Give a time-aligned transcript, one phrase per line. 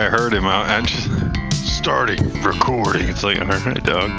[0.00, 0.46] I heard him.
[0.46, 3.06] I, I just starting recording.
[3.06, 4.10] It's like, all right, dog,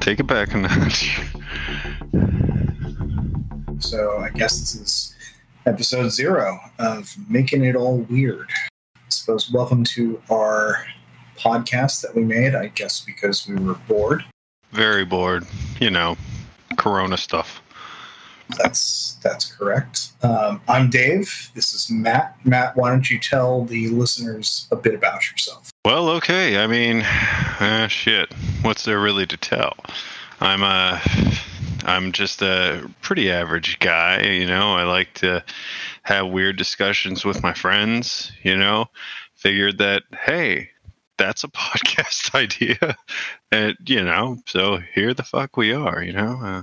[0.00, 1.20] take it back a notch.
[3.78, 5.14] So I guess this is
[5.64, 8.50] episode zero of making it all weird.
[8.96, 10.84] I suppose welcome to our
[11.38, 12.54] podcast that we made.
[12.54, 14.22] I guess because we were bored.
[14.72, 15.46] Very bored.
[15.80, 16.16] You know,
[16.76, 17.59] Corona stuff.
[18.58, 20.12] That's that's correct.
[20.22, 21.50] Um, I'm Dave.
[21.54, 22.36] This is Matt.
[22.44, 25.70] Matt, why don't you tell the listeners a bit about yourself?
[25.84, 26.58] Well, okay.
[26.58, 28.32] I mean, uh, shit.
[28.62, 29.76] What's there really to tell?
[30.40, 31.00] I'm a,
[31.84, 34.22] I'm just a pretty average guy.
[34.22, 35.44] You know, I like to
[36.02, 38.32] have weird discussions with my friends.
[38.42, 38.86] You know,
[39.34, 40.70] figured that hey,
[41.18, 42.96] that's a podcast idea,
[43.50, 46.02] and you know, so here the fuck we are.
[46.02, 46.40] You know.
[46.42, 46.62] Uh,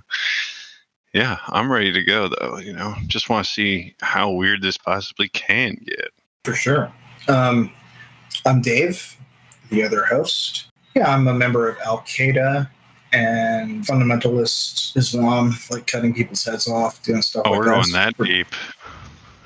[1.17, 2.57] yeah, I'm ready to go though.
[2.59, 6.09] You know, just want to see how weird this possibly can get.
[6.43, 6.93] For sure.
[7.27, 7.71] Um,
[8.45, 9.17] I'm Dave,
[9.71, 10.67] the other host.
[10.95, 12.69] Yeah, I'm a member of Al Qaeda
[13.13, 17.71] and fundamentalist Islam, like cutting people's heads off, doing stuff Oh, like we're that.
[17.71, 18.47] going that deep.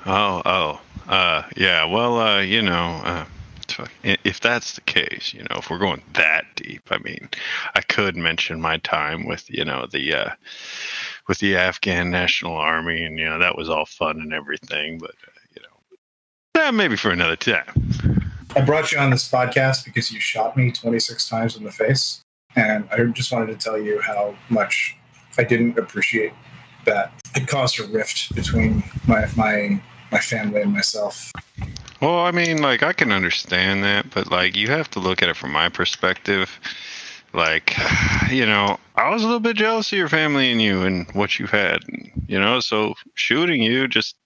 [0.04, 1.86] Oh, oh, uh, yeah.
[1.86, 3.24] Well, uh, you know, uh,
[4.02, 7.28] if that's the case, you know, if we're going that deep, I mean,
[7.74, 10.30] I could mention my time with, you know, the uh,
[11.28, 15.10] with the Afghan National Army, and you know, that was all fun and everything, but
[15.10, 18.22] uh, you know, eh, maybe for another time.
[18.54, 22.22] I brought you on this podcast because you shot me 26 times in the face.
[22.54, 24.94] And I just wanted to tell you how much
[25.38, 26.32] I didn't appreciate
[26.84, 27.12] that.
[27.34, 29.80] It caused a rift between my, my,
[30.10, 31.32] my family and myself.
[32.02, 35.30] Well, I mean, like I can understand that, but like you have to look at
[35.30, 36.60] it from my perspective.
[37.32, 37.76] Like,
[38.30, 41.38] you know, I was a little bit jealous of your family and you and what
[41.38, 41.80] you've had,
[42.26, 44.16] you know, so shooting you just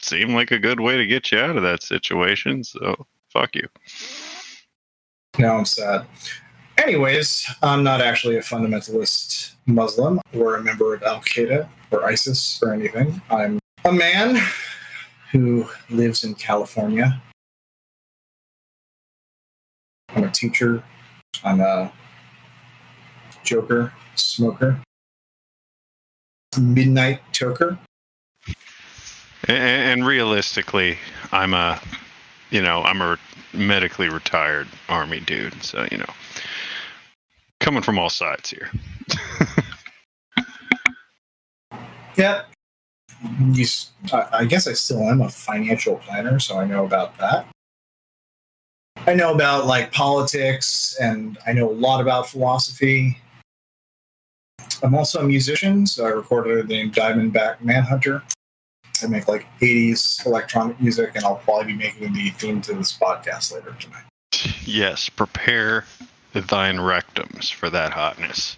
[0.00, 2.64] seemed like a good way to get you out of that situation.
[2.64, 3.68] So, fuck you.
[5.38, 6.06] Now I'm sad.
[6.78, 12.60] Anyways, I'm not actually a fundamentalist Muslim or a member of Al Qaeda or ISIS
[12.62, 13.20] or anything.
[13.30, 14.38] I'm a man
[15.32, 17.22] who lives in California.
[20.10, 20.82] I'm a teacher.
[21.44, 21.92] I'm a
[23.46, 24.80] joker, smoker,
[26.60, 27.78] midnight toker.
[29.48, 29.58] And,
[30.00, 30.98] and realistically,
[31.32, 31.80] I'm a,
[32.50, 33.18] you know, I'm a
[33.54, 35.62] medically retired army dude.
[35.62, 36.12] So, you know,
[37.60, 38.70] coming from all sides here.
[42.16, 42.44] Yeah.
[43.54, 43.66] You,
[44.12, 47.46] I guess I still am a financial planner, so I know about that.
[49.06, 53.18] I know about like politics, and I know a lot about philosophy.
[54.82, 58.22] I'm also a musician, so I recorded the Diamondback Manhunter.
[59.02, 62.96] I make like 80s electronic music, and I'll probably be making the theme to this
[62.96, 64.04] podcast later tonight.
[64.64, 65.84] Yes, prepare
[66.32, 68.56] thine rectums for that hotness.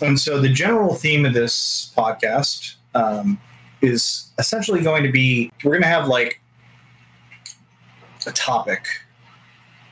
[0.00, 3.40] And so the general theme of this podcast um,
[3.82, 6.40] is essentially going to be we're going to have like
[8.26, 8.86] a topic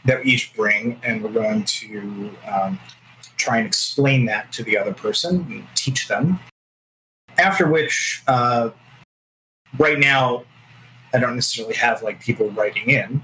[0.04, 2.78] that we each bring, and we're going to um,
[3.38, 6.38] try and explain that to the other person and teach them.
[7.38, 8.71] After which, uh,
[9.78, 10.44] right now,
[11.15, 13.22] I don't necessarily have like people writing in,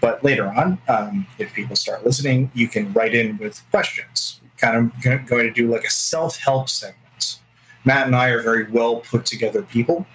[0.00, 4.40] but later on, um, if people start listening, you can write in with questions.
[4.56, 7.38] Kind of going to do like a self help segment.
[7.84, 10.06] Matt and I are very well put together people.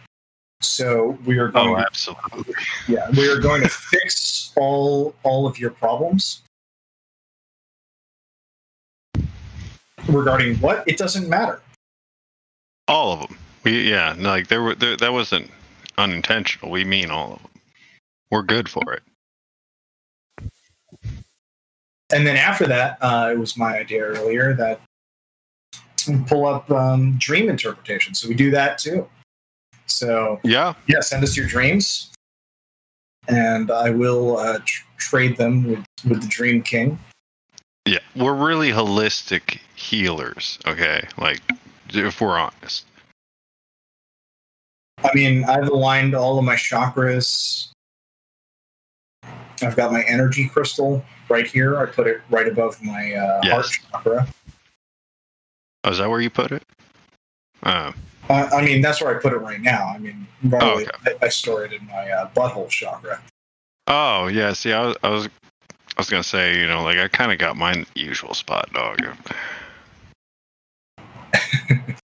[0.62, 2.53] So we are going Oh, to absolutely.
[2.88, 6.41] yeah, we are going to fix all all of your problems.
[10.07, 10.83] Regarding what?
[10.87, 11.61] It doesn't matter.
[12.87, 13.37] All of them.
[13.63, 15.49] We, yeah, like there were there, that wasn't
[15.97, 16.71] unintentional.
[16.71, 17.51] We mean all of them.
[18.29, 19.03] We're good for it.
[22.13, 24.79] And then after that, uh, it was my idea earlier that
[26.27, 28.13] pull up um, dream interpretation.
[28.13, 29.09] So we do that too.
[29.87, 32.11] So Yeah, yeah, send us your dreams,
[33.27, 36.99] and I will uh, tr- trade them with with the Dream King.
[37.85, 37.99] Yeah.
[38.15, 40.59] We're really holistic healers.
[40.65, 41.41] Okay, like
[41.89, 42.85] if we're honest.
[45.03, 47.67] I mean, I've aligned all of my chakras.
[49.61, 51.77] I've got my energy crystal right here.
[51.77, 53.51] I put it right above my uh, Yes.
[53.51, 54.27] heart chakra.
[55.83, 56.63] Oh, is that where you put it?
[57.63, 57.91] Uh,
[58.29, 59.85] Uh, I mean, that's where I put it right now.
[59.88, 63.21] I mean, normally Oh, I, I store it in my uh, butthole chakra.
[63.88, 64.53] oh, yeah.
[64.53, 65.29] See, I was, I was,
[65.97, 67.57] I was gonna say, you know, like I kind of got
[67.94, 69.00] the usual spot, dog.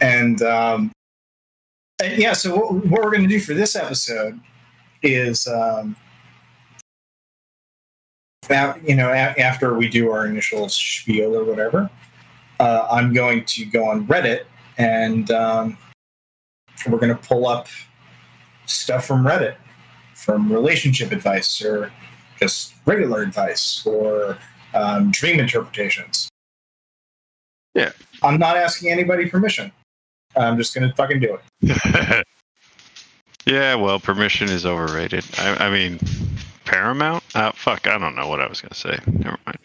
[0.00, 0.92] And, um,
[2.02, 4.40] yeah, so what, what we're to do for this episode
[5.02, 5.96] is, um,
[8.82, 11.90] you know, a- after we do our initial spiel or whatever,
[12.58, 14.44] uh, I'm going to go on Reddit
[14.78, 15.76] and um,
[16.88, 17.68] we're to pull up
[18.66, 19.56] stuff from Reddit,
[20.14, 21.92] from relationship advice or
[22.40, 24.38] just regular advice or
[24.74, 26.28] um, dream interpretations.
[27.74, 27.90] Yeah.
[28.22, 29.72] I'm not asking anybody permission.
[30.36, 32.26] I'm just going to fucking do it.
[33.46, 35.24] yeah, well, permission is overrated.
[35.38, 35.98] I, I mean,
[36.64, 37.24] Paramount?
[37.34, 38.98] Uh, fuck, I don't know what I was going to say.
[39.06, 39.58] Never mind.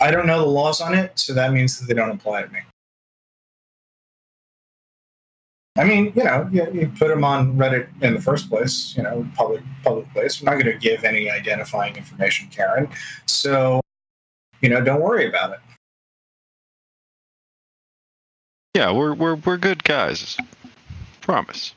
[0.00, 2.52] I don't know the laws on it, so that means that they don't apply to
[2.52, 2.60] me.
[5.76, 9.02] I mean, you know, you, you put them on Reddit in the first place, you
[9.02, 10.40] know, public public place.
[10.40, 12.88] I'm not going to give any identifying information, Karen.
[13.26, 13.80] So,
[14.60, 15.58] you know, don't worry about it.
[18.76, 20.36] Yeah, we're we're we're good guys.
[21.20, 21.74] Promise.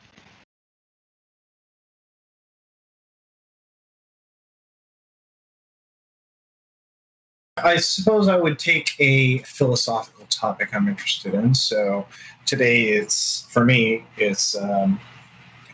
[7.63, 11.53] I suppose I would take a philosophical topic I'm interested in.
[11.53, 12.05] So
[12.45, 14.99] today it's for me it's um,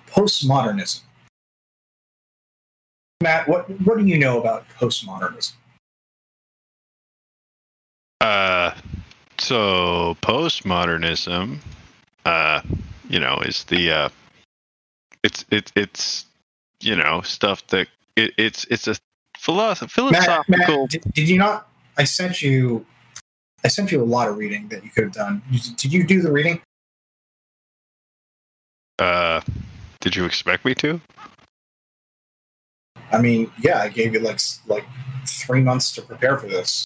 [0.07, 1.01] postmodernism.
[3.21, 5.53] Matt, what what do you know about postmodernism?
[8.21, 8.73] Uh,
[9.37, 11.59] so postmodernism,
[12.25, 12.61] uh,
[13.09, 14.09] you know, is the uh,
[15.23, 16.25] it's it's it's
[16.81, 18.95] you know stuff that it, it's it's a
[19.37, 20.81] philosoph- Matt, philosophical.
[20.81, 21.67] Matt, did, did you not?
[21.97, 22.85] I sent you.
[23.63, 25.41] I sent you a lot of reading that you could have done.
[25.77, 26.61] Did- you do the reading?
[28.99, 29.41] Uh,
[29.99, 30.99] did you expect me to?
[33.11, 34.85] I mean, yeah, I gave you like like
[35.27, 36.85] three months to prepare for this.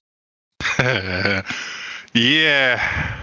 [2.14, 3.18] yeah.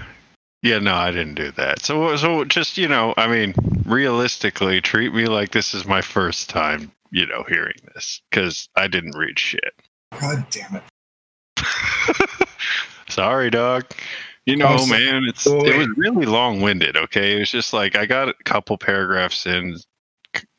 [0.63, 1.83] Yeah, no, I didn't do that.
[1.83, 3.55] So, so just you know, I mean,
[3.85, 8.89] realistically, treat me like this is my first time, you know, hearing this because I
[8.89, 9.75] didn't read shit.
[10.19, 10.83] God damn it!
[13.15, 13.85] Sorry, dog.
[14.45, 16.97] You know, man, it's it was really long-winded.
[16.97, 19.77] Okay, it was just like I got a couple paragraphs in,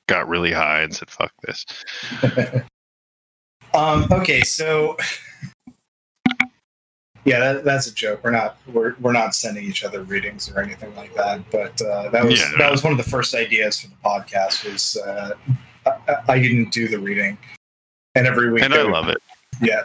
[0.07, 1.66] got really high, and said, "Fuck this."
[3.74, 4.07] um.
[4.10, 4.96] Okay, so
[7.25, 8.22] yeah, that, that's a joke.
[8.24, 11.42] We're not we're we're not sending each other readings or anything like that.
[11.52, 12.57] But uh, that was Yeah, no.
[12.60, 14.63] that was one of the first ideas for the podcast.
[14.72, 15.34] Was uh,
[15.86, 17.38] I, I didn't do the reading,
[18.16, 19.18] and every week And I would- love it.
[19.62, 19.84] Yeah.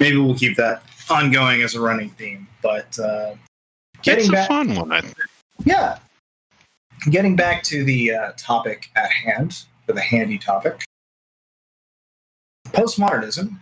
[0.00, 2.48] Maybe we'll keep that ongoing as a running theme.
[2.62, 3.34] But uh,
[4.02, 4.90] getting It's a back, fun one.
[4.92, 5.16] I think.
[5.64, 5.98] yeah,
[7.10, 10.82] getting back to the uh, topic at hand, or the handy topic,
[12.68, 13.58] postmodernism.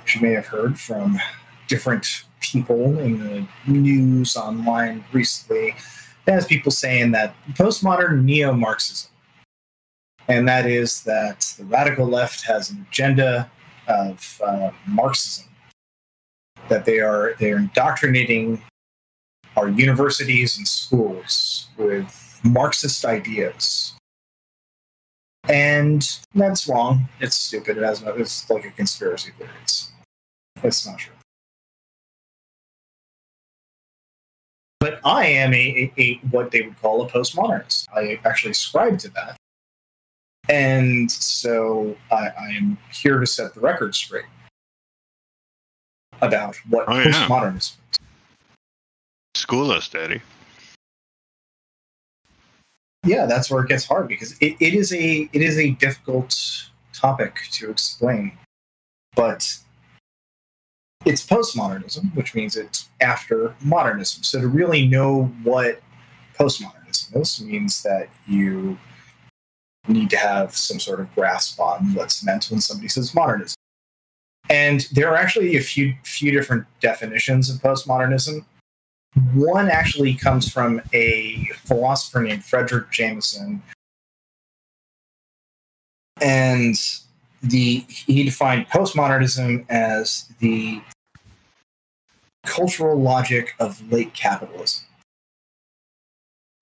[0.00, 1.20] Which you may have heard from
[1.68, 5.74] different people in the news online recently.
[6.28, 9.10] As people saying that postmodern neo-Marxism
[10.28, 13.50] and that is that the radical left has an agenda
[13.88, 15.46] of uh, Marxism,
[16.68, 18.62] that they are they are indoctrinating
[19.56, 23.94] our universities and schools with Marxist ideas,
[25.48, 27.08] and that's wrong.
[27.20, 27.78] It's stupid.
[27.78, 28.12] It has no.
[28.12, 29.50] It's like a conspiracy theory.
[29.62, 29.90] It's
[30.62, 31.12] it's not true.
[34.78, 37.86] But I am a, a, a what they would call a postmodernist.
[37.94, 39.36] I actually ascribe to that.
[40.48, 44.26] And so I, I am here to set the record straight
[46.22, 47.04] about what Oh, yeah.
[47.10, 47.76] postmodernism is.
[49.34, 50.20] School us, Daddy.
[53.04, 56.34] Yeah, that's where it gets hard because it, it is a it is a difficult
[56.92, 58.32] topic to explain.
[59.14, 59.56] But
[61.04, 64.24] it's postmodernism, which means it's after modernism.
[64.24, 65.80] So to really know what
[66.36, 68.76] postmodernism is means that you
[69.88, 73.56] need to have some sort of grasp on what's meant when somebody says modernism.
[74.48, 78.44] And there are actually a few few different definitions of postmodernism.
[79.34, 83.62] One actually comes from a philosopher named Fredric Jameson,
[86.20, 86.76] and
[87.42, 90.80] the he defined postmodernism as the
[92.44, 94.85] cultural logic of late capitalism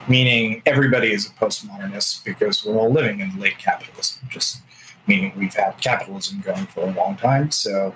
[0.09, 4.61] meaning everybody is a postmodernist because we're all living in late capitalism, just
[5.07, 7.51] meaning we've had capitalism going for a long time.
[7.51, 7.95] So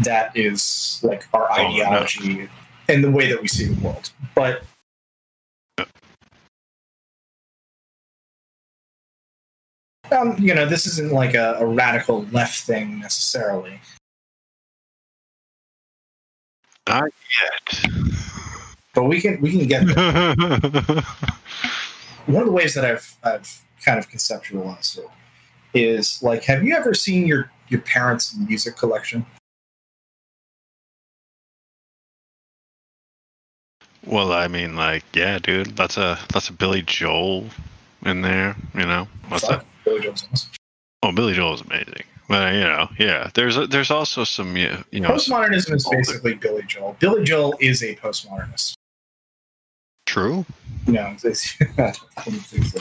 [0.00, 1.62] that is like our Oh, no.
[1.68, 2.48] ideology
[2.88, 4.10] and the way that we see the world.
[4.34, 4.62] But
[10.12, 13.80] um, you know, this isn't like a, a radical left thing necessarily.
[16.88, 17.10] Not
[17.42, 17.84] yet.
[18.96, 20.34] But we can we can get there.
[22.26, 25.10] one of the ways that I've I've kind of conceptualized it
[25.78, 29.26] is like, have you ever seen your your parents' music collection?
[34.06, 37.44] Well, I mean, like, yeah, dude, that's a that's a Billy Joel
[38.06, 38.56] in there.
[38.74, 39.66] You know, what's that?
[39.84, 40.50] Billy Joel's awesome.
[41.02, 42.04] Oh, Billy Joel is amazing.
[42.30, 46.62] But you know, yeah, there's a, there's also some you know Postmodernism is basically Billy
[46.62, 46.96] Joel.
[46.98, 48.75] Billy Joel is a postmodernist.
[50.16, 50.46] True.
[50.86, 52.80] No, I don't think so.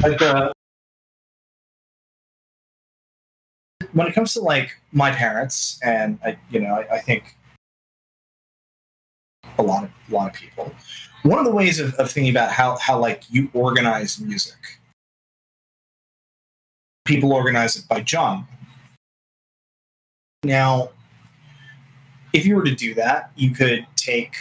[0.08, 0.52] Like, uh,
[3.92, 7.36] when it comes to like my parents, and I, you know, I, I think
[9.58, 10.72] a lot of a lot of people.
[11.22, 14.78] One of the ways of, of thinking about how how like you organize music,
[17.04, 18.46] people organize it by genre.
[20.44, 20.90] Now,
[22.32, 24.36] if you were to do that, you could take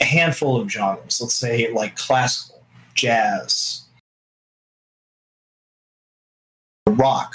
[0.00, 1.20] a handful of genres.
[1.20, 2.62] Let's say like classical,
[2.94, 3.84] jazz,
[6.88, 7.34] rock,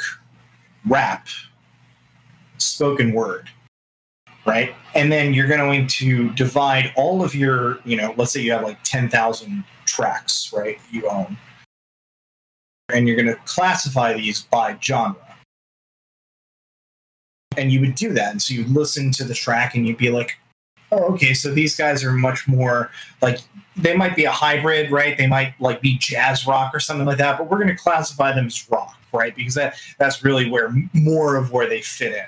[0.87, 1.27] rap,
[2.57, 3.49] spoken word,
[4.45, 4.73] right?
[4.95, 8.63] And then you're going to divide all of your, you know, let's say you have
[8.63, 11.37] like 10,000 tracks, right, you own.
[12.91, 15.15] And you're going to classify these by genre.
[17.57, 18.31] And you would do that.
[18.31, 20.37] And so you'd listen to the track and you'd be like,
[20.91, 22.91] oh, okay, so these guys are much more
[23.21, 23.39] like
[23.75, 25.17] they might be a hybrid, right?
[25.17, 28.33] They might like be jazz rock or something like that, but we're going to classify
[28.33, 29.35] them as rock, right?
[29.35, 32.25] Because that that's really where more of where they fit in.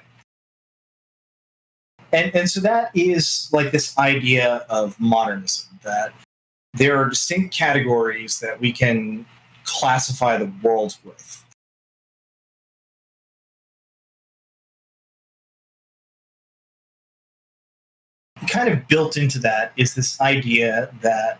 [2.14, 6.14] And and so that is like this idea of modernism that
[6.74, 9.26] there are distinct categories that we can
[9.64, 11.41] classify the world with.
[18.48, 21.40] Kind of built into that is this idea that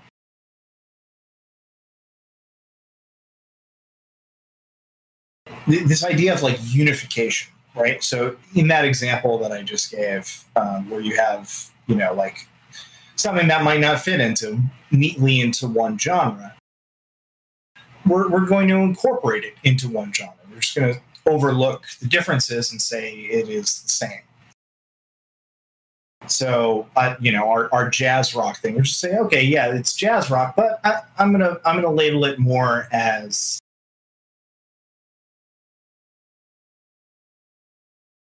[5.68, 8.04] this idea of like unification right?
[8.04, 12.48] So in that example that i just gave um, where you have you know like
[13.16, 14.60] something that might not fit into
[14.92, 16.56] neatly into one genre
[18.06, 20.34] we're, we're going to incorporate it into one genre.
[20.50, 24.22] We're just going to overlook the differences and say it is the same
[26.28, 29.94] so, uh, you know, our, our jazz rock thing, we're just saying, okay, yeah, it's
[29.96, 33.60] jazz rock, but I, I'm gonna I'm gonna label it more as.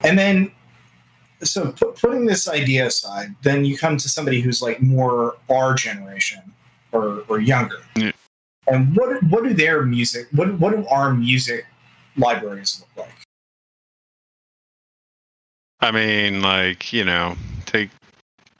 [0.02, 0.50] And then,
[1.42, 5.75] so pu- putting this idea aside, then you come to somebody who's like more our
[5.75, 6.40] generation
[6.92, 8.12] or or younger, Yeah.
[8.66, 11.66] and what what do their music what what do our music
[12.16, 13.14] libraries look like?
[15.80, 17.37] I mean, like you know,
[17.70, 17.90] take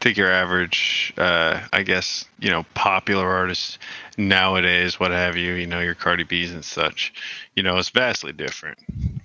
[0.01, 3.79] take your average, uh, I guess you know, popular artists
[4.17, 7.13] nowadays, what have you, you know, your Cardi B's and such.
[7.55, 8.79] You know, it's vastly different,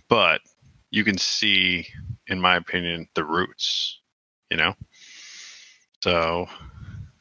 [0.10, 0.42] but
[0.92, 1.88] you can see,
[2.27, 4.00] in my opinion, the roots.
[4.51, 4.75] You know,
[6.04, 6.48] so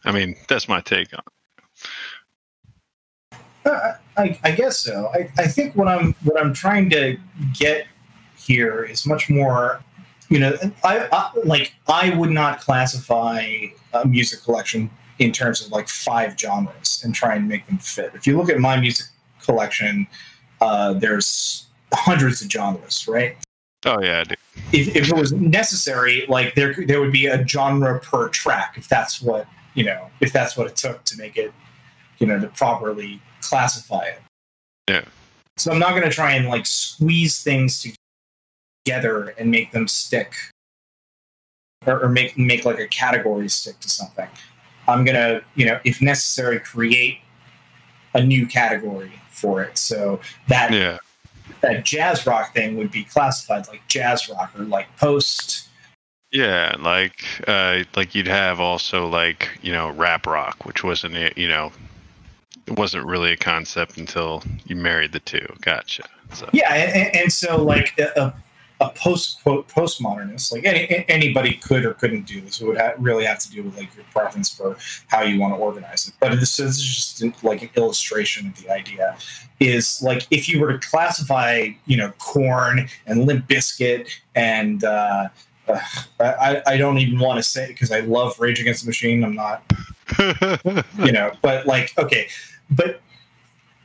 [0.05, 1.21] I mean, that's my take on.
[1.21, 1.33] it.
[3.67, 5.11] Uh, I, I guess so.
[5.15, 7.17] I, I think what I'm what I'm trying to
[7.55, 7.87] get
[8.37, 9.83] here is much more,
[10.29, 13.47] you know, I, I like I would not classify
[13.93, 18.13] a music collection in terms of like five genres and try and make them fit.
[18.15, 19.07] If you look at my music
[19.43, 20.07] collection,
[20.61, 23.37] uh, there's hundreds of genres, right?
[23.87, 24.39] Oh yeah, dude.
[24.73, 28.89] If, if it was necessary, like there there would be a genre per track if
[28.89, 31.53] that's what you know if that's what it took to make it,
[32.19, 34.21] you know, to properly classify it.
[34.89, 35.05] Yeah.
[35.57, 37.87] So I'm not going to try and like squeeze things
[38.85, 40.35] together and make them stick,
[41.87, 44.29] or, or make make like a category stick to something.
[44.87, 47.19] I'm going to, you know, if necessary, create
[48.13, 49.79] a new category for it.
[49.79, 50.99] So that Yeah.
[51.63, 55.69] that jazz rock thing would be classified like jazz rock or like post.
[56.31, 61.49] Yeah, like uh, like you'd have also like you know rap rock, which wasn't you
[61.49, 61.73] know
[62.67, 65.47] it wasn't really a concept until you married the two.
[65.61, 66.03] Gotcha.
[66.33, 68.35] So Yeah, and, and so like a,
[68.81, 72.61] a post quote postmodernist, like any, anybody could or couldn't do this.
[72.61, 74.77] It would ha- really have to do with like your preference for
[75.09, 76.15] how you want to organize it.
[76.21, 79.17] But this is just like an illustration of the idea.
[79.61, 85.29] Is like if you were to classify, you know, Korn and Limp Bizkit and uh,
[85.69, 85.81] uh,
[86.21, 89.25] I, I don't even want to say because I love Rage Against the Machine.
[89.25, 89.63] I'm not
[90.99, 92.29] you know but like okay
[92.71, 93.01] but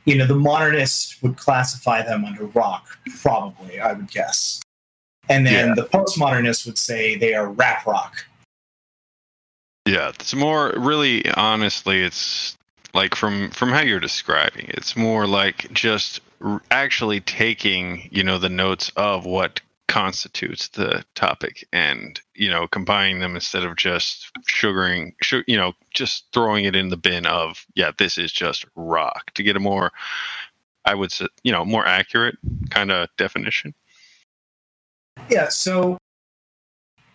[0.04, 2.86] you know the modernists would classify them under rock
[3.20, 4.60] probably i would guess
[5.30, 5.74] and then Yeah.
[5.74, 8.26] the postmodernists would say they are rap rock
[9.86, 12.56] yeah, it's more really honestly, it's
[12.94, 18.22] like from from how you're describing it, it's more like just r- actually taking you
[18.22, 23.74] know the notes of what constitutes the topic and you know combining them instead of
[23.76, 28.30] just sugaring su- you know just throwing it in the bin of yeah this is
[28.30, 29.90] just rock to get a more
[30.84, 32.36] i would say you know more accurate
[32.70, 33.74] kind of definition
[35.30, 35.96] Yeah, so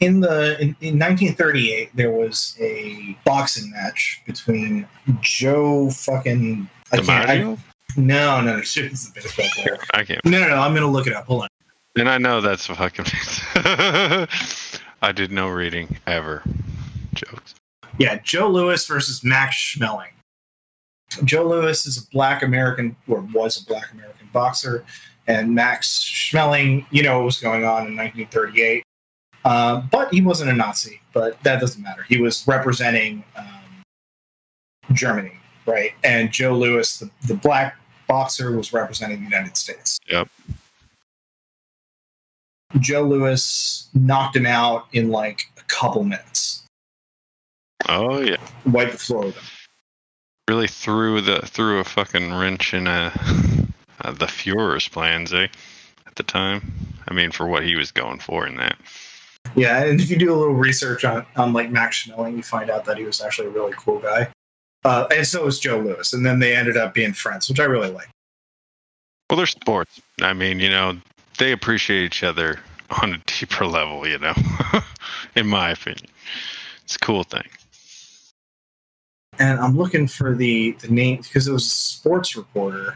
[0.01, 4.88] in the in, in 1938 there was a boxing match between
[5.22, 7.57] Joe fucking I can't I, no
[7.98, 9.77] no no shit is a baseball player.
[9.93, 11.25] i can't No no no I'm gonna look it up.
[11.27, 11.48] Hold on.
[11.98, 13.05] and i know that's fucking
[15.01, 16.43] i did no reading ever
[17.13, 17.55] jokes
[17.98, 20.10] Yeah, Joe Louis versus Max Schmeling.
[21.24, 24.84] Joe Louis is a black American or was a black American boxer,
[25.27, 28.84] and Max Schmeling, you know what was going on in 1938.
[29.44, 32.03] Uh, but he wasn't a Nazi, but that doesn't matter.
[32.03, 33.84] He was representing um,
[34.94, 35.34] Germany,
[35.67, 35.91] right?
[36.03, 37.77] And Joe Louis, the, the black
[38.08, 40.00] boxer, was representing the United States.
[40.10, 40.29] Yep.
[42.79, 46.63] Joe Louis knocked him out in like a couple minutes,
[47.88, 49.44] oh yeah wiped the floor with him.
[50.50, 53.12] really threw the threw a fucking wrench in a,
[54.02, 55.48] uh, the Führer's plans, eh?
[56.08, 56.74] At the time,
[57.08, 58.77] I mean, for what he was going for in that.
[59.55, 62.70] Yeah, and if you do a little research on, on like Max Schmeling, you find
[62.70, 64.29] out that he was actually a really cool guy.
[64.84, 66.14] Uh, and so was Joe Louis.
[66.14, 68.10] And then they ended up being friends, which I really like.
[69.29, 70.00] Well, they're sports.
[70.22, 70.98] I mean, you know,
[71.40, 72.60] they appreciate each other
[73.01, 74.08] on a deeper level.
[74.08, 74.34] You know,
[75.36, 76.08] in my opinion,
[76.84, 77.48] it's a cool thing.
[79.38, 82.96] And I'm looking for the, the name because it was a sports reporter.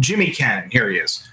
[0.00, 1.26] Jimmy Cannon, here he is.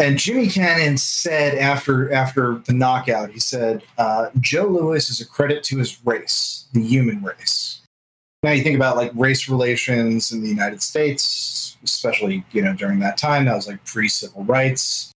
[0.00, 5.26] And Jimmy Cannon said after after the knockout, he said, uh, "Joe Louis is a
[5.26, 7.80] credit to his race, the human race."
[8.44, 13.00] Now you think about like race relations in the United States, especially you know during
[13.00, 15.10] that time, that was like pre-civil rights,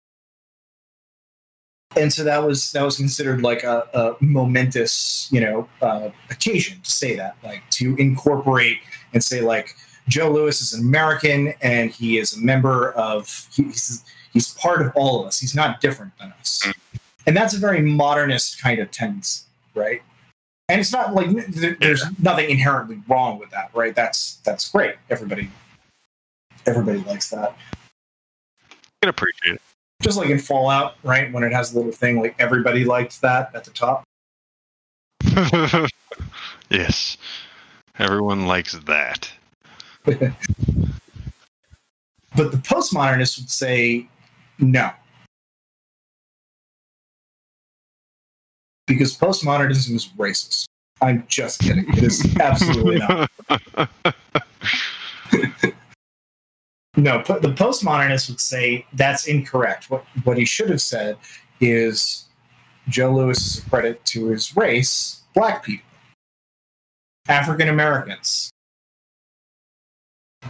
[1.95, 6.81] and so that was that was considered like a, a momentous you know uh, occasion
[6.83, 8.79] to say that, like to incorporate
[9.13, 9.77] and say like
[10.11, 14.93] Joe Louis is an American and he is a member of he's he's part of
[14.95, 15.39] all of us.
[15.39, 16.67] He's not different than us,
[17.27, 19.45] and that's a very modernist kind of tendency,
[19.75, 20.03] right?
[20.69, 21.29] And it's not like
[21.81, 23.95] there's nothing inherently wrong with that, right?
[23.95, 24.97] That's that's great.
[25.09, 25.49] Everybody
[26.67, 27.57] everybody likes that.
[28.71, 29.63] I can appreciate it.
[30.03, 31.33] Just like in Fallout, right?
[31.33, 34.03] When it has a little thing like everybody liked that at the top.
[36.71, 37.17] yes,
[37.99, 39.31] everyone likes that.
[40.05, 40.33] but
[42.35, 44.09] the postmodernists would say
[44.59, 44.91] no.
[48.87, 50.65] Because postmodernism is racist.
[51.01, 51.89] I'm just kidding.
[51.97, 53.31] It is absolutely not.
[56.97, 59.91] No, the postmodernists would say that's incorrect.
[59.91, 61.17] What what he should have said
[61.61, 62.27] is
[62.89, 65.87] Joe Louis is a credit to his race, black people,
[67.29, 68.51] African Americans.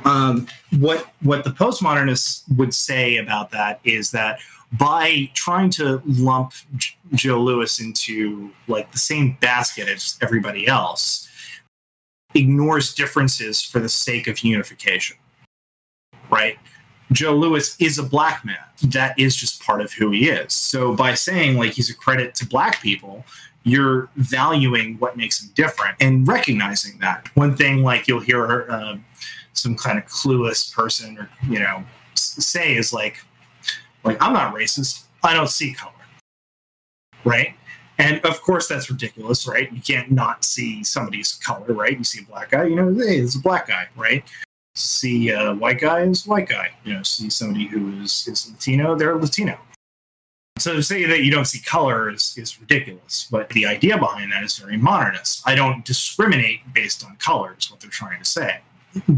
[0.04, 0.46] Um,
[0.78, 4.40] what what the postmodernists would say about that is that
[4.78, 11.28] by trying to lump J- Joe Louis into like the same basket as everybody else,
[12.34, 15.16] ignores differences for the sake of unification
[16.30, 16.58] right?
[17.12, 18.56] Joe Louis is a black man.
[18.84, 20.52] That is just part of who he is.
[20.52, 23.24] So by saying like he's a credit to black people,
[23.64, 27.28] you're valuing what makes him different and recognizing that.
[27.34, 28.96] One thing like you'll hear uh,
[29.52, 31.84] some kind of clueless person or you know
[32.14, 33.18] say is like,
[34.04, 35.04] like I'm not racist.
[35.22, 35.92] I don't see color,
[37.24, 37.54] right?
[37.98, 39.70] And of course that's ridiculous, right?
[39.70, 41.96] You can't not see somebody's color, right?
[41.96, 44.24] You see a black guy, you know, hey, it's a black guy, right?
[44.74, 46.70] see a white guy is white guy.
[46.84, 49.58] You know, see somebody who is, is Latino, they're Latino.
[50.58, 54.32] So to say that you don't see color is, is ridiculous, but the idea behind
[54.32, 55.42] that is very modernist.
[55.46, 58.60] I don't discriminate based on color, is what they're trying to say.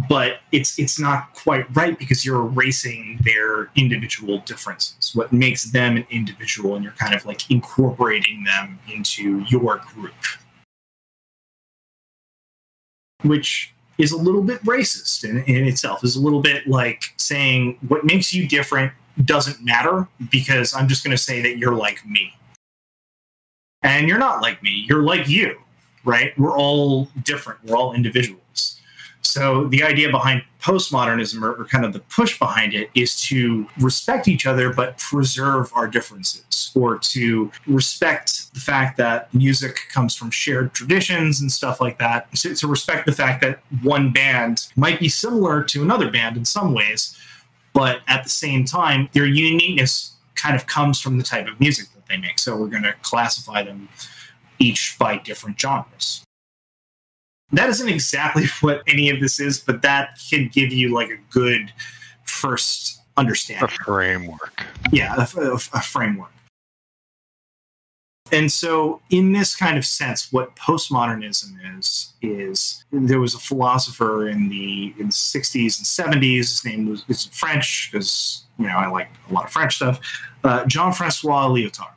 [0.08, 5.14] But it's it's not quite right because you're erasing their individual differences.
[5.14, 10.14] What makes them an individual, and you're kind of like incorporating them into your group,
[13.22, 16.04] which is a little bit racist in, in itself.
[16.04, 18.92] Is a little bit like saying what makes you different
[19.26, 22.34] doesn't matter because i'm just going to say that you're like me.
[23.82, 24.84] And you're not like me.
[24.88, 25.58] You're like you
[26.04, 26.36] right?
[26.38, 27.62] We're all different.
[27.64, 28.41] We're all individuals
[29.22, 33.66] So the idea behind postmodernism, or, or, kind of the push behind it, is to
[33.80, 40.14] respect each other but preserve our differences, or to respect the fact that music comes
[40.14, 42.26] from shared traditions and stuff like that.
[42.36, 46.44] So, to respect the fact that one band might be similar to another band in
[46.44, 47.16] some ways,
[47.72, 51.86] but at the same time, their uniqueness kind of comes from the type of music
[51.94, 52.38] that they make.
[52.38, 53.88] So we're going to classify them
[54.58, 56.24] each by different genres
[57.52, 61.18] that isn't exactly what any of this is, but that can give you like a
[61.30, 61.72] good
[62.24, 63.64] first understanding.
[63.64, 64.64] A framework.
[64.90, 66.30] Yeah, a, a, a framework.
[68.32, 74.28] And so, in this kind of sense, what postmodernism is is there was a philosopher
[74.28, 76.38] in the in the 60s and 70s.
[76.38, 80.00] His name was it's French because you know I like a lot of French stuff.
[80.44, 81.92] Uh, Jean Francois Lyotard,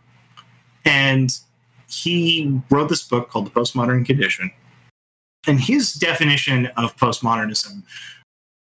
[0.83, 1.39] and
[1.87, 4.51] he wrote this book called The Postmodern Condition,
[5.47, 7.83] and his definition of postmodernism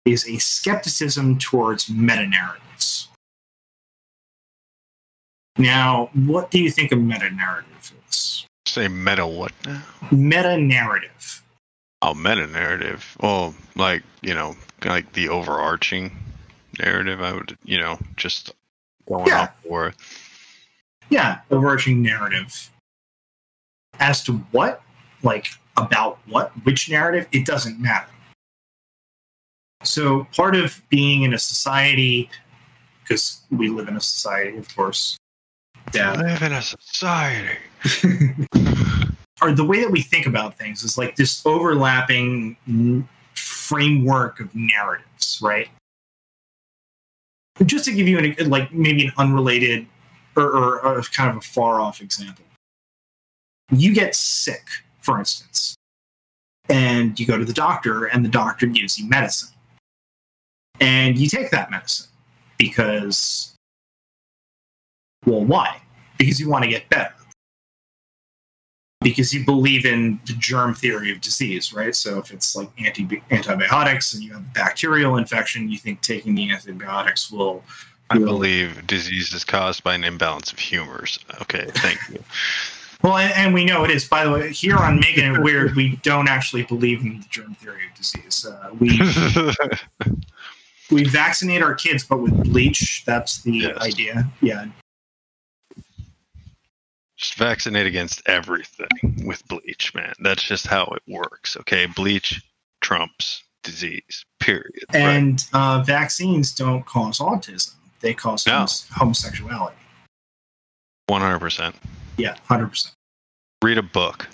[0.05, 3.09] is a skepticism towards meta narratives.
[5.59, 8.47] Now, what do you think a meta narrative is?
[8.67, 9.83] Say meta what now?
[10.11, 11.43] Meta narrative.
[12.01, 13.17] Oh, meta narrative.
[13.21, 16.13] Well, like, you know, like the overarching
[16.79, 18.53] narrative, I would, you know, just
[19.09, 19.41] going yeah.
[19.41, 19.95] off for.
[21.11, 22.71] Yeah, overarching narrative.
[23.99, 24.81] As to what?
[25.25, 28.09] Like, about what, which narrative, it doesn't matter.
[29.85, 32.31] So part of being in a society,
[33.03, 35.17] because we live in a society, of course.
[35.95, 36.15] Yeah.
[36.15, 37.59] Live in a society.
[39.41, 42.57] or the way that we think about things is like this overlapping
[43.35, 45.69] framework of narratives, right?
[47.65, 49.87] Just to give you an like maybe an unrelated
[50.37, 52.45] or, or, or kind of a far off example,
[53.71, 54.67] you get sick
[55.09, 55.75] for instance,
[56.69, 59.49] and you go to the doctor, and the doctor gives you medicine.
[60.81, 62.11] And you take that medicine
[62.59, 63.55] because,
[65.25, 65.81] well, why?
[66.19, 67.15] Because you want to get better.
[69.01, 71.95] Because you believe in the germ theory of disease, right?
[71.95, 76.35] So if it's like anti- antibiotics and you have a bacterial infection, you think taking
[76.35, 77.65] the antibiotics will.
[78.11, 81.19] I believe disease is caused by an imbalance of humors.
[81.41, 82.23] Okay, thank you.
[83.03, 84.09] Well, and, and, we know it is.
[84.09, 87.55] By the way, here on Making It Weird, we don't actually believe in the germ
[87.55, 88.45] theory of disease.
[88.45, 89.01] Uh, we
[90.91, 93.05] we vaccinate our kids, but with bleach.
[93.07, 93.79] That's the yes.
[93.79, 94.29] idea.
[94.41, 94.67] Yeah.
[97.17, 98.89] Just vaccinate against everything
[99.25, 100.15] with bleach, man.
[100.21, 101.57] That's just how it works.
[101.57, 102.43] Okay, bleach
[102.81, 104.25] trumps disease.
[104.41, 104.85] Period.
[104.93, 105.79] And right?
[105.79, 108.67] uh, vaccines don't cause autism; they cause no.
[108.91, 109.77] homosexuality.
[111.07, 111.77] One hundred percent.
[112.19, 112.95] Yeah, hundred percent.
[113.63, 114.29] Read a book.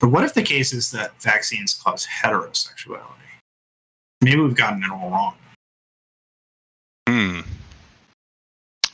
[0.00, 3.00] But what if the case is that vaccines cause heterosexuality?
[4.20, 5.34] Maybe we've gotten it all wrong.
[7.08, 7.40] Hmm.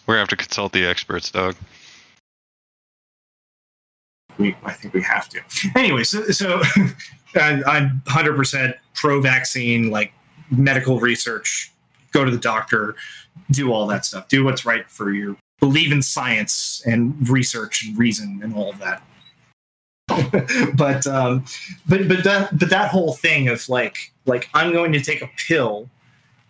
[0.07, 1.57] We're gonna have to consult the experts, Doug.
[4.39, 5.41] We, I think we have to.
[5.77, 6.63] Anyway, so, so
[7.35, 10.13] I'm 100% pro-vaccine, like
[10.51, 11.73] medical research.
[12.13, 12.95] Go to the doctor,
[13.51, 14.29] do all that stuff.
[14.29, 18.81] Do what's right for your believe in science and research and reason and all of
[18.81, 19.01] that.
[20.77, 21.45] but um,
[21.89, 25.31] but but that but that whole thing of like like I'm going to take a
[25.47, 25.89] pill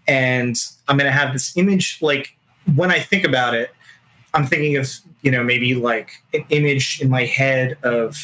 [0.09, 0.57] and
[0.89, 2.35] I'm going to have this image like
[2.75, 3.71] when I think about it,
[4.33, 8.17] I'm thinking of you know maybe like an image in my head of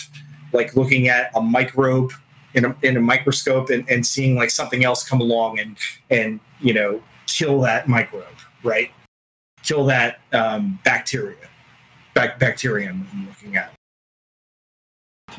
[0.55, 2.12] like looking at a microbe
[2.55, 5.77] in a, in a microscope and, and seeing like something else come along and
[6.09, 8.24] and you know kill that microbe
[8.64, 8.90] right
[9.68, 11.37] kill that um, bacteria,
[12.14, 13.72] bac- bacterium I'm looking at.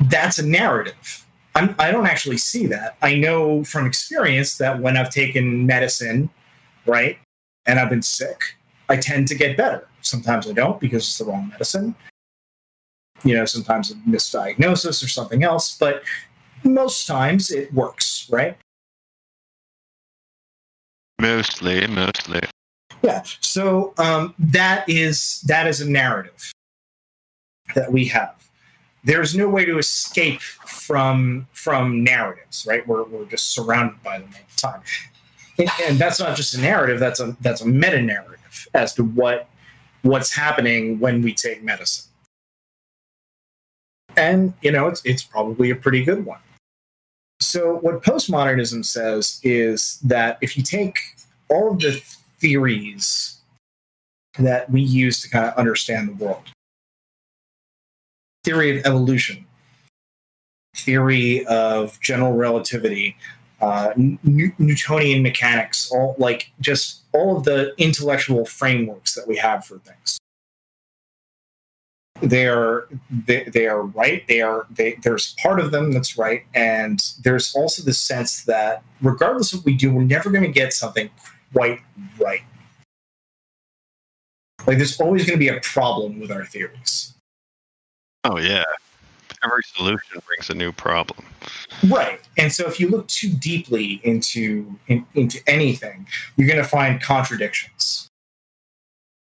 [0.02, 1.26] That's a narrative.
[1.56, 2.96] I'm, I do not actually see that.
[3.02, 6.30] I know from experience that when I've taken medicine,
[6.86, 7.18] right,
[7.66, 8.56] and I've been sick,
[8.88, 9.88] I tend to get better.
[10.00, 11.96] Sometimes I don't because it's the wrong medicine.
[13.24, 16.04] You know, sometimes a misdiagnosis or something else, but
[16.62, 18.56] most times it works, right?
[21.20, 22.40] Mostly, mostly.
[23.02, 23.22] Yeah.
[23.40, 26.52] So um, that is that is a narrative
[27.74, 28.34] that we have.
[29.04, 32.86] There's no way to escape from from narratives, right?
[32.86, 34.82] We're, we're just surrounded by them all the time,
[35.58, 37.00] and, and that's not just a narrative.
[37.00, 39.48] That's a that's a meta narrative as to what
[40.02, 42.10] what's happening when we take medicine.
[44.16, 46.40] And you know, it's it's probably a pretty good one.
[47.40, 50.98] So what postmodernism says is that if you take
[51.48, 52.02] all of the
[52.40, 53.40] theories
[54.38, 56.42] that we use to kind of understand the world.
[58.44, 59.46] Theory of evolution.
[60.76, 63.16] theory of general relativity,
[63.60, 69.78] uh, Newtonian mechanics, all like just all of the intellectual frameworks that we have for
[69.78, 70.18] things.
[72.22, 74.26] They are they, they are right.
[74.28, 78.82] They are they, there's part of them that's right, and there's also the sense that
[79.02, 81.10] regardless of what we do, we're never going to get something
[81.52, 81.80] quite
[82.18, 82.42] right.
[84.66, 87.14] Like there's always going to be a problem with our theories.
[88.24, 88.64] Oh yeah,
[89.42, 91.24] every solution brings a new problem.
[91.88, 96.68] Right, and so if you look too deeply into in, into anything, you're going to
[96.68, 98.08] find contradictions,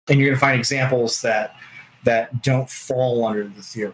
[0.08, 1.56] and you're going to find examples that
[2.06, 3.94] that don't fall under the theory.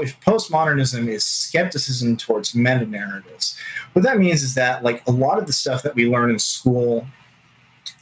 [0.00, 3.56] If postmodernism is skepticism towards meta narratives,
[3.92, 6.38] what that means is that like a lot of the stuff that we learn in
[6.38, 7.06] school,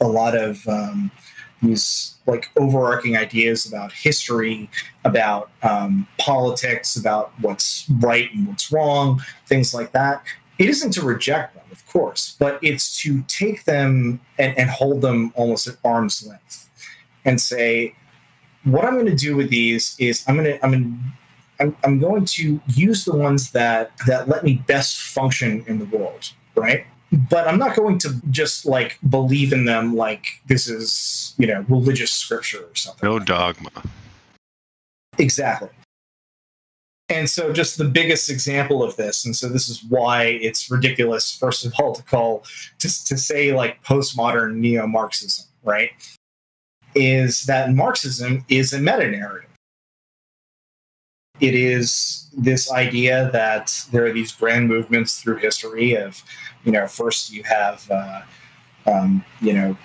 [0.01, 1.11] a lot of um,
[1.61, 4.69] these like overarching ideas about history,
[5.03, 10.23] about um, politics, about what's right and what's wrong, things like that.
[10.57, 15.01] It isn't to reject them, of course, but it's to take them and, and hold
[15.01, 16.69] them almost at arm's length
[17.25, 17.95] and say,
[18.63, 21.18] what I'm going to do with these is I'm going to I'm going to
[21.59, 25.85] I'm, I'm going to use the ones that that let me best function in the
[25.85, 26.85] world, right?
[27.11, 31.65] But I'm not going to just like believe in them like this is you know
[31.67, 33.09] religious scripture or something.
[33.09, 33.69] No dogma.
[35.17, 35.69] Exactly.
[37.09, 41.35] And so, just the biggest example of this, and so this is why it's ridiculous,
[41.35, 42.45] first of all, to call
[42.77, 45.89] just to say like postmodern neo Marxism, right?
[46.93, 49.48] Is that Marxism is a meta narrative
[51.39, 56.23] it is this idea that there are these grand movements through history of,
[56.63, 58.21] you know, first you have, uh,
[58.85, 59.77] um, you know,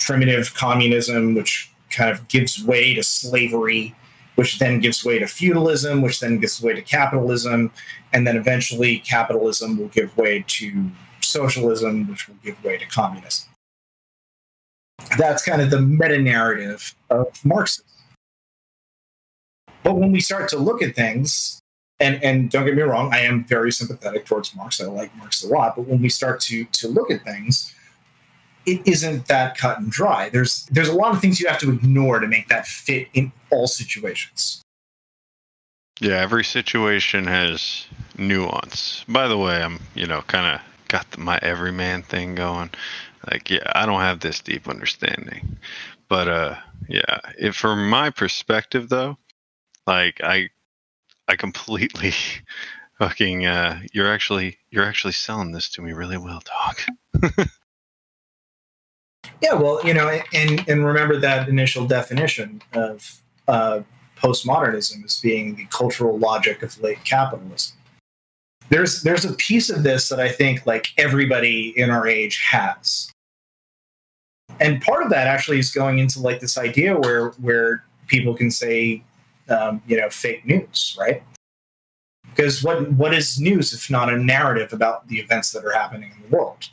[0.00, 3.94] primitive communism, which kind of gives way to slavery,
[4.34, 7.70] which then gives way to feudalism, which then gives way to capitalism,
[8.12, 10.90] and then eventually capitalism will give way to
[11.22, 13.48] socialism, which will give way to communism.
[15.18, 17.86] That's kind of the meta narrative of Marxism.
[19.86, 21.62] But when we start to look at things,
[22.00, 24.80] and and don't get me wrong, I am very sympathetic towards Marx.
[24.80, 25.76] I like Marx a lot.
[25.76, 27.72] But when we start to to look at things,
[28.66, 30.28] it isn't that cut and dry.
[30.28, 33.30] There's there's a lot of things you have to ignore to make that fit in
[33.50, 34.60] all situations.
[36.00, 37.86] Yeah, every situation has
[38.18, 39.04] nuance.
[39.06, 42.70] By the way, I'm you know kind of got the, my everyman thing going.
[43.30, 45.56] Like, yeah, I don't have this deep understanding,
[46.08, 46.56] but uh,
[46.88, 49.16] yeah, if from my perspective though,
[49.86, 50.50] like I,
[51.28, 52.12] I completely
[52.98, 53.46] fucking.
[53.46, 57.30] Uh, you're actually you're actually selling this to me really well, dog.
[59.42, 63.80] yeah, well, you know, and and remember that initial definition of uh,
[64.16, 67.76] postmodernism as being the cultural logic of late capitalism.
[68.68, 73.10] There's there's a piece of this that I think like everybody in our age has.
[74.58, 78.50] And part of that actually is going into like this idea where where people can
[78.50, 79.02] say
[79.48, 81.22] um, you know fake news, right?
[82.30, 86.12] Because what what is news if not a narrative about the events that are happening
[86.16, 86.68] in the world?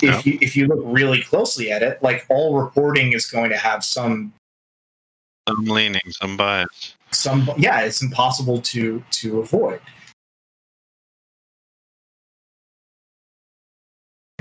[0.00, 3.56] If you if you look really closely at it, like all reporting is going to
[3.56, 4.32] have some
[5.48, 6.94] some leaning, some bias.
[7.10, 9.80] Some yeah, it's impossible to to avoid.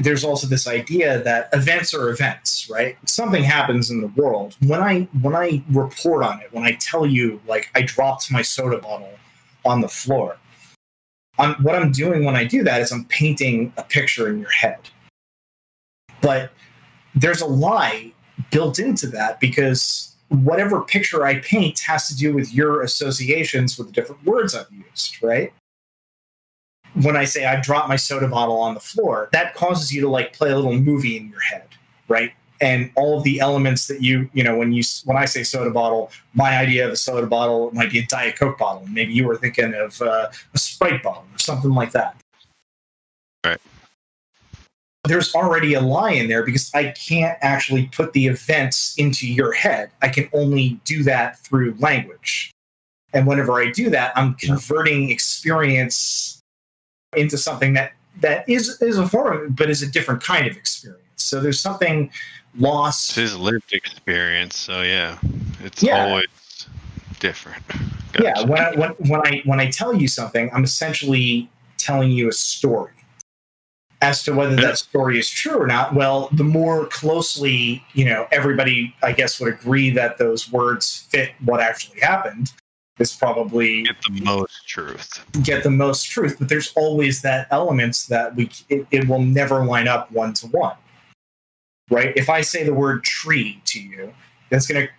[0.04, 2.98] There's also this idea that events are events, right?
[3.06, 4.56] Something happens in the world.
[4.66, 8.42] When I when I report on it, when I tell you like I dropped my
[8.42, 9.14] soda bottle
[9.66, 10.38] on the floor,
[11.38, 14.52] I'm, what I'm doing when I do that is I'm painting a picture in your
[14.52, 14.80] head.
[16.22, 16.52] But
[17.16, 18.14] there's a lie
[18.52, 23.88] built into that because whatever picture I paint has to do with your associations with
[23.88, 25.54] the different words I've used, right?
[26.96, 30.10] When I say I dropped my soda bottle on the floor, that causes you to
[30.10, 31.68] like play a little movie in your head,
[32.08, 32.34] right?
[32.60, 35.72] And all of the elements that you, you know, when you when I say soda
[35.72, 38.86] bottle, my idea of a soda bottle might be a Diet Coke bottle.
[38.88, 42.16] Maybe you were thinking of uh, a Sprite bottle or something like that.
[43.44, 43.60] Right.
[45.06, 49.52] There's already a lie in there because I can't actually put the events into your
[49.54, 49.90] head.
[50.04, 52.52] I can only do that through language.
[53.14, 56.41] And whenever I do that, I'm converting experience
[57.15, 60.56] into something that that is is a form of, but is a different kind of
[60.56, 61.02] experience.
[61.15, 62.12] So there's something
[62.58, 63.12] lost.
[63.12, 64.58] It's his lived experience.
[64.58, 65.17] So yeah,
[65.63, 66.06] it's yeah.
[66.06, 66.28] always
[67.19, 67.65] different.
[68.13, 68.24] Gotcha.
[68.24, 72.30] Yeah, when I when, when I when I tell you something, I'm essentially telling you
[72.30, 72.91] a story.
[74.02, 78.28] as to whether that story is true or not well the more closely you know
[78.32, 82.52] everybody i guess would agree that those words fit what actually happened
[83.02, 85.26] is probably Get the most truth.
[85.44, 89.66] get the most truth but there's always that elements that we it, it will never
[89.66, 90.76] line up one to one
[91.90, 94.14] right if i say the word tree to you
[94.50, 94.92] that's going to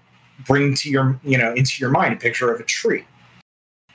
[0.45, 3.05] bring to your you know into your mind a picture of a tree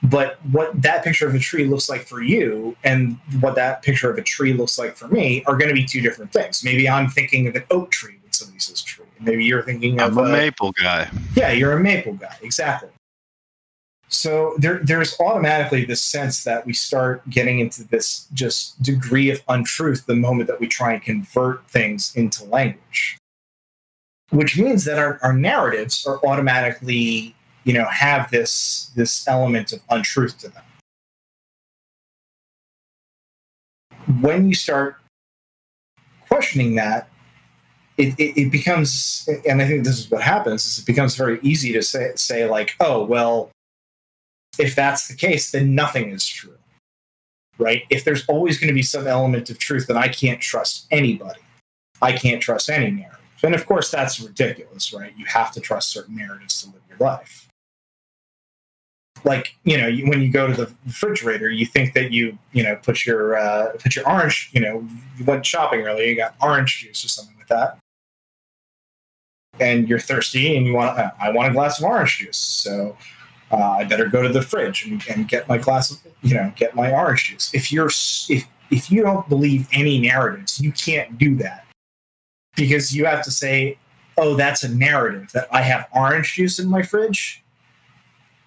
[0.04, 4.08] but what that picture of a tree looks like for you and what that picture
[4.10, 6.88] of a tree looks like for me are going to be two different things maybe
[6.88, 10.24] i'm thinking of an oak tree when somebody says tree maybe you're thinking of I'm
[10.24, 11.10] a a- maple guy.
[11.34, 12.88] yeah, you're a maple guy, exactly.
[14.08, 19.42] So there, there's automatically this sense that we start getting into this just degree of
[19.48, 23.18] untruth the moment that we try and convert things into language,
[24.30, 29.80] which means that our, our narratives are automatically, you know, have this this element of
[29.90, 30.64] untruth to them.
[34.22, 34.96] When you start
[36.28, 37.10] questioning that,
[37.98, 41.40] it, it, it becomes and i think this is what happens is it becomes very
[41.42, 43.50] easy to say say like oh well
[44.58, 46.54] if that's the case then nothing is true
[47.58, 47.82] right?
[47.90, 51.40] If there's always going to be some element of truth then i can't trust anybody
[52.00, 53.18] i can't trust any narrative.
[53.42, 55.12] And of course that's ridiculous right?
[55.16, 57.48] You have to trust certain narratives to live your life.
[59.24, 62.62] Like you know you, when you go to the refrigerator you think that you you
[62.62, 66.36] know put your uh, put your orange you know you went shopping earlier you got
[66.40, 67.78] orange juice or something like that.
[69.60, 72.36] And you're thirsty and you want uh, I want a glass of orange juice.
[72.36, 72.96] So
[73.50, 76.52] uh, I better go to the fridge and, and get my glass of you know
[76.56, 77.54] get my orange juice.
[77.54, 77.90] If you're
[78.28, 81.64] if if you don't believe any narratives, you can't do that
[82.56, 83.78] because you have to say,
[84.18, 87.42] oh, that's a narrative that I have orange juice in my fridge.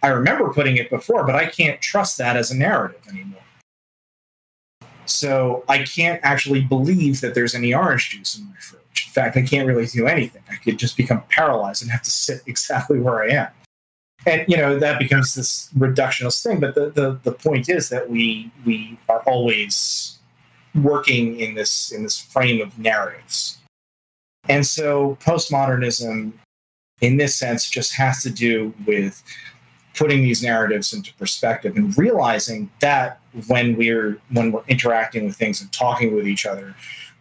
[0.04, 3.42] I remember putting it before, but I can't trust that as a narrative anymore.
[5.06, 8.82] So I can't actually believe that there's any orange juice in my fridge.
[9.08, 10.44] In fact, I can't really do anything.
[10.50, 13.48] I could just become paralyzed and have to sit exactly where I am.
[14.26, 16.60] And you know that becomes this reductionist thing.
[16.60, 20.20] But the, the, the point is that we we are always
[20.76, 23.58] working in this in this frame of narratives.
[24.50, 26.34] And so postmodernism,
[27.02, 29.24] in this sense, just has to do with
[29.96, 35.62] putting these narratives into perspective and realizing that when we're when we're interacting with things
[35.62, 36.76] and talking with each other,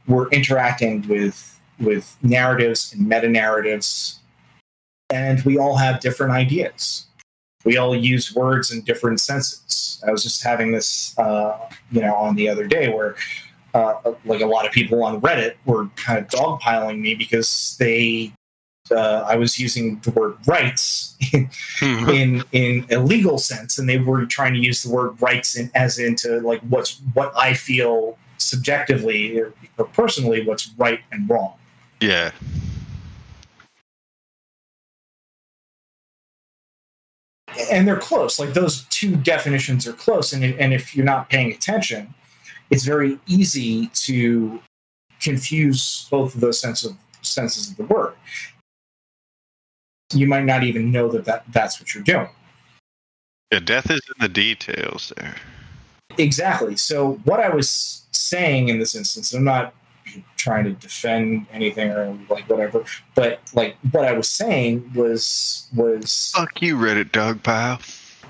[0.07, 4.20] we're interacting with with narratives and meta narratives,
[5.11, 7.07] and we all have different ideas.
[7.65, 10.03] We all use words in different senses.
[10.07, 11.59] I was just having this, uh,
[11.91, 13.17] you know, on the other day where,
[13.75, 13.95] uh,
[14.25, 18.33] like a lot of people on Reddit were kind of dogpiling me because they,
[18.91, 21.17] uh, I was using the word rights
[21.83, 25.71] in in a legal sense, and they were trying to use the word rights in,
[25.75, 31.55] as into like what's what I feel subjectively or, or personally what's right and wrong.
[32.01, 32.33] yeah.
[37.71, 38.39] And they're close.
[38.39, 42.15] Like those two definitions are close, and and if you're not paying attention,
[42.71, 44.61] it's very easy to
[45.21, 48.15] confuse both of those sense of senses of the word.
[50.13, 52.29] You might not even know that, that that's what you're doing.
[53.53, 55.37] Yeah, death is in the details there.
[56.19, 56.77] Exactly.
[56.77, 59.75] So what I was saying in this instance, I'm not
[60.37, 66.33] trying to defend anything or like whatever, but like what I was saying was was
[66.35, 67.81] Fuck you, Reddit dog pile.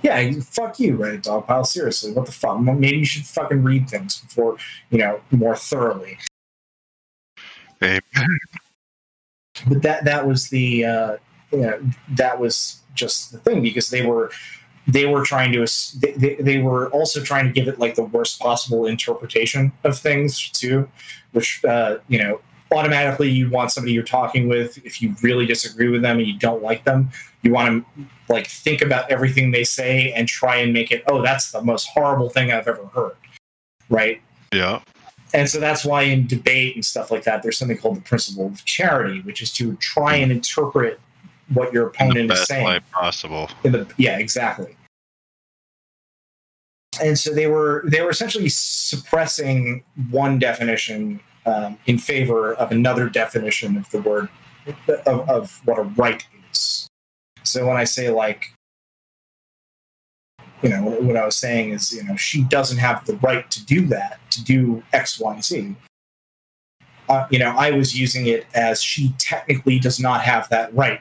[0.03, 1.67] yeah, fuck you, Reddit dogpile.
[1.67, 2.61] Seriously, what the fuck?
[2.61, 4.57] Maybe you should fucking read things before
[4.91, 6.19] you know more thoroughly.
[7.81, 8.01] Hey,
[9.69, 11.17] But that that was the uh,
[11.53, 11.81] you know
[12.11, 14.31] that was just the thing because they were
[14.87, 15.67] they were trying to
[16.01, 20.51] they, they were also trying to give it like the worst possible interpretation of things
[20.51, 20.89] too,
[21.33, 22.41] which uh, you know
[22.73, 24.79] automatically you want somebody you're talking with.
[24.85, 27.11] If you really disagree with them and you don't like them
[27.43, 31.23] you want to like think about everything they say and try and make it oh
[31.23, 33.17] that's the most horrible thing i've ever heard.
[33.89, 34.23] Right?
[34.53, 34.81] Yeah.
[35.35, 38.47] and so that's why in debate and stuff like that there's something called the principle
[38.47, 41.01] of charity which is to try and interpret
[41.53, 42.81] what your opponent is saying.
[42.93, 43.51] possible.
[43.63, 44.77] the yeah exactly
[47.03, 53.09] and so they were they were essentially suppressing one definition um, in favor of another
[53.09, 54.29] definition of the word
[55.07, 56.87] of, of what a right is.
[57.43, 58.55] So when i say like
[60.63, 63.65] you know what i was saying is you know she doesn't have the right to
[63.65, 65.75] do that to do x y z.
[67.09, 71.01] Uh, you know i was using it as she technically does not have that right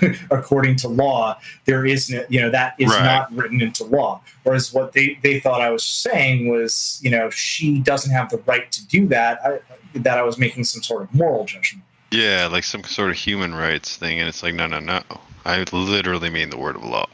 [0.30, 3.04] according to law, there is no, you know, that is Right.
[3.04, 4.22] not written into law.
[4.42, 8.38] Whereas what they, they thought I was saying was, you know, she doesn't have the
[8.46, 9.40] right to do that.
[9.44, 9.60] I,
[9.94, 11.84] that I was making some sort of moral judgment.
[12.12, 15.02] Yeah, like some sort of human rights thing, and it's like, no, no, no.
[15.44, 17.06] I literally mean the word of law.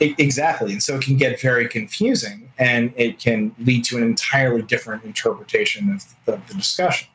[0.00, 0.72] E- exactly.
[0.72, 5.04] And so it can get very confusing and it can lead to an entirely different
[5.04, 6.04] interpretation of,
[6.34, 7.08] of the discussion.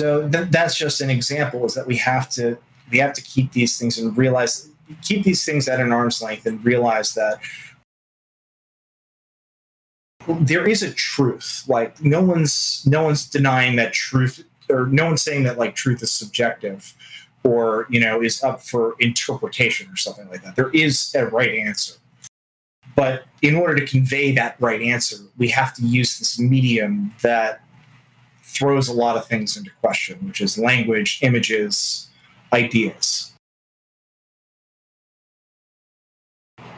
[0.00, 2.56] So th- that's just an example is that we have to
[2.90, 4.70] we have to keep these things and realize
[5.02, 7.38] keep these things at an arm's length and realize that
[10.26, 11.64] there is a truth.
[11.68, 16.02] Like no one's no one's denying that truth or no one's saying that like truth
[16.02, 16.94] is subjective
[17.44, 20.56] or you know is up for interpretation or something like that.
[20.56, 21.96] There is a right answer.
[22.96, 27.60] But in order to convey that right answer we have to use this medium that
[28.50, 32.10] throws a lot of things into question which is language images
[32.52, 33.32] ideas.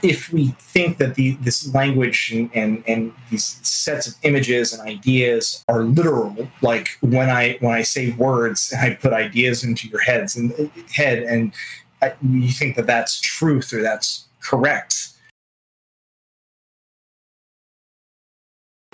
[0.03, 4.83] If we think that the, this language and, and, and these sets of images and
[4.83, 9.89] ideas are literal, like when I when I say words and I put ideas into
[9.89, 10.53] your heads and
[10.93, 11.53] head, and
[12.01, 15.12] I, you think that that's truth or that's correct,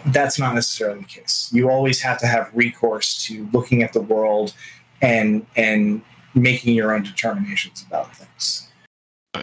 [0.07, 1.51] that's not necessarily the case.
[1.53, 4.55] You always have to have recourse to looking at the world
[5.03, 6.03] and and
[6.35, 8.69] making your own determinations about things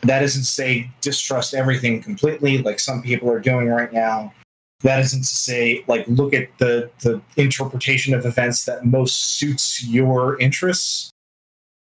[0.03, 4.33] that isn't to say distrust everything completely like some people are doing right now
[4.81, 9.85] that isn't to say like look at the the interpretation of events that most suits
[9.85, 11.11] your interests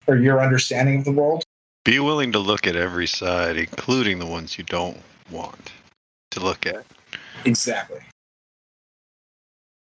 [0.06, 1.44] or your understanding of the world
[1.84, 5.00] Be willing to look at every side, including the ones you don't
[5.30, 5.72] want
[6.32, 6.84] to look at.
[7.44, 8.00] exactly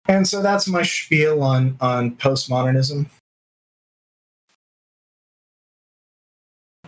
[0.06, 3.06] and so that's my spiel on on postmodernism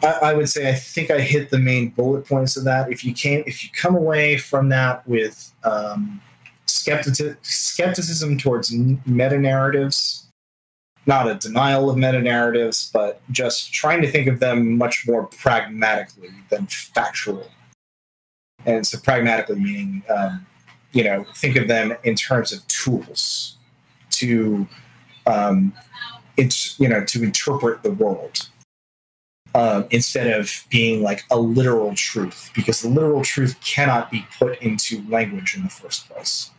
[0.02, 2.90] I, I would say I think I hit the main bullet points of that.
[2.90, 6.20] If you came, if you come away from that with um,
[6.66, 10.28] skeptici- skepticism towards meta narratives,
[11.06, 15.26] not a denial of meta narratives, but just trying to think of them much more
[15.26, 17.48] pragmatically than factual.
[18.64, 20.46] And so, pragmatically meaning, um,
[20.96, 23.56] you know, think of them in terms of tools
[24.12, 24.66] to,
[25.26, 25.74] um,
[26.38, 28.48] it's you know, to interpret the world
[29.54, 34.60] um, instead of being like a literal truth, because the literal truth cannot be put
[34.62, 36.50] into language in the first place.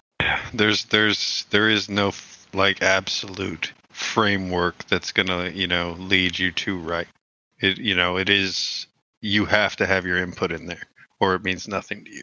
[0.54, 2.12] There's there's there is no
[2.54, 7.08] like absolute framework that's gonna you know lead you to right.
[7.60, 8.86] It you know it is
[9.22, 10.88] you have to have your input in there,
[11.20, 12.22] or it means nothing to you.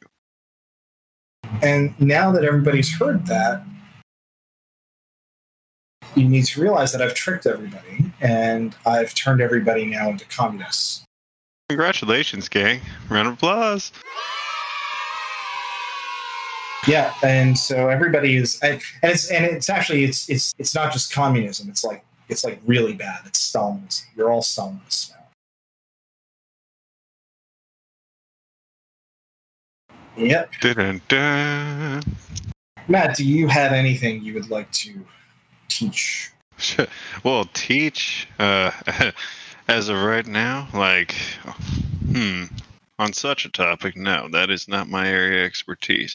[1.63, 3.65] And now that everybody's heard that,
[6.15, 11.05] you need to realize that I've tricked everybody and I've turned everybody now into communists.
[11.69, 12.81] Congratulations, gang!
[13.09, 13.91] Round of applause.
[16.87, 21.13] Yeah, and so everybody is, and it's and it's actually it's it's it's not just
[21.13, 21.69] communism.
[21.71, 23.21] It's like it's like really bad.
[23.25, 24.03] It's Stalinism.
[24.15, 25.24] You're all Stalinists now.
[30.17, 30.51] Yep.
[32.89, 35.05] Matt, do you have anything you would like to
[35.69, 36.31] teach?
[37.25, 38.71] well, teach uh,
[39.69, 41.13] as of right now, like,
[42.13, 42.45] hmm,
[42.99, 46.15] on such a topic, no, that is not my area of expertise.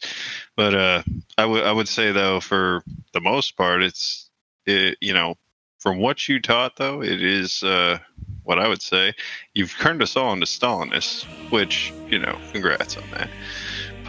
[0.55, 1.03] But uh,
[1.37, 2.83] I would I would say though, for
[3.13, 4.29] the most part, it's
[4.65, 5.35] it, you know,
[5.79, 7.99] from what you taught though, it is uh,
[8.43, 9.13] what I would say.
[9.53, 13.29] You've turned us all into Stalinists, which you know, congrats on that.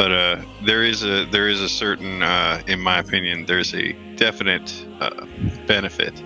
[0.01, 3.93] But uh, there is a there is a certain, uh, in my opinion, there's a
[4.17, 5.27] definite uh,
[5.67, 6.25] benefit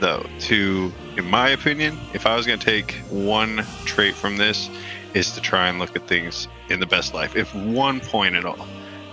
[0.00, 4.70] though to in my opinion if i was going to take one trait from this
[5.12, 7.36] is to try and look at things in the best life.
[7.36, 8.66] If one point at all.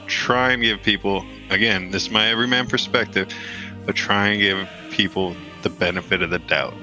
[0.07, 3.27] Try and give people again this is my everyman perspective
[3.85, 6.75] but try and give people the benefit of the doubt.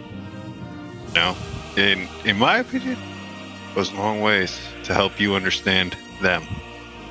[1.09, 1.37] You know
[1.79, 2.99] in in my opinion
[3.75, 6.43] goes a long ways to help you understand them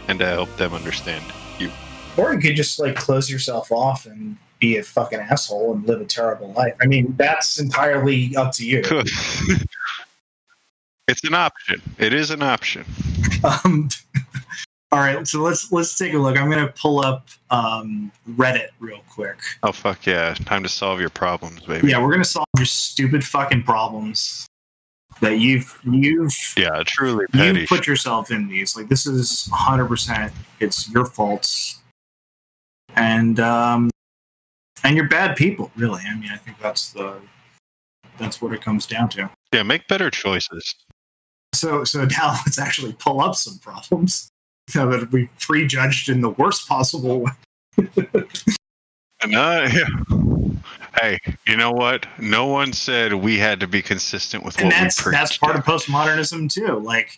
[0.07, 1.23] and to help them understand
[1.59, 1.71] you
[2.17, 6.01] Or you could just like close yourself off and be a fucking asshole and live
[6.01, 6.73] a terrible life.
[6.81, 8.81] I mean, that's entirely up to you.
[11.07, 12.85] it's an option it is an option
[13.43, 13.89] Um,
[14.91, 16.37] all right, so let's let's take a look.
[16.37, 19.37] I'm gonna pull up um, Reddit real quick.
[19.63, 20.33] Oh fuck yeah!
[20.33, 21.89] Time to solve your problems, baby.
[21.89, 24.47] Yeah, we're gonna solve your stupid fucking problems
[25.21, 27.61] that you've you've Yeah, truly petty.
[27.61, 28.75] you put yourself in these.
[28.75, 29.87] Like this is 100.
[29.87, 31.81] percent It's your faults,
[32.95, 33.89] and um,
[34.83, 35.71] and you're bad people.
[35.75, 37.15] Really, I mean, I think that's the
[38.17, 39.29] that's what it comes down to.
[39.53, 40.75] Yeah, make better choices.
[41.53, 44.29] So so now let's actually pull up some problems
[44.73, 47.31] now that we prejudged in the worst possible way.
[49.23, 49.85] And uh, yeah.
[50.99, 52.05] Hey, you know what?
[52.19, 55.19] No one said we had to be consistent with and what that's we preached.
[55.19, 56.79] that's part of postmodernism too.
[56.79, 57.17] Like,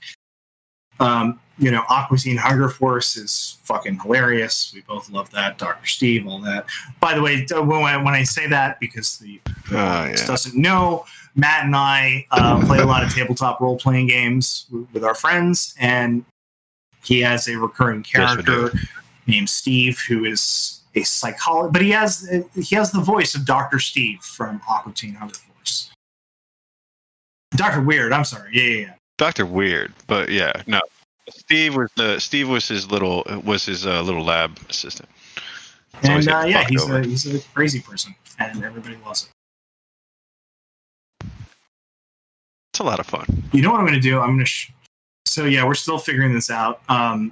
[1.00, 4.72] um, you know, Aqua Teen Hunger Force is fucking hilarious.
[4.74, 5.58] We both love that.
[5.58, 6.66] Doctor Steve, all that.
[7.00, 9.40] By the way, uh, when I, when I say that, because the
[9.74, 10.28] audience yeah.
[10.28, 15.04] doesn't know, Matt and I uh, play a lot of tabletop role playing games with
[15.04, 16.26] our friends, and
[17.04, 18.78] he has a recurring Yes, character
[19.28, 23.80] named Steve who is a psychologist, but he has he has the voice of Doctor
[23.80, 25.92] Steve from Aqua Teen Hunger Force.
[27.52, 28.50] Doctor Weird, I'm sorry.
[28.54, 28.94] Yeah, yeah, yeah.
[29.18, 30.80] Doctor Weird, but yeah, no.
[31.30, 35.10] Steve was the Steve was his little was his uh, little lab assistant.
[36.04, 37.00] And uh, yeah, he's over.
[37.00, 39.30] a he's a crazy person, and everybody loves it.
[42.74, 43.26] It's a lot of fun.
[43.54, 44.20] You know what I'm going to do?
[44.20, 44.46] I'm going to.
[44.46, 44.72] Sh-
[45.26, 46.82] so yeah, we're still figuring this out.
[46.90, 47.32] Um,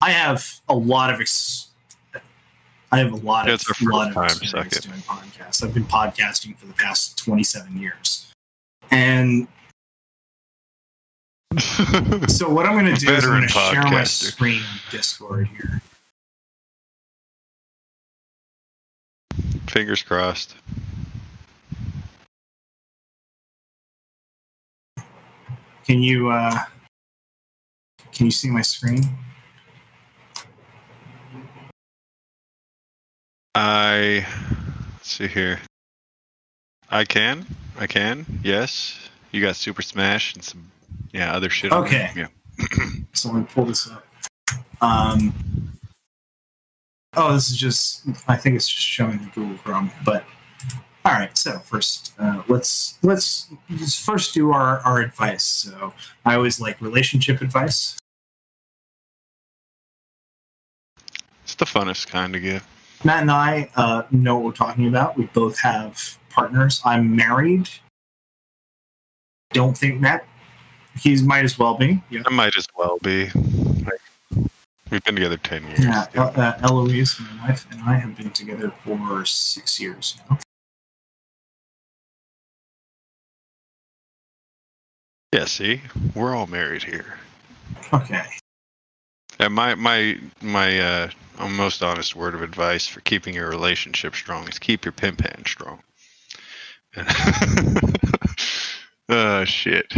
[0.00, 1.67] I have a lot of ex-
[2.90, 5.62] I have a lot of, first lot of time, experience doing podcasts.
[5.62, 8.32] I've been podcasting for the past 27 years,
[8.90, 9.46] and
[12.28, 15.48] so what I'm going to do is I'm going to share my screen on Discord
[15.48, 15.82] here.
[19.66, 20.54] Fingers crossed.
[25.84, 26.58] Can you uh,
[28.12, 29.02] can you see my screen?
[33.54, 34.26] I
[34.92, 35.60] let's see here.
[36.90, 37.46] I can.
[37.78, 38.24] I can.
[38.42, 38.98] Yes.
[39.32, 40.70] You got Super Smash and some
[41.12, 41.72] yeah other shit.
[41.72, 42.10] Okay.
[42.16, 42.28] Yeah.
[43.14, 44.06] So let me pull this up.
[44.80, 45.34] Um,
[47.14, 49.90] oh, this is just, I think it's just showing the Google Chrome.
[50.04, 50.24] But
[51.04, 55.42] all right, so first, uh, let's let's just first do our our advice.
[55.42, 55.94] So
[56.24, 57.96] I always like relationship advice.
[61.44, 62.66] It's the funnest kind to give.
[63.04, 65.16] Matt and I uh, know what we're talking about.
[65.16, 66.80] We both have partners.
[66.84, 67.68] I'm married.
[69.52, 70.26] Don't think Matt.
[70.98, 72.02] He might as well be.
[72.10, 72.22] Yeah.
[72.26, 73.30] I might as well be.
[74.90, 75.80] We've been together ten years.
[75.80, 80.38] Yeah, El- uh, Eloise, my wife, and I have been together for six years now.
[85.34, 85.82] Yeah, see,
[86.14, 87.18] we're all married here.
[87.92, 88.24] Okay.
[89.38, 91.10] And my my my uh,
[91.48, 95.46] most honest word of advice for keeping your relationship strong is keep your pimp hand
[95.46, 95.80] strong.
[99.08, 99.92] oh shit.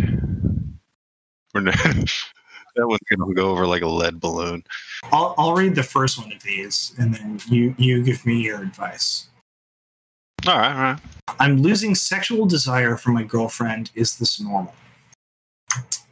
[1.54, 1.74] We're not,
[2.76, 4.62] that one's gonna go over like a lead balloon.
[5.04, 8.62] I'll, I'll read the first one of these, and then you you give me your
[8.62, 9.28] advice.
[10.46, 10.98] All right, all right.
[11.38, 13.90] I'm losing sexual desire for my girlfriend.
[13.94, 14.74] Is this normal?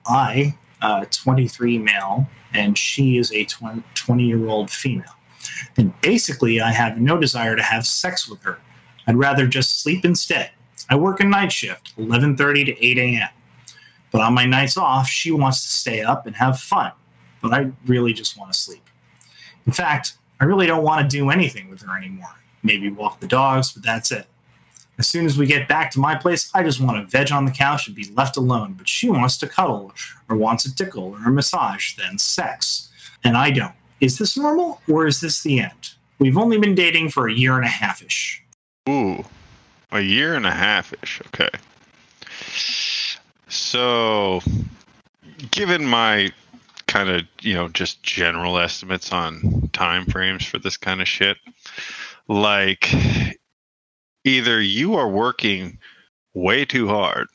[0.07, 5.15] I, uh, 23 male, and she is a 20 year old female.
[5.77, 8.59] And basically, I have no desire to have sex with her.
[9.07, 10.51] I'd rather just sleep instead.
[10.91, 13.29] I work a night shift, 11:30 to 8 a.m.
[14.11, 16.93] But on my nights off, she wants to stay up and have fun.
[17.43, 18.83] But I really just want to sleep.
[19.67, 22.35] In fact, I really don't want to do anything with her anymore.
[22.63, 24.27] Maybe walk the dogs, but that's it.
[24.99, 27.45] As soon as we get back to my place, I just want to veg on
[27.45, 28.75] the couch and be left alone.
[28.75, 29.93] But she wants to cuddle,
[30.29, 32.91] or wants a tickle, or a massage, then sex.
[33.25, 33.75] And I don't.
[34.01, 35.95] Is this normal, or is this the end?
[36.19, 38.43] We've only been dating for a year and a half ish.
[38.89, 39.25] Ooh,
[39.93, 41.21] a year and a half ish.
[41.27, 41.51] Okay.
[43.49, 44.41] So,
[45.51, 46.33] given my
[46.87, 51.37] kind of you know just general estimates on time frames for this kind of shit,
[52.27, 52.89] like
[54.25, 55.79] either you are working
[56.35, 57.29] way too hard.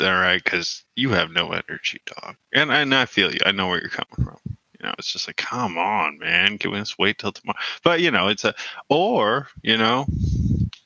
[0.00, 3.40] All right, because you have no energy, dog, and and I feel you.
[3.44, 4.38] I know where you're coming from.
[4.46, 7.58] You know, it's just like, come on, man, can we just wait till tomorrow?
[7.82, 8.54] But you know, it's a
[8.88, 10.06] or you know,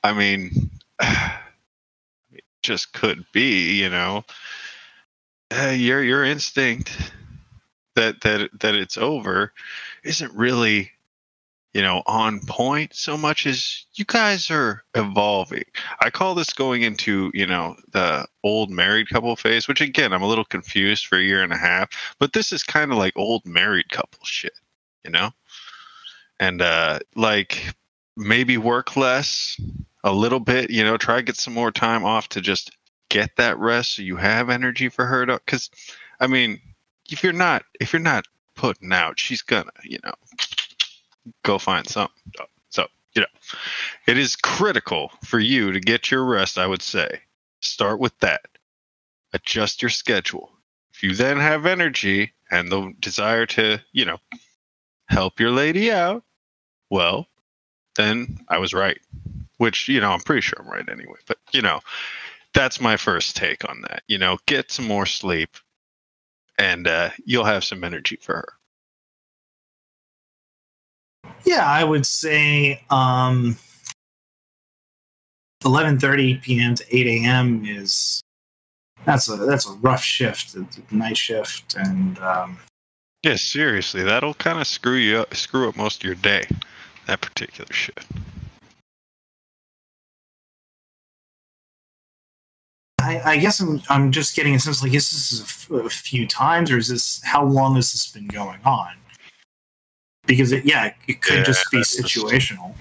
[0.03, 0.71] I mean,
[1.01, 4.25] it just could be, you know,
[5.55, 6.97] uh, your your instinct
[7.97, 9.53] that that that it's over
[10.05, 10.91] isn't really,
[11.77, 15.65] you know, on point so much as you guys are evolving.
[16.01, 20.23] I call this going into you know the old married couple phase, which again I'm
[20.23, 23.13] a little confused for a year and a half, but this is kind of like
[23.15, 24.59] old married couple shit,
[25.05, 25.33] you know,
[26.41, 27.75] and uh like
[28.17, 29.61] maybe work less
[30.03, 32.71] a little bit, you know, try to get some more time off to just
[33.11, 35.69] get that rest so you have energy for her to cuz
[36.21, 36.59] I mean,
[37.11, 38.25] if you're not if you're not
[38.55, 40.15] putting out, she's gonna, you know,
[41.45, 42.09] go find some.
[42.71, 43.29] So, you know,
[44.07, 47.21] it is critical for you to get your rest, I would say.
[47.61, 48.43] Start with that.
[49.33, 50.51] Adjust your schedule.
[50.93, 54.19] If you then have energy and the desire to, you know,
[55.09, 56.25] help your lady out,
[56.91, 57.27] well,
[57.97, 58.99] then I was right.
[59.59, 61.19] Which, you know, I'm pretty sure I'm right anyway.
[61.27, 61.81] But, you know,
[62.55, 64.03] that's my first take on that.
[64.07, 65.57] You know, get some more sleep
[66.59, 68.53] and uh, you'll have some energy for her.
[71.45, 73.57] Yeah, I would say um
[75.65, 76.75] 11:30 p.m.
[76.77, 77.65] to 8 a.m.
[77.65, 78.23] is
[79.05, 82.59] that's a that's a rough shift, a night shift, and um,
[83.23, 86.47] Yeah, seriously, that'll kind of screw you up, screw up most of your day.
[87.07, 88.07] That particular shift.
[92.99, 95.89] I, I guess I'm I'm just getting a sense like is this a, f- a
[95.91, 98.91] few times or is this how long has this been going on?
[100.27, 102.75] Because it, yeah, it could Yeah, just be situational.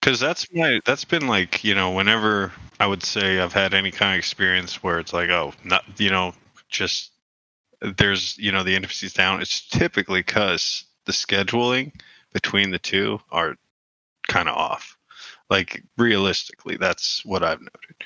[0.00, 3.90] Because that's my that's been like you know whenever I would say I've had any
[3.90, 6.34] kind of experience where it's like oh not you know
[6.68, 7.12] just
[7.80, 9.42] there's you know the intimacy's down.
[9.42, 11.92] It's typically because the scheduling
[12.32, 13.56] between the two are
[14.28, 14.96] kind of off.
[15.50, 17.96] Like realistically, that's what I've noted.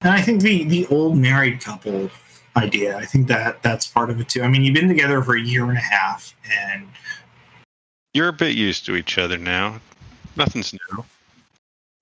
[0.00, 2.10] And I think the the old married couple
[2.56, 4.42] idea, I think that that's part of it too.
[4.42, 6.86] I mean, you've been together for a year and a half, and
[8.14, 9.80] You're a bit used to each other now.
[10.36, 11.04] Nothing's new.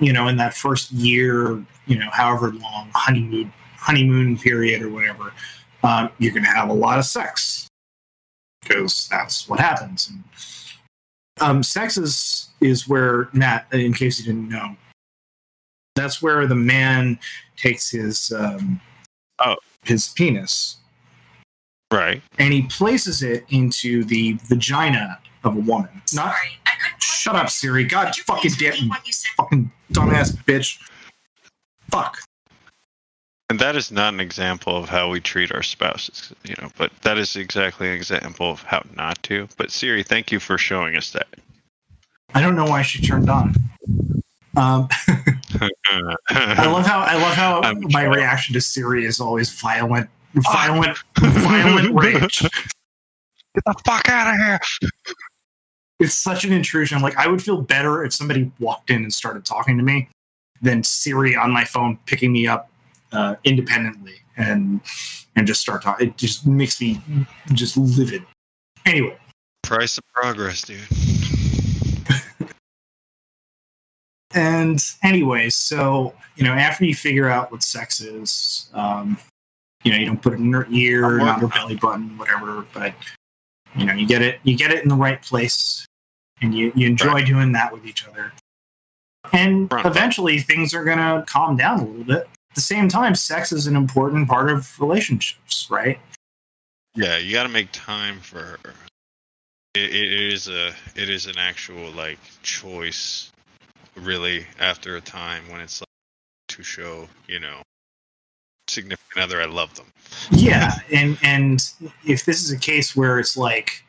[0.01, 5.33] you know, in that first year, you know, however long honeymoon honeymoon period or whatever,
[5.83, 7.69] um, you're going to have a lot of sex
[8.63, 10.09] because that's what happens.
[10.11, 10.25] And,
[11.41, 14.77] um, sex is is where Matt, in case you didn't know,
[15.95, 17.19] that's where the man
[17.57, 18.81] takes his um,
[19.39, 19.57] Oh.
[19.85, 20.77] his penis
[21.93, 22.23] Right.
[22.39, 25.91] and he places it into the vagina of a woman.
[26.13, 27.03] Not Sorry, I couldn't.
[27.03, 27.85] shut up, Siri.
[27.85, 29.31] God you fucking please damn repeat what you said?
[29.37, 30.79] fucking dumbass bitch.
[31.91, 32.19] Fuck.
[33.51, 36.91] And that is not an example of how we treat our spouses, you know, but
[37.03, 39.47] that is exactly an example of how not to.
[39.59, 41.29] But Siri, thank you for showing us that.
[42.35, 43.55] I don't know why she turned on.
[44.57, 44.89] Um,
[46.31, 48.15] I love how I love how I'm my sure.
[48.15, 52.41] reaction to Siri is always violent, violent, violent rage.
[52.43, 54.61] Get the fuck out of here.
[56.01, 57.01] It's such an intrusion.
[57.01, 60.09] Like I would feel better if somebody walked in and started talking to me
[60.61, 62.71] than Siri on my phone picking me up
[63.13, 64.81] uh, independently and
[65.37, 66.09] and just start talking.
[66.09, 67.01] It just makes me
[67.53, 68.25] just livid.
[68.87, 69.17] Anyway,
[69.65, 70.79] Price of progress, dude.
[74.35, 79.17] And anyway, so you know, after you figure out what sex is, um,
[79.85, 82.67] you know, you don't put it in her ear, not her belly button, whatever.
[82.75, 82.95] But
[83.77, 85.87] you know, you get it, you get it in the right place,
[86.41, 87.27] and you you enjoy Right.
[87.27, 88.33] doing that with each other.
[89.33, 92.29] And Front- eventually, things are gonna calm down a little bit.
[92.51, 95.99] At the same time, sex is an important part of relationships, right?
[96.95, 98.59] Yeah, you got to make time for her.
[99.75, 103.33] It, it is a it is an actual like choice,
[103.97, 104.47] really.
[104.61, 105.87] After a time when it's like
[106.49, 107.63] to show, you know,
[108.69, 109.87] significant other, I love them.
[110.31, 111.73] yeah and and
[112.07, 113.83] if this is a case where it's like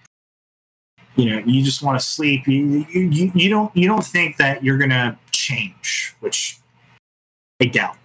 [1.16, 4.64] you know you just want to sleep you, you you- don't you don't think that
[4.64, 6.58] you're gonna change which
[7.62, 7.95] i doubt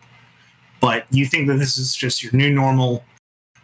[0.81, 3.03] but you think that this is just your new normal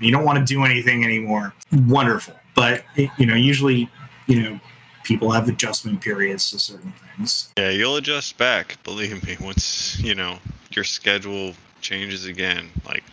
[0.00, 1.52] you don't want to do anything anymore
[1.86, 2.84] wonderful but
[3.18, 3.88] you know usually
[4.26, 4.60] you know
[5.06, 8.82] people have adjustment periods to certain things Yeah, you'll adjust back.
[8.82, 10.38] Believe me, once you know
[10.72, 12.68] your schedule changes again.
[12.84, 13.04] Like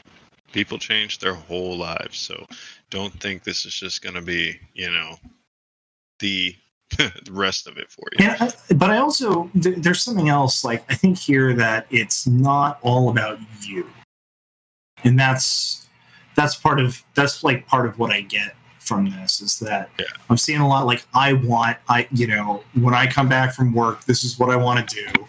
[0.52, 2.46] people change their whole lives, so
[2.90, 5.18] don't think this is just gonna be, you know,
[6.20, 6.56] the
[6.98, 8.26] the rest of it for you.
[8.26, 12.26] And I, but I also th- there's something else like I think here that it's
[12.26, 13.88] not all about you,
[15.04, 15.88] and that's
[16.36, 20.06] that's part of that's like part of what I get from this is that Yeah.
[20.30, 23.74] I'm seeing a lot like I want I you know when I come back from
[23.74, 25.26] work this is what I want to do,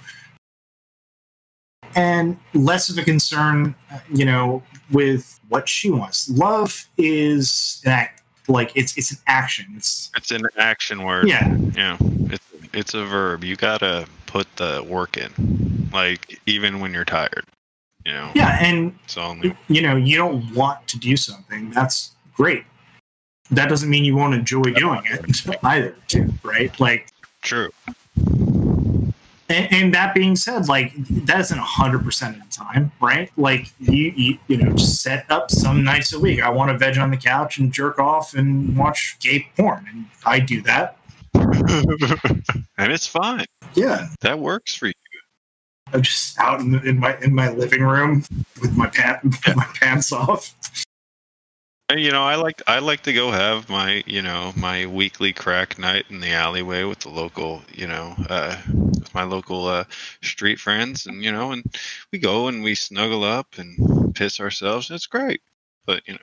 [1.94, 6.28] and less of a concern uh, you know with what she wants.
[6.30, 9.66] Love is that like it's it's an action.
[9.76, 11.28] It's It's an action word.
[11.28, 11.96] yeah Yeah,
[12.30, 13.44] it's it's a verb.
[13.44, 17.44] You gotta put the work in, like even when you're tired.
[18.04, 22.64] You know, yeah and only you know you don't want to do something that's great
[23.50, 27.08] that doesn't mean you won't enjoy doing it either too right like
[27.42, 27.70] true.
[29.48, 30.92] and, and that being said like
[31.26, 35.84] that isn't 100% of the time right like you, you you know set up some
[35.84, 39.16] nights a week i want to veg on the couch and jerk off and watch
[39.20, 40.96] gay porn and i do that
[41.34, 43.44] and it's fine.
[43.74, 44.92] Yeah, that works for you.
[45.92, 48.24] I'm just out in, in my in my living room
[48.60, 50.54] with my pant with my pants off.
[51.92, 55.78] You know, I like I like to go have my you know my weekly crack
[55.78, 59.84] night in the alleyway with the local you know uh, with my local uh,
[60.22, 61.62] street friends, and you know, and
[62.10, 64.90] we go and we snuggle up and piss ourselves.
[64.90, 65.42] It's great,
[65.84, 66.20] but you know.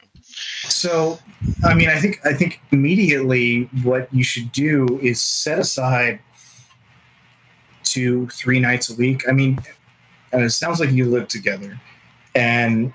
[0.67, 1.19] So,
[1.63, 6.21] I mean, I think I think immediately what you should do is set aside
[7.83, 9.29] two, three nights a week.
[9.29, 9.59] I mean,
[10.33, 11.79] and it sounds like you live together,
[12.33, 12.91] and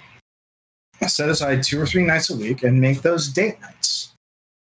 [1.06, 4.12] set aside two or three nights a week and make those date nights.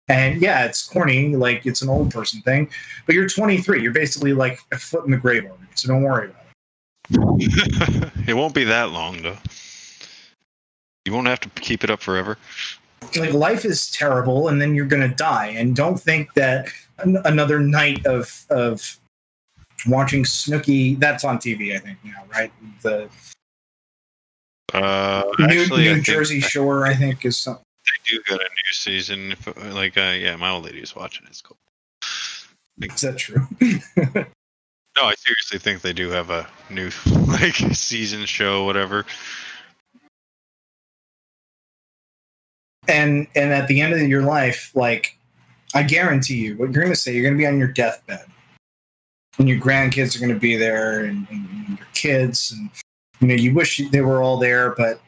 [0.08, 2.70] And yeah, it's corny, like it's an old person thing,
[3.06, 3.82] but you're 23.
[3.82, 6.42] You're basically like a foot in the grave already, so don't worry about
[7.42, 8.12] it.
[8.28, 9.38] it won't be that long though.
[11.06, 12.38] You won't have to keep it up forever.
[13.16, 15.48] Like life is terrible, and then you're gonna die.
[15.48, 16.68] And don't think that
[17.00, 18.98] an- another night of of
[19.88, 21.00] watching Snooki.
[21.00, 22.52] That's on TV, I think now, right?
[22.82, 23.10] The
[24.84, 27.64] uh, New, actually, New I think Jersey Shore, I think, is something.
[27.86, 29.32] They do got a new season.
[29.32, 31.26] If, like, uh, yeah, my old lady is watching.
[31.28, 31.58] It's cool.
[32.82, 33.48] Is that true?
[34.98, 36.90] No, I seriously think they do have a new
[37.28, 39.06] like season show, whatever.
[42.88, 45.18] and and at the end of your life, like
[45.74, 48.26] I guarantee you, what you're going to say, you're going to be on your deathbed,
[49.38, 52.70] and your grandkids are going to be there, and, and your kids, and
[53.20, 55.00] you know, you wish they were all there, but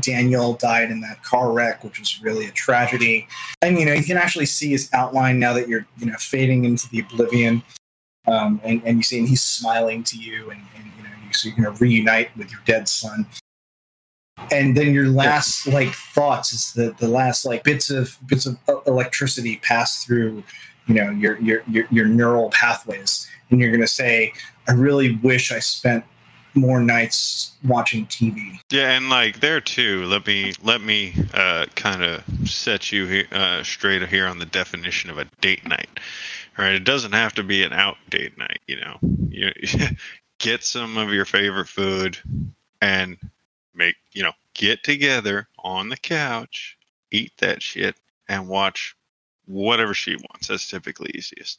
[0.00, 3.26] Daniel died in that car wreck, which was really a tragedy.
[3.62, 6.64] And you know, you can actually see his outline now that you're you know fading
[6.64, 7.62] into the oblivion,
[8.26, 11.32] um, and and you see and he's smiling to you, and, and you know, you,
[11.32, 13.26] so you're going to reunite with your dead son.
[14.50, 18.58] And then your last like thoughts is the the last like bits of bits of
[18.86, 20.42] electricity pass through,
[20.86, 24.32] you know, your your your, your neural pathways, and you're going to say,
[24.68, 26.04] "I really wish I spent
[26.54, 28.58] more nights watching TV.
[28.70, 30.04] Yeah, and like there too.
[30.04, 35.10] Let me let me uh, kind of set you uh, straight here on the definition
[35.10, 36.00] of a date night.
[36.56, 38.60] Right, it doesn't have to be an out date night.
[38.66, 38.98] You know,
[39.28, 39.50] you
[40.38, 42.18] get some of your favorite food
[42.80, 43.16] and
[43.74, 46.78] make you know get together on the couch,
[47.10, 47.96] eat that shit,
[48.28, 48.96] and watch
[49.46, 50.48] whatever she wants.
[50.48, 51.58] That's typically easiest.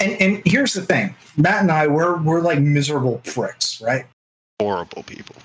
[0.00, 4.06] And, and here's the thing, Matt and I, we're we're like miserable pricks, right?
[4.60, 5.36] Horrible people.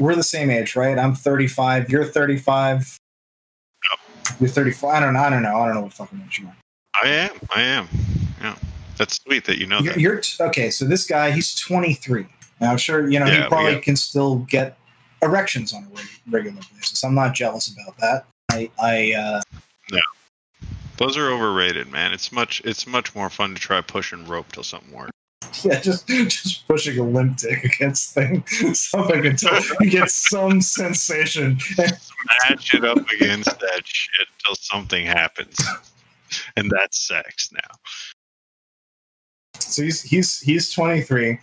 [0.00, 0.98] We're the same age, right?
[0.98, 1.90] I'm 35.
[1.90, 2.98] You're 35.
[4.40, 4.94] You're 34.
[4.94, 5.20] I don't know.
[5.20, 5.56] I don't know.
[5.56, 6.56] I don't know what fucking age you are.
[7.02, 7.30] I am.
[7.54, 7.88] I am.
[8.40, 8.56] Yeah,
[8.96, 10.00] that's sweet that you know You're, that.
[10.00, 10.70] you're t- okay.
[10.70, 12.26] So this guy, he's 23.
[12.60, 14.76] Now, I'm sure you know Yeah, he probably can still get
[15.22, 17.04] erections on a reg- regular basis.
[17.04, 18.26] I'm not jealous about that.
[18.50, 19.40] I, I uh,
[20.96, 22.12] Those are overrated, man.
[22.12, 22.62] It's much.
[22.64, 25.10] It's much more fun to try pushing rope till something works.
[25.64, 31.58] yeah, just just pushing a limp dick against thing, something until you get some sensation.
[31.60, 35.56] Smash it up against that shit till something happens,
[36.56, 37.76] and that's sex now.
[39.58, 41.38] So he's he's he's 23,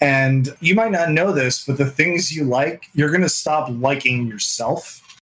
[0.00, 4.26] and you might not know this, but the things you like, you're gonna stop liking
[4.26, 5.18] yourself,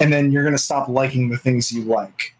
[0.00, 2.34] and then you're gonna stop liking the things you like.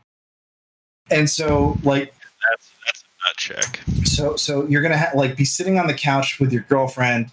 [1.11, 2.15] And so, like,
[2.49, 3.81] That's that's a nut check.
[4.05, 7.31] so so you're gonna ha- like be sitting on the couch with your girlfriend,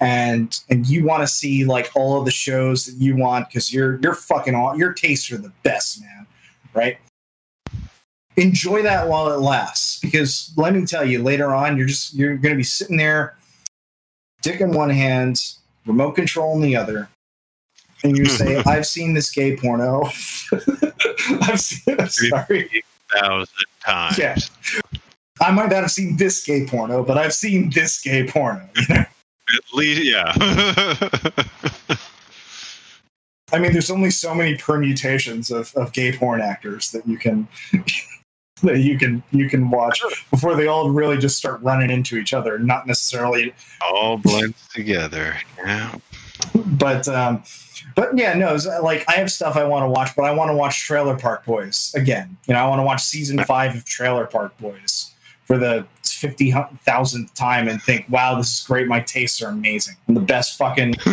[0.00, 3.72] and and you want to see like all of the shows that you want because
[3.72, 6.26] you're you're fucking all your tastes are the best, man,
[6.74, 6.98] right?
[8.36, 12.36] Enjoy that while it lasts, because let me tell you, later on, you're just you're
[12.36, 13.36] gonna be sitting there,
[14.42, 15.42] dick in one hand,
[15.86, 17.08] remote control in the other,
[18.04, 20.04] and you say, "I've seen this gay porno."
[21.42, 21.96] I've seen.
[21.98, 22.84] I'm sorry.
[23.14, 24.18] Thousand times.
[24.18, 24.36] Yeah.
[25.40, 28.68] I might not have seen this gay porno, but I've seen this gay porno.
[28.76, 28.96] You know?
[29.54, 30.32] At least, yeah.
[33.50, 37.48] I mean, there's only so many permutations of, of gay porn actors that you can
[38.62, 42.34] that you can you can watch before they all really just start running into each
[42.34, 42.58] other.
[42.58, 45.36] Not necessarily, All blends together.
[45.58, 45.94] Yeah.
[46.78, 47.42] but um,
[47.94, 48.54] but yeah, no.
[48.54, 51.16] it's Like I have stuff I want to watch, but I want to watch Trailer
[51.16, 52.36] Park Boys again.
[52.46, 55.12] You know, I want to watch season five of Trailer Park Boys
[55.44, 56.52] for the fifty
[56.84, 58.86] thousandth time and think, wow, this is great.
[58.86, 59.96] My tastes are amazing.
[60.08, 60.94] I'm the best fucking.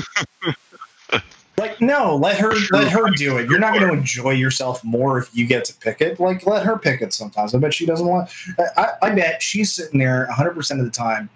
[1.57, 3.49] Like no, let her let her do it.
[3.49, 6.19] You're not going to enjoy yourself more if you get to pick it.
[6.19, 7.55] Like let her pick it sometimes.
[7.55, 8.29] I bet she doesn't want.
[8.75, 11.29] I, I bet she's sitting there 100 percent of the time,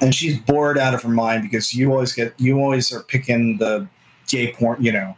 [0.00, 3.58] and she's bored out of her mind because you always get you always are picking
[3.58, 3.86] the
[4.28, 4.82] gay porn.
[4.82, 5.16] You know,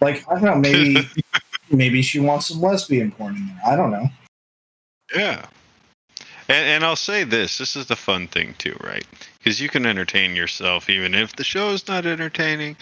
[0.00, 0.56] like I don't know.
[0.56, 1.08] Maybe
[1.70, 3.60] maybe she wants some lesbian porn in there.
[3.66, 4.08] I don't know.
[5.14, 5.46] Yeah.
[6.50, 9.06] And, and I'll say this: this is the fun thing too, right?
[9.38, 12.76] Because you can entertain yourself even if the show is not entertaining.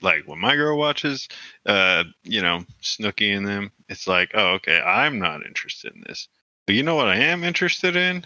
[0.00, 1.28] Like when my girl watches,
[1.66, 6.28] uh, you know, Snooki and them, it's like, oh, okay, I'm not interested in this.
[6.66, 8.24] But you know what I am interested in?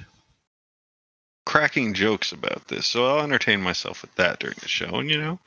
[1.46, 2.86] Cracking jokes about this.
[2.86, 4.96] So I'll entertain myself with that during the show.
[4.98, 5.38] And you know,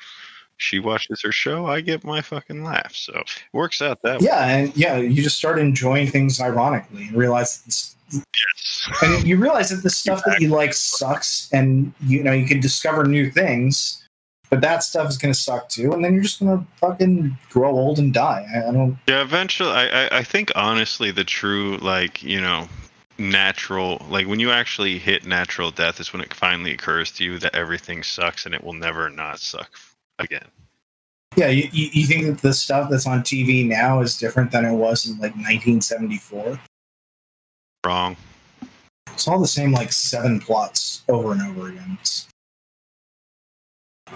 [0.58, 2.94] she watches her show, I get my fucking laugh.
[2.96, 4.26] So it works out that way.
[4.28, 8.90] Yeah, and yeah, you just start enjoying things ironically and realize this, Yes.
[9.04, 12.60] and you realize that the stuff that you like sucks, and you know you can
[12.60, 14.04] discover new things,
[14.50, 17.38] but that stuff is going to suck too, and then you're just going to fucking
[17.52, 18.48] grow old and die.
[18.52, 18.98] I, I don't.
[19.08, 22.68] Yeah, eventually, I, I, I think honestly, the true like you know
[23.20, 27.38] natural like when you actually hit natural death is when it finally occurs to you
[27.40, 29.70] that everything sucks and it will never not suck
[30.20, 30.48] again.
[31.36, 34.74] Yeah, you, you think that the stuff that's on TV now is different than it
[34.74, 36.60] was in like 1974?
[37.86, 38.18] Wrong.
[39.14, 41.98] It's all the same, like seven plots over and over again.
[42.02, 42.28] It's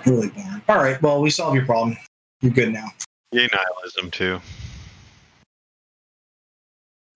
[0.05, 0.61] really boring.
[0.67, 1.97] All right, well, we solved your problem.
[2.41, 2.87] You're good now.
[3.31, 4.41] Yay nihilism too.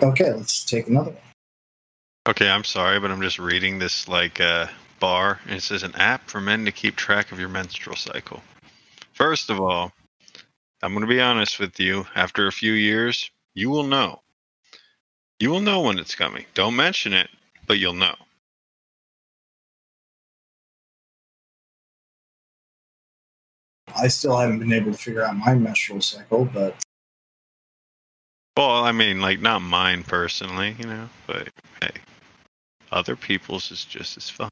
[0.02, 1.22] Okay, let's take another one.
[2.28, 4.68] Okay, I'm sorry, but I'm just reading this like uh,
[5.00, 8.44] bar, and it says an app for men to keep track of your menstrual cycle.
[9.14, 9.94] First of all,
[10.84, 12.06] I'm going to be honest with you.
[12.16, 14.22] After a few years, you will know.
[15.40, 16.46] You will know when it's coming.
[16.54, 17.30] Don't mention it,
[17.66, 18.16] but you'll know.
[23.98, 26.76] I still haven't been able to figure out my menstrual cycle, but
[28.58, 31.48] Well, I mean, like not mine personally, you know, but
[31.82, 31.92] hey,
[32.92, 34.50] other people's is just as fun.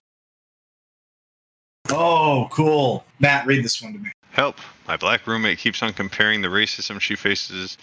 [1.89, 3.05] oh, cool.
[3.19, 4.11] Matt, read this one to me.
[4.31, 4.57] Help!
[4.87, 7.77] My black roommate keeps on comparing the racism she faces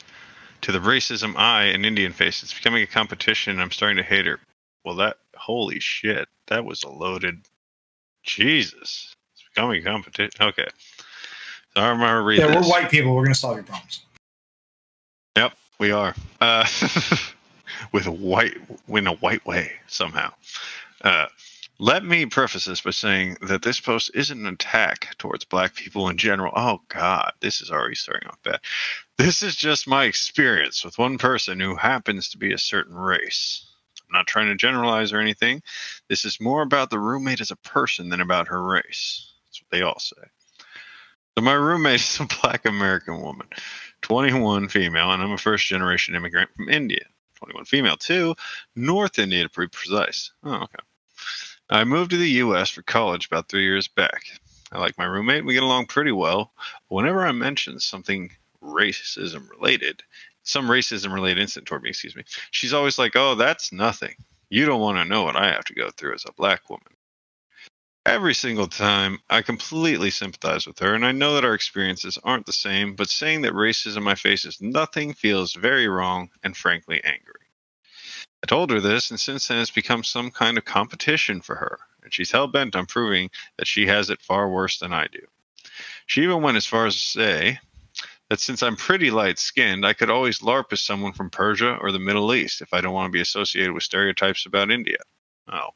[0.61, 2.43] to the racism I, an Indian, face.
[2.43, 4.39] It's becoming a competition, and I'm starting to hate her.
[4.85, 7.41] Well, that holy shit, that was a loaded.
[8.23, 10.31] Jesus, it's becoming a competition.
[10.41, 10.67] Okay,
[11.75, 12.57] so I'm read Yeah, this.
[12.57, 13.15] we're white people.
[13.15, 14.03] We're going to solve your problems.
[15.37, 16.15] Yep, we are.
[16.41, 16.67] Uh,
[17.91, 18.57] with a white,
[18.89, 20.33] in a white way somehow.
[21.03, 21.27] Uh,
[21.79, 26.09] let me preface this by saying that this post isn't an attack towards black people
[26.09, 26.53] in general.
[26.55, 28.61] Oh God, this is already starting off bad.
[29.19, 33.67] This is just my experience with one person who happens to be a certain race.
[33.99, 35.63] I'm not trying to generalize or anything.
[36.09, 39.33] This is more about the roommate as a person than about her race.
[39.47, 40.23] That's what they all say.
[41.37, 43.49] So my roommate is a black American woman.
[44.03, 47.05] 21 female, and I'm a first generation immigrant from India.
[47.43, 48.35] 21 female, too.
[48.77, 50.33] North India, to be precise.
[50.45, 50.79] Oh, okay.
[51.71, 52.71] I moved to the U.S.
[52.71, 54.25] for college about three years back.
[54.71, 55.45] I like my roommate.
[55.45, 56.53] We get along pretty well.
[56.89, 58.31] Whenever I mention something
[58.63, 60.03] racism related,
[60.45, 64.15] some racism related incident toward me, excuse me, she's always like, oh, that's nothing.
[64.49, 66.95] You don't want to know what I have to go through as a black woman.
[68.05, 72.47] Every single time, I completely sympathize with her, and I know that our experiences aren't
[72.47, 77.01] the same, but saying that racism I face is nothing feels very wrong and frankly
[77.05, 77.47] angry.
[78.43, 81.79] I told her this, and since then it's become some kind of competition for her,
[82.03, 85.25] and she's hell bent on proving that she has it far worse than I do.
[86.07, 87.61] She even went as far as to say
[88.31, 91.93] that since I'm pretty light skinned, I could always LARP as someone from Persia or
[91.93, 94.99] the Middle East if I don't want to be associated with stereotypes about India.
[95.47, 95.69] Oh.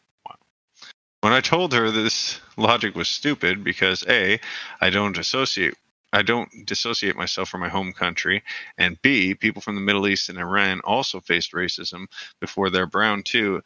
[1.27, 4.39] When I told her this logic was stupid because A,
[4.81, 5.75] I don't associate
[6.13, 8.45] I don't dissociate myself from my home country,
[8.79, 12.07] and B, people from the Middle East and Iran also faced racism
[12.39, 13.65] before they're brown too,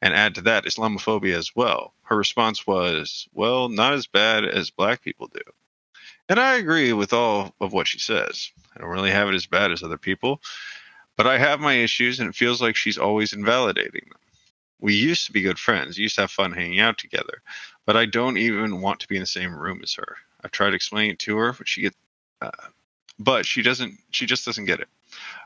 [0.00, 1.92] and add to that Islamophobia as well.
[2.04, 5.42] Her response was, well, not as bad as black people do.
[6.28, 8.52] And I agree with all of what she says.
[8.76, 10.40] I don't really have it as bad as other people,
[11.16, 14.21] but I have my issues, and it feels like she's always invalidating them.
[14.82, 17.40] We used to be good friends, used to have fun hanging out together,
[17.86, 20.16] but I don't even want to be in the same room as her.
[20.42, 21.94] I've tried explaining it to her, but she get,
[22.40, 22.50] uh,
[23.16, 23.94] but she doesn't.
[24.10, 24.88] She just doesn't get it.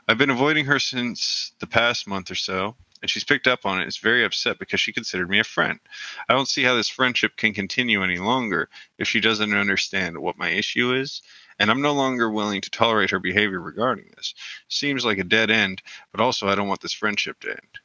[0.07, 3.79] I've been avoiding her since the past month or so, and she's picked up on
[3.79, 3.87] it.
[3.87, 5.79] Is very upset because she considered me a friend.
[6.27, 10.39] I don't see how this friendship can continue any longer if she doesn't understand what
[10.39, 11.21] my issue is,
[11.59, 14.33] and I'm no longer willing to tolerate her behavior regarding this.
[14.67, 17.79] Seems like a dead end, but also I don't want this friendship to end.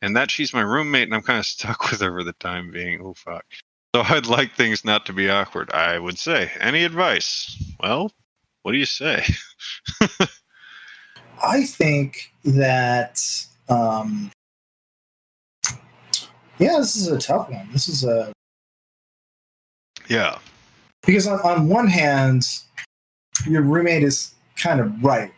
[0.00, 2.70] And that she's my roommate, and I'm kind of stuck with her for the time
[2.70, 3.00] being.
[3.02, 3.44] Oh fuck.
[3.94, 6.50] So I'd like things not to be awkward, I would say.
[6.60, 7.56] Any advice?
[7.80, 8.12] Well,
[8.62, 9.24] what do you say?
[11.42, 13.22] I think that,
[13.68, 14.30] um,
[16.58, 17.68] yeah, this is a tough one.
[17.72, 18.32] This is a
[20.08, 20.38] yeah.
[21.06, 22.44] because on, on one hand,
[23.46, 25.32] your roommate is kind of right.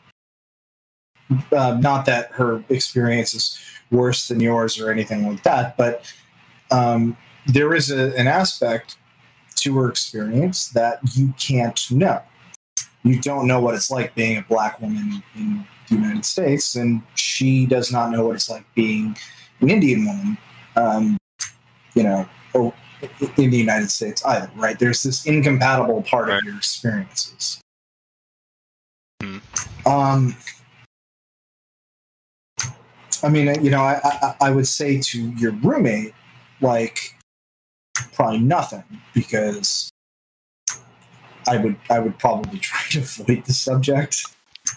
[1.52, 3.58] Uh, not that her experience is
[3.90, 6.12] worse than yours or anything like that, but
[6.70, 7.16] um,
[7.46, 8.96] there is a, an aspect
[9.56, 12.20] to her experience that you can't know.
[13.02, 17.02] You don't know what it's like being a black woman in the United States, and
[17.14, 19.16] she does not know what it's like being
[19.60, 20.38] an Indian woman,
[20.76, 21.16] um,
[21.94, 22.72] you know, or
[23.36, 24.78] in the United States either, right?
[24.78, 26.38] There's this incompatible part Right.
[26.38, 27.60] of your experiences.
[29.22, 29.38] Hmm.
[29.86, 30.36] Um,
[33.22, 36.14] I mean, you know, I, I, I would say to your roommate,
[36.60, 37.16] like,
[38.12, 39.90] probably nothing because
[41.48, 44.24] I would I would probably try to avoid the subject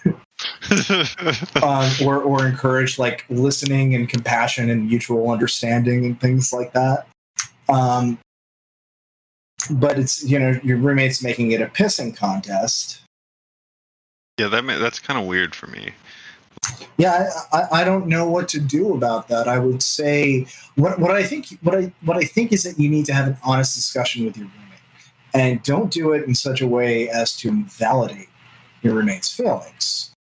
[1.61, 7.07] um, or or encourage like listening and compassion and mutual understanding and things like that.
[7.69, 8.17] Um,
[9.71, 13.01] but it's you know your roommate's making it a pissing contest.
[14.39, 15.91] yeah, that ma- that's kind of weird for me.
[16.97, 19.47] Yeah, I, I, don't know what to do about that.
[19.47, 20.45] I would say
[20.75, 23.27] what what I think what I what I think is that you need to have
[23.27, 24.81] an honest discussion with your roommate,
[25.33, 28.29] and don't do it in such a way as to invalidate
[28.81, 30.11] your roommate's feelings,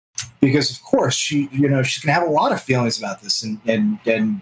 [0.41, 3.43] because of course she you know she's gonna have a lot of feelings about this,
[3.43, 4.41] and and and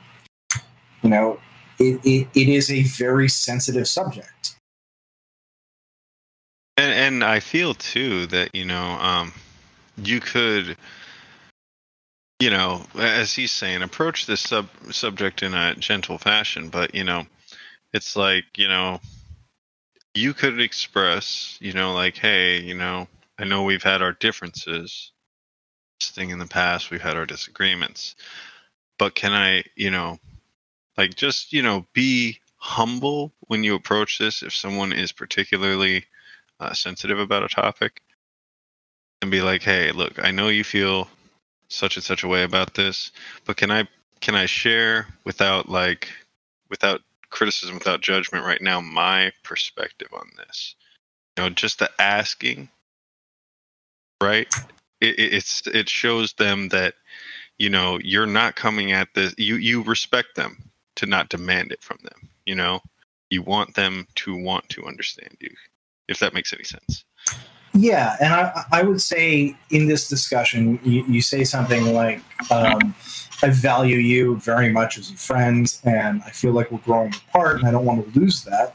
[1.02, 1.38] you know
[1.80, 4.54] it, it, it is a very sensitive subject.
[6.76, 9.32] And and I feel too that you know, um,
[9.96, 10.76] you could,
[12.40, 16.70] you know, as he's saying, approach this sub subject in a gentle fashion.
[16.70, 17.26] But you know,
[17.92, 19.00] it's like you know,
[20.14, 23.06] you could express, you know, like, hey, you know,
[23.38, 25.12] I know we've had our differences.
[26.00, 28.16] This thing in the past, we've had our disagreements.
[28.98, 30.18] But can I, you know,
[30.96, 34.42] like just you know, be humble when you approach this.
[34.42, 36.06] If someone is particularly
[36.58, 38.02] uh, sensitive about a topic
[39.22, 41.08] and be like hey look i know you feel
[41.70, 43.12] such and such a way about this
[43.46, 43.86] but can i
[44.20, 46.08] can i share without like
[46.68, 47.00] without
[47.30, 50.74] criticism without judgment right now my perspective on this?
[51.36, 52.68] You know just the asking
[54.20, 54.52] right?
[55.00, 56.94] It, it, it's it shows them that
[57.58, 61.82] you know you're not coming at this you you respect them to not demand it
[61.82, 62.80] from them you know?
[63.30, 65.54] You want them to want to understand you
[66.08, 67.04] if that makes any sense
[67.72, 72.94] Yeah, and I, I would say in this discussion, you, you say something like, um,
[73.42, 77.58] I value you very much as a friend, and I feel like we're growing apart,
[77.58, 78.74] and I don't want to lose that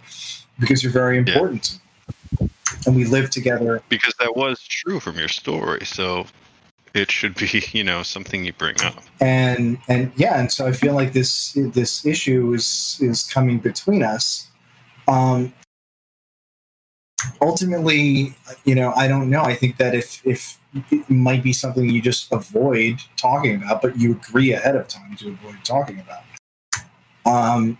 [0.59, 2.49] because you're very important to me.
[2.85, 3.81] And we live together.
[3.89, 6.25] because that was true from your story so
[6.95, 10.71] it should be you know something you bring up And and yeah, and so I
[10.71, 14.47] feel like this this issue is is coming between us.
[15.07, 15.53] Um,
[17.41, 19.41] ultimately, you know, I don't know.
[19.41, 20.59] I think that if if
[20.91, 25.15] it might be something you just avoid talking about, but you agree ahead of time
[25.17, 26.23] to avoid talking about.
[27.25, 27.77] Um,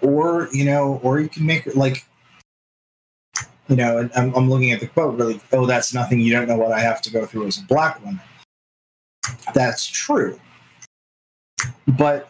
[0.00, 2.06] or you know, or you can make it like,
[3.68, 5.40] you know, I'm, I'm looking at the quote really.
[5.52, 6.20] Oh, that's nothing.
[6.20, 8.20] You don't know what I have to go through as a black woman.
[9.54, 10.38] That's true,
[11.86, 12.28] but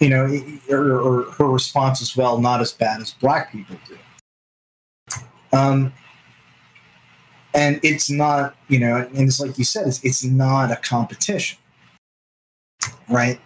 [0.00, 0.26] you know,
[0.70, 3.98] or, or her response as well, not as bad as black people do.
[5.52, 5.92] Um,
[7.54, 11.58] and it's not, you know, and it's like you said, it's, it's not a competition,
[13.08, 13.40] right?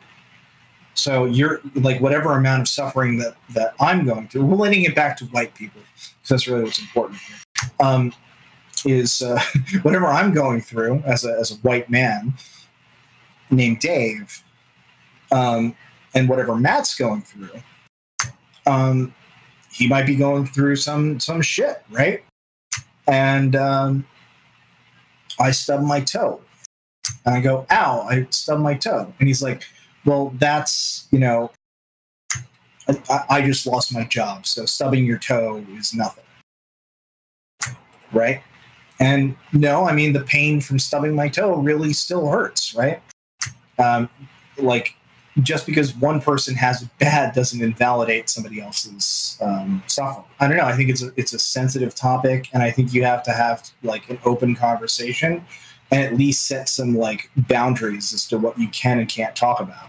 [0.94, 4.44] So you're like whatever amount of suffering that that I'm going through.
[4.44, 7.70] We're letting it back to white people because that's really what's important here.
[7.78, 8.12] Um,
[8.84, 9.40] is uh,
[9.82, 12.34] whatever I'm going through as a as a white man
[13.50, 14.42] named Dave,
[15.32, 15.74] um,
[16.14, 17.50] and whatever Matt's going through,
[18.66, 19.14] um,
[19.72, 22.22] he might be going through some some shit, right?
[23.06, 24.06] And um,
[25.38, 26.40] I stub my toe,
[27.24, 29.64] and I go, "Ow!" I stubbed my toe, and he's like,
[30.04, 31.50] "Well, that's you know,
[33.08, 36.24] I, I just lost my job, so stubbing your toe is nothing,
[38.12, 38.42] right?"
[39.00, 43.00] And no, I mean the pain from stubbing my toe really still hurts, right?
[43.78, 44.10] Um,
[44.58, 44.94] like
[45.42, 50.26] just because one person has it bad doesn't invalidate somebody else's um, suffering.
[50.40, 50.64] I don't know.
[50.64, 53.70] I think it's a, it's a sensitive topic, and I think you have to have
[53.82, 55.44] like an open conversation
[55.90, 59.60] and at least set some like boundaries as to what you can and can't talk
[59.60, 59.88] about.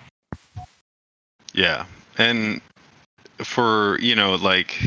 [1.54, 1.86] yeah
[2.18, 2.62] and
[3.40, 4.78] for you know like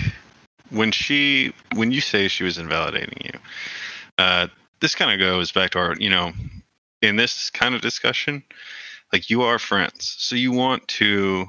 [0.70, 3.38] when she when you say she was invalidating you
[4.18, 4.46] uh
[4.80, 6.32] this kind of goes back to our you know
[7.02, 8.42] in this kind of discussion
[9.12, 10.14] like you are friends.
[10.18, 11.46] So you want to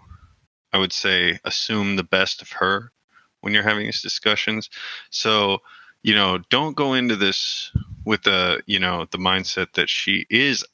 [0.74, 2.92] i would say assume the best of her
[3.40, 4.70] when you're having these discussions.
[5.10, 5.60] So
[6.04, 7.72] you know don't go into this
[8.06, 10.66] with the you know the mindset that she is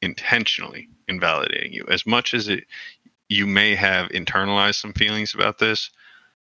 [0.00, 1.86] intentionally invalidating you.
[1.88, 2.64] As much as it
[3.32, 5.90] you may have internalized some feelings about this,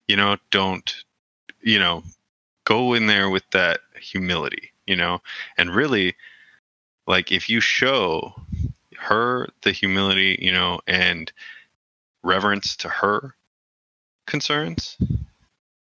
[0.08, 1.04] you know, don't,
[1.62, 2.04] you know,
[2.64, 5.20] go in there with that humility, you know,
[5.58, 6.16] and really,
[7.06, 8.34] like, if you show
[9.00, 11.32] her the humility, you know, and
[12.24, 13.36] reverence to her
[14.28, 14.98] concerns,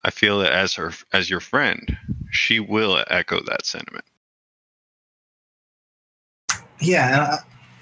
[0.03, 1.97] I feel that as her as your friend,
[2.31, 4.05] she will echo that sentiment.
[6.79, 7.37] Yeah,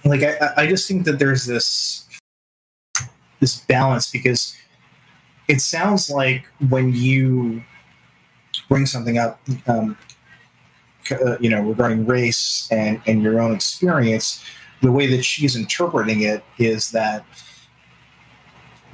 [0.05, 2.07] like I, I just think that there's this
[3.39, 4.55] this balance because
[5.47, 7.63] it sounds like when you
[8.69, 9.97] bring something up, um,
[11.09, 14.43] uh, you know, regarding race and and your own experience,
[14.81, 17.25] the way that she's interpreting it is that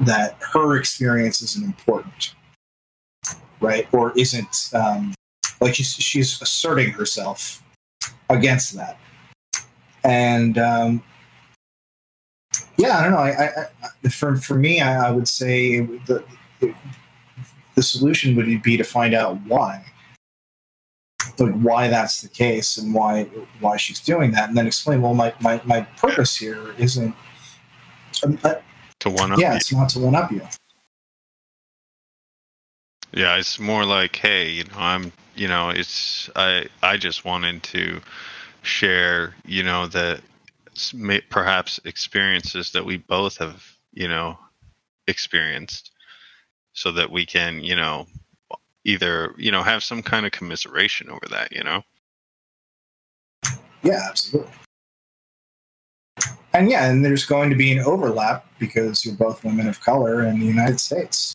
[0.02, 2.36] that her experience isn't important,
[3.60, 3.88] right?
[3.92, 5.14] Or isn't um,
[5.60, 7.64] like she's she's asserting herself
[8.30, 8.98] against that,
[10.04, 11.04] and um,
[12.78, 13.18] yeah, I don't know.
[13.18, 13.68] I,
[14.04, 16.24] I, for for me, I, I would say the
[17.76, 19.86] the solution would be to find out why
[21.40, 23.24] like why that's the case and why
[23.60, 25.02] why she's doing that, and then explain.
[25.02, 27.16] Well, my my, my purpose here isn't
[28.24, 28.56] um, uh,
[29.00, 29.40] to one up.
[29.40, 29.58] Yeah, you.
[29.58, 30.42] it's not to one up you.
[33.14, 37.64] Yeah, it's more like, hey, you know, I'm, you know, it's I I just wanted
[37.64, 38.02] to
[38.64, 40.22] share, you know, that
[41.30, 43.64] perhaps experiences that we both have,
[43.94, 44.38] you know,
[45.08, 45.92] experienced,
[46.74, 48.06] so that we can, you know,
[48.88, 51.84] either you know have some kind of commiseration over that you know?
[53.84, 54.52] Yeah absolutely.
[56.54, 60.24] And yeah and there's going to be an overlap because you're both women of color
[60.24, 61.34] in the united states.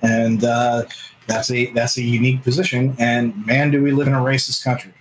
[0.00, 0.84] And uh,
[1.26, 4.94] that's a that's a unique position and man do we live in a racist country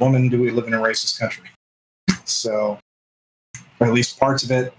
[0.00, 1.48] woman do we live in a racist country.
[2.24, 2.78] So
[3.78, 4.74] or at least parts of it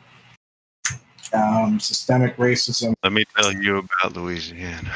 [1.36, 2.94] um, systemic racism.
[3.04, 4.92] Let me tell you about Louisiana.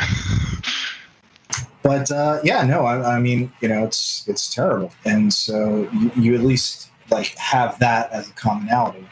[1.83, 6.11] but uh, yeah, no, I, I, mean, you know, it's it's terrible, and so you,
[6.15, 9.07] you at least like have that as a commonality.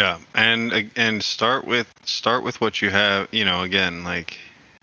[0.00, 3.28] Yeah, and and start with start with what you have.
[3.30, 4.38] You know, again, like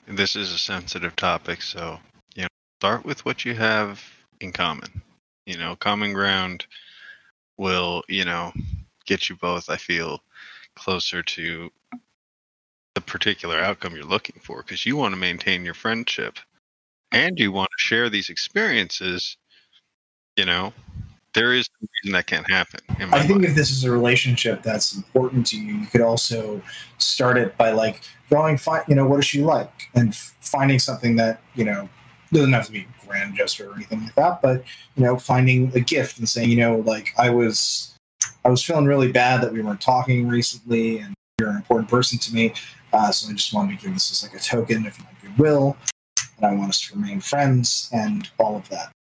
[0.08, 2.00] this is a sensitive topic, so
[2.36, 2.48] you know,
[2.80, 4.02] start with what you have
[4.40, 5.02] in common.
[5.46, 6.66] You know, common ground
[7.62, 8.52] will, you know,
[9.06, 10.20] get you both, I feel,
[10.76, 11.70] closer to
[12.96, 16.40] the particular outcome you're looking for because you want to maintain your friendship
[17.12, 19.38] and you want to share these experiences,
[20.38, 20.74] you know,
[21.34, 22.80] there is no reason that can't happen.
[22.90, 23.46] I think mind.
[23.46, 26.62] if this is a relationship that's important to you, you could also
[26.98, 31.16] start it by like going, find, you know, what does she like, and finding something
[31.18, 31.88] that you know
[32.32, 34.64] doesn't have to be a grand gesture or anything like that, but
[34.96, 37.94] you know, finding a gift and saying, you know, like I was,
[38.46, 42.18] I was feeling really bad that we weren't talking recently, and you're an important person
[42.20, 42.54] to me,
[42.94, 45.78] uh, so I just wanted to give this as like a token of my goodwill,
[46.38, 48.92] and I want us to remain friends and all of that.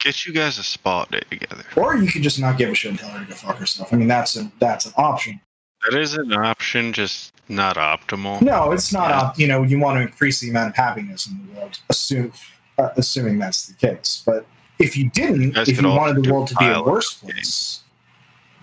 [0.00, 2.90] Get you guys a spa day together, or you could just not give a shit
[2.90, 3.92] and tell her to go fuck herself.
[3.92, 5.40] I mean, that's a that's an option.
[5.84, 8.40] That is an option, just not optimal.
[8.40, 9.10] No, it's not.
[9.10, 9.20] Yeah.
[9.20, 11.78] Op- you know, you want to increase the amount of happiness in the world.
[11.90, 12.32] Assume
[12.78, 14.22] uh, assuming that's the case.
[14.24, 14.46] But
[14.78, 17.82] if you didn't, if you wanted the world to be a worse place,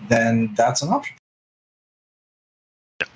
[0.08, 1.16] then that's an option.
[3.00, 3.08] Yeah.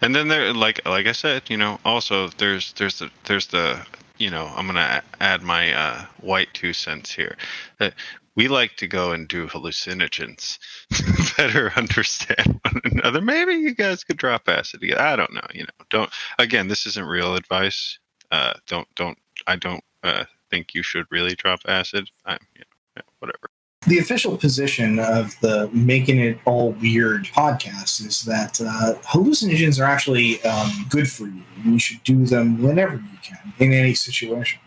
[0.00, 3.84] And then there, like like I said, you know, also there's there's the there's the
[4.18, 7.36] you know I'm gonna add my uh, white two cents here.
[7.78, 7.94] That
[8.34, 10.58] we like to go and do hallucinogens
[10.92, 13.20] to better understand one another.
[13.20, 15.02] Maybe you guys could drop acid together.
[15.02, 15.46] I don't know.
[15.52, 16.10] You know, don't.
[16.38, 17.98] Again, this isn't real advice.
[18.30, 19.18] Uh, don't don't.
[19.46, 22.66] I don't uh, think you should really drop acid, I'm, you know,
[22.96, 23.48] yeah, whatever.
[23.86, 29.84] The official position of the Making It All Weird podcast is that uh, hallucinogens are
[29.84, 31.42] actually um, good for you.
[31.64, 34.60] You should do them whenever you can, in any situation.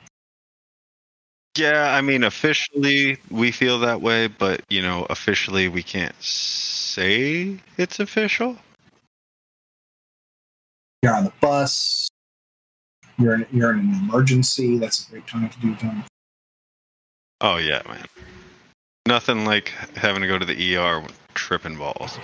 [1.57, 7.57] Yeah, I mean, officially we feel that way, but, you know, officially we can't say
[7.77, 8.57] it's official.
[11.01, 12.09] You're on the bus,
[13.17, 16.03] you're in, you're in an emergency, that's a great time to do them.
[17.41, 18.05] Oh yeah, man.
[19.07, 22.17] Nothing like having to go to the ER with tripping balls.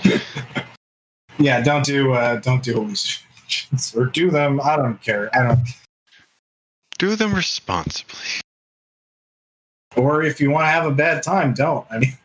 [1.40, 2.94] yeah, don't do uh, don't do
[3.96, 4.60] or do them.
[4.62, 5.30] I don't care.
[5.36, 5.68] I don't.
[6.98, 8.42] Do them responsibly.
[9.96, 11.86] Or if you want to have a bad time, don't.
[11.92, 12.18] I mean,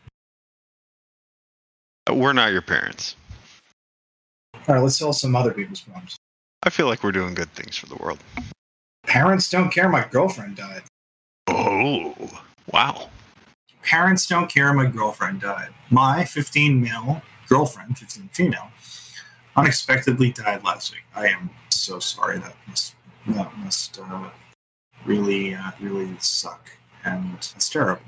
[2.13, 3.17] we're not your parents.
[4.69, 6.17] All right, let's solve some other people's problems.
[6.63, 8.19] I feel like we're doing good things for the world.
[9.07, 9.89] Parents don't care.
[9.89, 10.83] My girlfriend died.
[11.49, 12.15] Oh,
[12.73, 13.09] wow.
[13.83, 14.73] parents don't care.
[14.73, 15.69] My girlfriend died.
[15.91, 18.69] My 15 male girlfriend, 15 female,
[19.55, 21.05] unexpectedly died last week.
[21.15, 22.39] I am so sorry.
[22.39, 22.95] That must
[23.29, 24.31] that must uh,
[25.05, 26.69] really uh, really suck,
[27.05, 28.03] and it's terrible.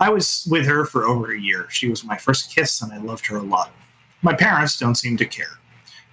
[0.00, 1.66] I was with her for over a year.
[1.70, 3.72] She was my first kiss, and I loved her a lot.
[4.22, 5.58] My parents don't seem to care.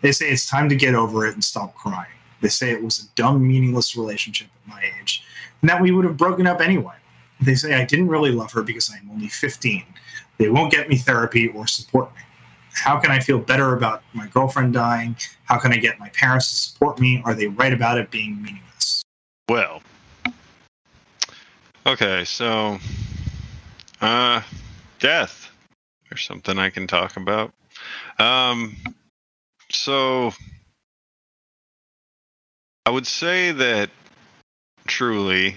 [0.01, 2.09] They say it's time to get over it and stop crying.
[2.41, 5.23] They say it was a dumb, meaningless relationship at my age,
[5.61, 6.95] and that we would have broken up anyway.
[7.39, 9.83] They say I didn't really love her because I'm only 15.
[10.37, 12.21] They won't get me therapy or support me.
[12.73, 15.15] How can I feel better about my girlfriend dying?
[15.45, 17.21] How can I get my parents to support me?
[17.25, 19.03] Are they right about it being meaningless?
[19.49, 19.81] Well,
[21.85, 22.79] okay, so
[23.99, 24.41] uh,
[24.99, 25.51] death
[26.11, 27.53] or something I can talk about.
[28.19, 28.77] Um,
[29.69, 30.31] so
[32.91, 33.89] would say that
[34.87, 35.55] truly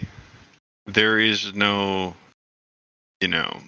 [0.87, 2.15] there is no,
[3.21, 3.61] you know,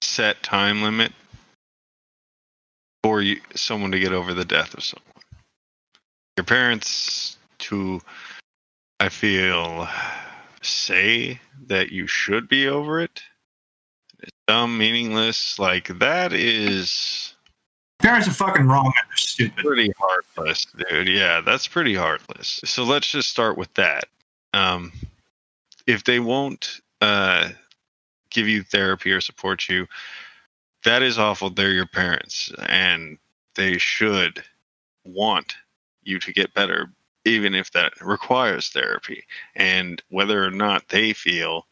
[0.00, 1.12] set time limit
[3.02, 5.04] for you, someone to get over the death of someone.
[6.36, 8.00] Your parents, to
[9.00, 9.88] I feel,
[10.62, 13.22] say that you should be over it.
[14.20, 15.58] It's dumb, meaningless.
[15.58, 17.31] Like that is
[18.02, 19.64] Parents are fucking wrong and they're stupid.
[19.64, 21.08] pretty heartless, dude.
[21.08, 22.60] Yeah, that's pretty heartless.
[22.64, 24.04] So let's just start with that.
[24.54, 24.92] Um,
[25.86, 27.50] if they won't uh,
[28.30, 29.86] give you therapy or support you,
[30.84, 31.48] that is awful.
[31.48, 33.18] They're your parents, and
[33.54, 34.42] they should
[35.04, 35.54] want
[36.02, 36.90] you to get better,
[37.24, 39.24] even if that requires therapy.
[39.54, 41.66] And whether or not they feel,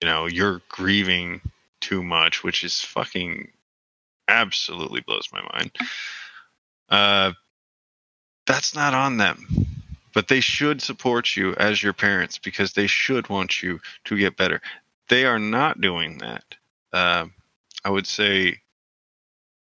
[0.00, 1.42] you know, you're grieving
[1.80, 3.48] too much, which is fucking
[4.28, 5.70] absolutely blows my mind.
[6.88, 7.32] Uh,
[8.46, 9.46] that's not on them.
[10.14, 14.36] But they should support you as your parents because they should want you to get
[14.36, 14.60] better.
[15.08, 16.44] They are not doing that.
[16.92, 17.26] Uh,
[17.84, 18.60] I would say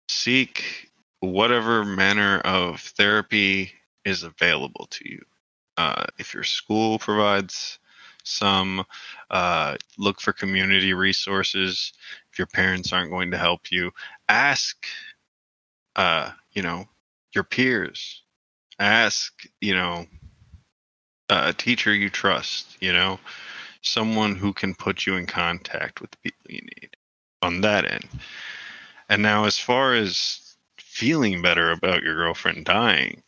[0.09, 0.91] seek
[1.21, 3.73] whatever manner of therapy
[4.05, 5.25] is available to you.
[5.77, 7.79] Uh, if your school provides
[8.25, 8.85] some,
[9.31, 11.93] uh, look for community resources.
[12.32, 13.90] If your parents aren't going to help you,
[14.28, 14.86] ask,
[15.97, 16.86] uh, you know,
[17.35, 18.23] your peers.
[18.78, 20.07] Ask, you know,
[21.28, 23.20] a teacher you trust, you know,
[23.82, 26.97] someone who can put you in contact with the people you need
[27.43, 28.09] on that end.
[29.09, 33.23] And now, as far as feeling better about your girlfriend dying,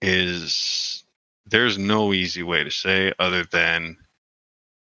[0.00, 1.04] is
[1.46, 3.96] there's no easy way to say other than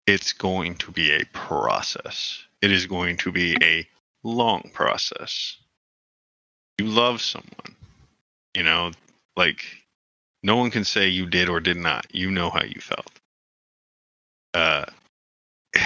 [0.05, 2.43] it's going to be a process.
[2.61, 3.87] It is going to be a
[4.23, 5.57] long process.
[6.77, 7.75] You love someone,
[8.55, 8.91] you know,
[9.35, 9.65] like
[10.43, 12.07] no one can say you did or did not.
[12.13, 13.11] You know how you felt.
[14.53, 14.85] Uh,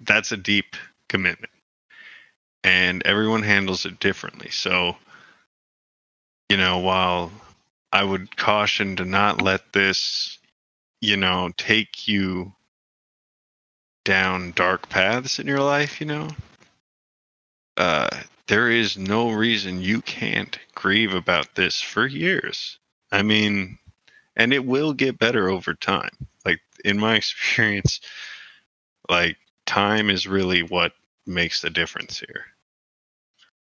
[0.00, 0.76] that's a deep
[1.08, 1.52] commitment,
[2.64, 4.50] and everyone handles it differently.
[4.50, 4.96] So,
[6.48, 7.30] you know, while
[7.92, 10.38] I would caution to not let this,
[11.00, 12.52] you know, take you
[14.04, 16.28] down dark paths in your life, you know,
[17.76, 18.08] uh,
[18.48, 22.78] there is no reason you can't grieve about this for years.
[23.10, 23.78] I mean,
[24.36, 26.10] and it will get better over time.
[26.44, 28.00] Like in my experience,
[29.08, 30.92] like time is really what
[31.26, 32.46] makes the difference here.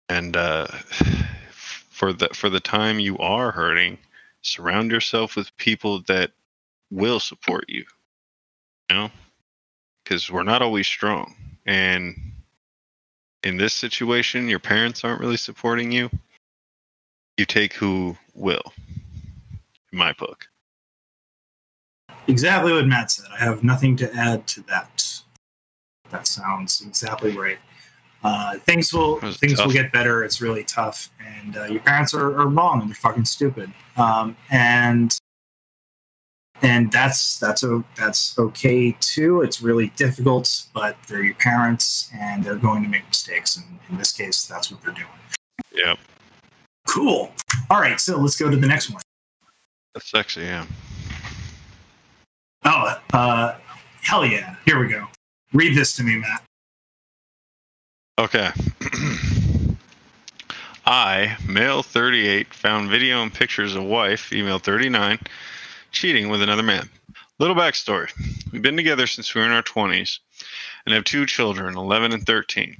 [0.09, 0.67] And uh,
[1.51, 3.97] for the for the time you are hurting,
[4.41, 6.31] surround yourself with people that
[6.91, 7.85] will support you.
[8.89, 9.11] You know,
[10.07, 11.35] because we're not always strong,
[11.65, 12.15] and
[13.43, 16.09] in this situation, your parents aren't really supporting you.
[17.37, 18.73] You take who will
[19.91, 20.47] in my book.
[22.27, 23.25] Exactly what Matt said.
[23.33, 25.21] I have nothing to add to that.
[26.09, 27.59] That sounds exactly right.
[28.23, 30.23] Uh, things will things will get better.
[30.23, 33.73] It's really tough, and uh, your parents are, are wrong and they're fucking stupid.
[33.97, 35.17] Um, and
[36.61, 37.63] and that's that's
[37.95, 39.41] that's okay too.
[39.41, 43.57] It's really difficult, but they're your parents, and they're going to make mistakes.
[43.57, 45.07] And in this case, that's what they're doing.
[45.73, 45.99] Yep,
[46.87, 47.31] Cool.
[47.69, 49.01] All right, so let's go to the next one.
[49.93, 50.41] that's sexy.
[50.41, 50.65] Yeah.
[52.65, 53.55] Oh, uh,
[54.01, 54.55] hell yeah!
[54.65, 55.05] Here we go.
[55.53, 56.43] Read this to me, Matt.
[58.19, 58.49] Okay.
[60.85, 65.19] I, male 38, found video and pictures of wife, female 39,
[65.97, 66.87] cheating with another man.
[67.39, 68.11] Little backstory.
[68.51, 70.19] We've been together since we were in our 20s
[70.85, 72.77] and have two children, 11 and 13.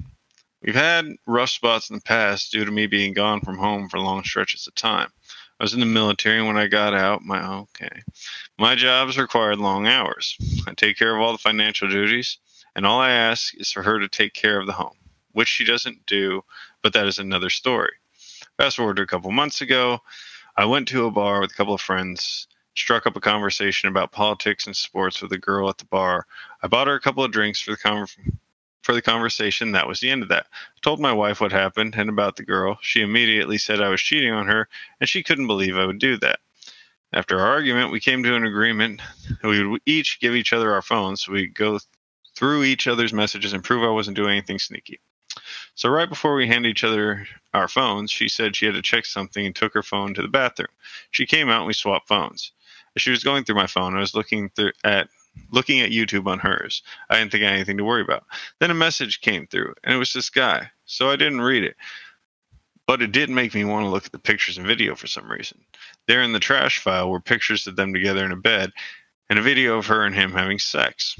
[0.62, 3.98] We've had rough spots in the past due to me being gone from home for
[3.98, 5.10] long stretches of time.
[5.58, 8.02] I was in the military, and when I got out, my okay,
[8.56, 10.36] my jobs required long hours.
[10.68, 12.38] I take care of all the financial duties,
[12.76, 14.96] and all I ask is for her to take care of the home,
[15.32, 16.44] which she doesn't do,
[16.84, 17.94] but that is another story.
[18.56, 20.02] Fast forward to a couple months ago,
[20.56, 22.46] I went to a bar with a couple of friends,
[22.78, 26.26] struck up a conversation about politics and sports with a girl at the bar.
[26.62, 28.06] I bought her a couple of drinks for the con-
[28.82, 29.72] for the conversation.
[29.72, 30.46] That was the end of that.
[30.52, 32.78] I told my wife what happened and about the girl.
[32.80, 34.68] She immediately said I was cheating on her,
[35.00, 36.38] and she couldn't believe I would do that.
[37.12, 39.00] After our argument, we came to an agreement.
[39.42, 41.80] We would each give each other our phones so we'd go
[42.36, 45.00] through each other's messages and prove I wasn't doing anything sneaky.
[45.74, 49.06] So, right before we handed each other our phones, she said she had to check
[49.06, 50.68] something and took her phone to the bathroom.
[51.10, 52.52] She came out and we swapped phones.
[52.98, 55.08] She was going through my phone, I was looking through at
[55.50, 56.82] looking at YouTube on hers.
[57.08, 58.24] I didn't think I had anything to worry about.
[58.58, 60.70] Then a message came through, and it was this guy.
[60.84, 61.76] So I didn't read it.
[62.86, 65.30] But it did make me want to look at the pictures and video for some
[65.30, 65.60] reason.
[66.06, 68.72] There in the trash file were pictures of them together in a bed
[69.28, 71.14] and a video of her and him having sex.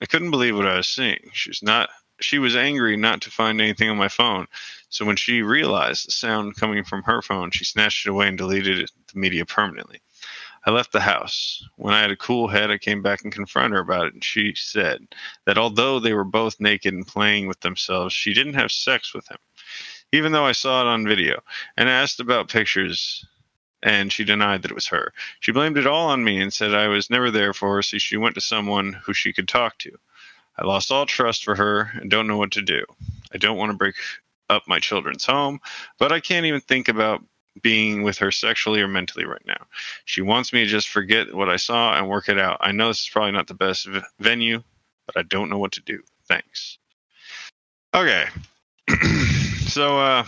[0.00, 1.30] I couldn't believe what I was seeing.
[1.32, 1.90] She's not
[2.20, 4.46] she was angry not to find anything on my phone.
[4.88, 8.38] So when she realized the sound coming from her phone, she snatched it away and
[8.38, 10.00] deleted the media permanently.
[10.64, 11.64] I left the house.
[11.76, 14.22] When I had a cool head, I came back and confronted her about it, and
[14.22, 15.06] she said
[15.44, 19.28] that although they were both naked and playing with themselves, she didn't have sex with
[19.28, 19.38] him,
[20.12, 21.42] even though I saw it on video,
[21.76, 23.24] and asked about pictures,
[23.82, 25.12] and she denied that it was her.
[25.40, 27.98] She blamed it all on me and said I was never there for her, so
[27.98, 29.90] she went to someone who she could talk to.
[30.56, 32.84] I lost all trust for her and don't know what to do.
[33.34, 33.96] I don't want to break
[34.48, 35.60] up my children's home,
[35.98, 37.24] but I can't even think about
[37.60, 39.66] being with her sexually or mentally right now.
[40.04, 42.58] She wants me to just forget what I saw and work it out.
[42.60, 44.62] I know this is probably not the best v- venue,
[45.06, 46.02] but I don't know what to do.
[46.28, 46.78] Thanks.
[47.94, 48.26] Okay.
[49.66, 50.24] so, uh,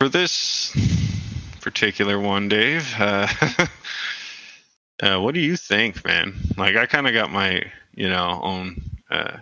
[0.00, 0.76] for this
[1.60, 3.28] particular one, Dave, uh,
[5.02, 6.34] uh, what do you think, man?
[6.56, 7.62] Like, I kind of got my,
[7.94, 9.38] you know, own uh,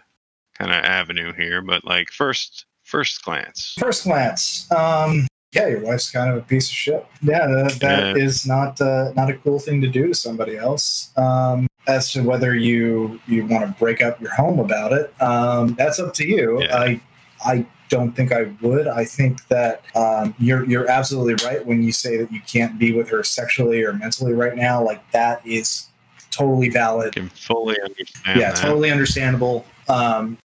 [0.58, 3.74] kind of avenue here, but like, first, first glance.
[3.78, 7.06] First glance, um, yeah, your wife's kind of a piece of shit.
[7.22, 8.24] Yeah, that, that Yeah.
[8.24, 11.10] is not uh, not a cool thing to do to somebody else.
[11.16, 15.74] Um, as to whether you you want to break up your home about it, um,
[15.74, 16.62] that's up to you.
[16.62, 16.76] Yeah.
[16.76, 17.00] I
[17.44, 18.86] I don't think I would.
[18.88, 22.92] I think that um, you're you're absolutely right when you say that you can't be
[22.92, 24.82] with her sexually or mentally right now.
[24.82, 25.88] Like that is
[26.30, 28.56] totally valid can fully understand yeah that.
[28.56, 30.38] totally understandable um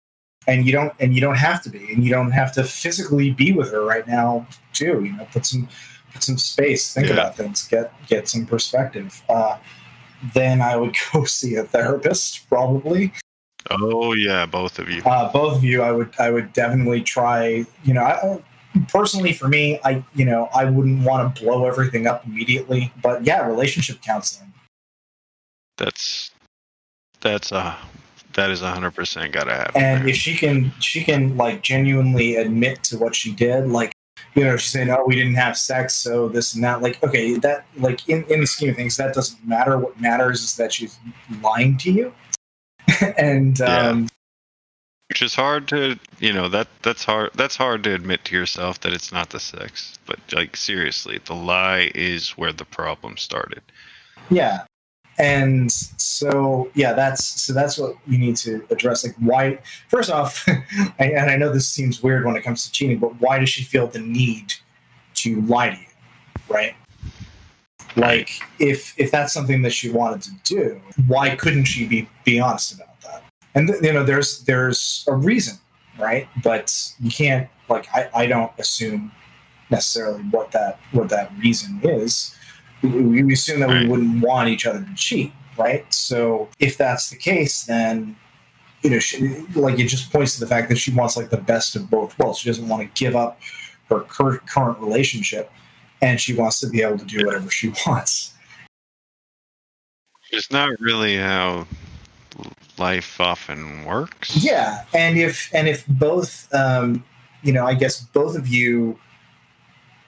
[0.47, 3.31] and you don't and you don't have to be and you don't have to physically
[3.31, 5.69] be with her right now too you know put some
[6.13, 7.15] put some space think Yeah.
[7.15, 9.57] about things get get some perspective uh
[10.35, 13.13] then i would go see a therapist probably
[13.71, 15.03] Oh yeah, both of you.
[15.05, 18.43] uh both of you i would i would definitely try you know I,
[18.89, 23.25] personally for me i you know i wouldn't want to blow everything up immediately but
[23.25, 24.53] yeah relationship counseling
[25.79, 26.31] That's
[27.21, 27.75] that's a
[28.35, 29.83] that is a hundred percent gotta happen.
[29.83, 33.93] and if she can she can like genuinely admit to what she did like
[34.35, 37.35] you know she's saying oh we didn't have sex so this and that like okay
[37.37, 40.73] that like in, in the scheme of things that doesn't matter what matters is that
[40.73, 40.99] she's
[41.43, 42.13] lying to you
[43.19, 43.91] and Yeah.
[43.91, 44.09] um
[45.11, 48.81] Which is hard to you know that that's hard that's hard to admit to yourself
[48.81, 49.99] that it's not the sex.
[50.07, 53.63] But like seriously, the lie is where the problem started.
[54.31, 54.65] yeah
[55.19, 59.59] and so yeah that's so that's what you need to address like why
[59.89, 60.45] first off
[60.99, 63.63] and i know this seems weird when it comes to cheating but why does she
[63.63, 64.53] feel the need
[65.15, 65.87] to lie to you
[66.49, 66.75] right?
[67.97, 72.41] Like if if that's something that she wanted to do why couldn't she be be
[72.41, 73.23] honest about that?
[73.55, 75.59] And you know there's there's a reason
[75.99, 76.29] right?
[76.43, 79.13] But you can't like i i don't assume
[79.71, 82.37] necessarily what that what that reason is
[82.89, 85.93] we, assume that we wouldn't want each other to cheat right?
[85.93, 88.17] So if that's the case then
[88.83, 91.37] you know she, like it just points to the fact that she wants like the
[91.37, 92.39] best of both worlds.
[92.39, 93.41] She doesn't want to give up
[93.89, 95.51] her cur- current relationship
[96.03, 98.35] and she wants to be able to do whatever she wants.
[100.33, 101.67] It's not really how
[102.77, 104.43] life often works.
[104.43, 107.05] yeah and if and if both um
[107.45, 108.99] you know i guess both of you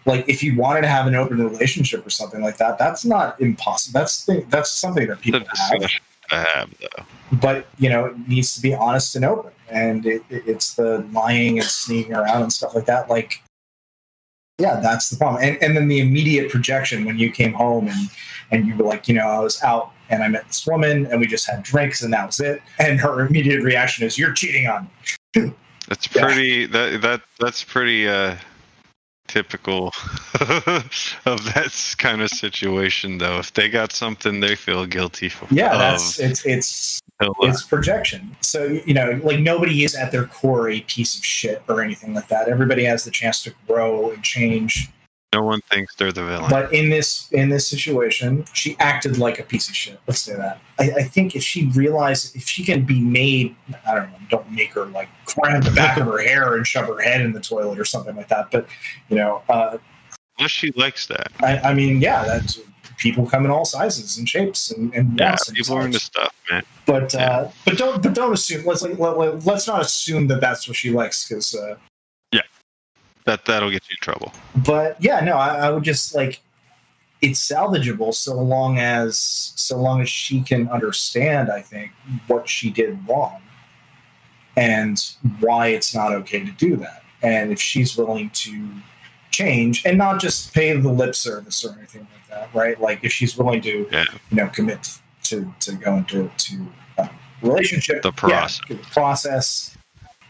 [0.07, 3.41] like if you wanted to have an open relationship or something like that that's not
[3.41, 5.91] impossible that's that's something that people have
[6.31, 7.05] have though.
[7.41, 10.99] but you know it needs to be honest and open and it, it- it's the
[11.13, 13.43] lying and sneaking around and stuff like that like
[14.59, 18.09] yeah that's the problem and, and then the immediate projection when you came home and
[18.51, 21.21] and you were like you know i was out and i met this woman and
[21.21, 24.67] we just had drinks and that was it and her immediate reaction is you're cheating
[24.67, 24.89] on
[25.35, 25.53] me
[25.89, 26.23] That's Yeah.
[26.25, 28.35] pretty that that that's pretty uh
[29.27, 29.89] typical
[30.41, 33.39] of that kind of situation though.
[33.39, 38.37] If they got something they feel guilty for yeah that's it's it's uh, it's projection.
[38.41, 42.13] So you know, like nobody is at their core a piece of shit or anything
[42.15, 42.49] like that.
[42.49, 44.91] Everybody has the chance to grow and change.
[45.33, 46.49] No one thinks they're the villain.
[46.49, 50.01] But in this in this situation, she acted like a piece of shit.
[50.07, 50.61] Let's say that.
[50.79, 53.55] I, I think if she realized if she can be made,
[53.87, 56.87] I don't know, don't make her like cry the back of her hair and shove
[56.87, 58.51] her head in the toilet or something like that.
[58.51, 58.67] But
[59.09, 59.79] you know, uh,
[60.39, 61.33] unless she likes that.
[61.41, 62.61] I, I mean, yeah, that's
[62.97, 66.63] people come in all sizes and shapes and, and yeah, people are into stuff, man.
[66.87, 67.27] But yeah.
[67.27, 68.65] uh, but don't but don't assume.
[68.65, 71.77] Let's like let, us not assume that that's what she likes because uh,
[73.27, 74.33] that that'll get you in trouble.
[74.65, 76.41] But yeah, no, I, I would just like
[77.21, 81.51] it's salvageable so long as so long as she can understand.
[81.51, 81.93] I think
[82.27, 83.43] what she did wrong
[84.57, 85.03] and
[85.41, 87.03] why it's not okay to do that.
[87.23, 88.71] And if she's willing to
[89.31, 92.81] change and not just pay the lip service or anything like that, right?
[92.81, 94.05] Like if she's willing to, yeah.
[94.31, 96.67] you know, commit to to go into to
[96.99, 97.11] um,
[97.43, 99.76] relationship, the process, yeah, the process,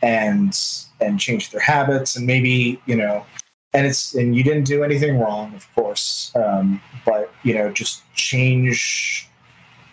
[0.07, 0.57] and
[1.01, 3.27] and change their habits, and maybe you know,
[3.74, 8.03] and it's and you didn't do anything wrong, of course, um, but you know, just
[8.15, 9.28] change,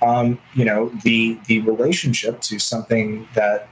[0.01, 3.67] um, you know, the the relationship to something that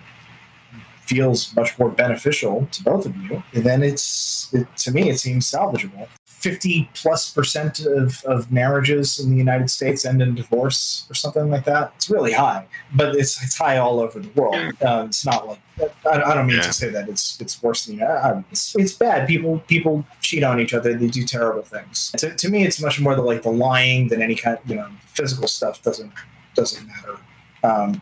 [1.06, 5.50] feels much more beneficial to both of you, then it's it, to me it seems
[5.50, 6.08] salvageable.
[6.42, 11.52] 50 plus percent of, of marriages in the United States end in divorce or something
[11.52, 11.94] like that.
[11.96, 12.66] It's really high,
[12.96, 14.56] but it's, it's high all over the world.
[14.82, 15.60] Uh, it's not like
[16.06, 16.64] I, I don't mean yeah.
[16.64, 19.28] to say that it's it's worse than uh, it's, it's bad.
[19.28, 20.94] People people cheat on each other.
[20.94, 22.12] They do terrible things.
[22.18, 24.58] To, to me, it's much more the like the lying than any kind.
[24.66, 26.12] You know, physical stuff doesn't
[26.56, 27.18] doesn't matter.
[27.64, 28.02] Um,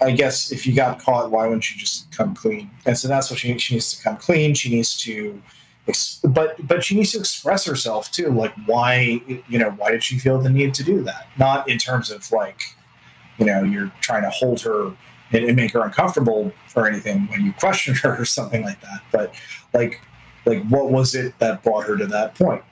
[0.00, 2.70] I guess if you got caught, why wouldn't you just come clean?
[2.86, 4.54] And so that's what she she needs to come clean.
[4.54, 5.40] She needs to,
[6.24, 8.30] but but she needs to express herself too.
[8.30, 11.28] Like why you know why did she feel the need to do that?
[11.38, 12.76] Not in terms of like,
[13.38, 14.92] you know, you're trying to hold her
[15.32, 19.00] and, and make her uncomfortable or anything when you question her or something like that.
[19.12, 19.34] But
[19.72, 20.00] like
[20.46, 22.62] like what was it that brought her to that point?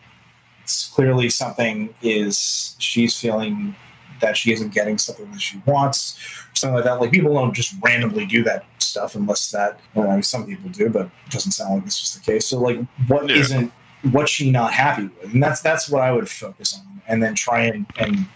[0.62, 3.74] It's clearly something is she's feeling
[4.20, 6.18] that she isn't getting something that she wants,
[6.52, 7.00] or something like that.
[7.00, 9.80] Like people don't just randomly do that stuff unless that.
[9.94, 12.46] Well, some people do, but it doesn't sound like this was the case.
[12.46, 13.60] So like, what yeah.
[13.60, 13.70] not
[14.12, 15.32] what's she not happy with?
[15.32, 18.26] And that's that's what I would focus on, and then try and and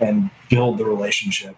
[0.00, 1.56] and build the relationship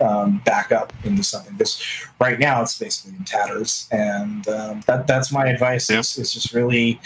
[0.00, 1.54] um, back up into something.
[1.56, 1.82] Because
[2.20, 5.90] right now it's basically in tatters, and um, that that's my advice.
[5.90, 6.00] Yep.
[6.00, 7.00] It's, it's just really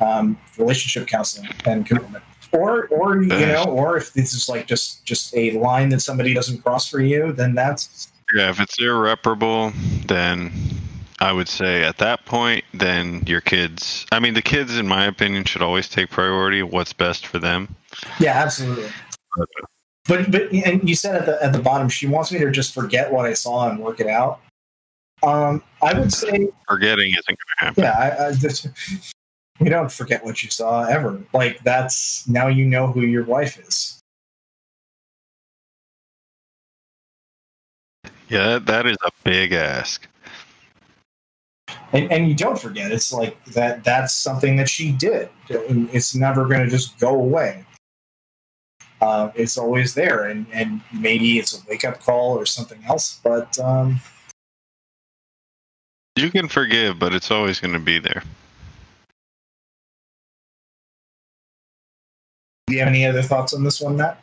[0.00, 5.04] um, relationship counseling and commitment or or you know or if this is like just
[5.04, 9.72] just a line that somebody doesn't cross for you then that's yeah if it's irreparable
[10.06, 10.52] then
[11.20, 15.06] i would say at that point then your kids i mean the kids in my
[15.06, 17.74] opinion should always take priority what's best for them
[18.18, 18.88] yeah absolutely
[20.06, 22.74] but but and you said at the at the bottom she wants me to just
[22.74, 24.40] forget what i saw and work it out
[25.22, 28.66] um i would say forgetting isn't going to happen yeah I, I just,
[29.60, 31.22] you don't forget what you saw ever.
[31.32, 33.99] Like that's now you know who your wife is.
[38.30, 40.06] Yeah, that is a big ask.
[41.92, 42.92] And, and you don't forget.
[42.92, 43.82] It's like that.
[43.82, 45.28] That's something that she did.
[45.48, 47.64] It's never going to just go away.
[49.00, 53.18] Uh, it's always there, and and maybe it's a wake up call or something else.
[53.24, 53.98] But um,
[56.16, 58.22] you can forgive, but it's always going to be there.
[62.68, 64.22] Do you have any other thoughts on this one, Matt?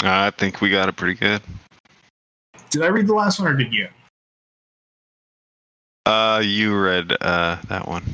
[0.00, 1.42] I think we got it pretty good.
[2.76, 3.88] Did I read the last one or did you?
[6.04, 8.04] Uh, you read uh, that one.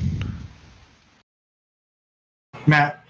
[2.65, 3.03] Matt.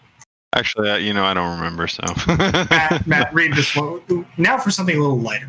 [0.55, 1.87] Actually, uh, you know, I don't remember.
[1.87, 4.01] So, Matt, Matt, read this one
[4.35, 5.47] now for something a little lighter.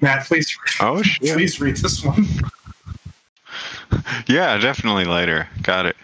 [0.00, 0.52] Matt, please.
[0.80, 1.36] Oh, shit.
[1.36, 2.26] please read this one.
[4.26, 5.46] yeah, definitely lighter.
[5.62, 5.94] Got it.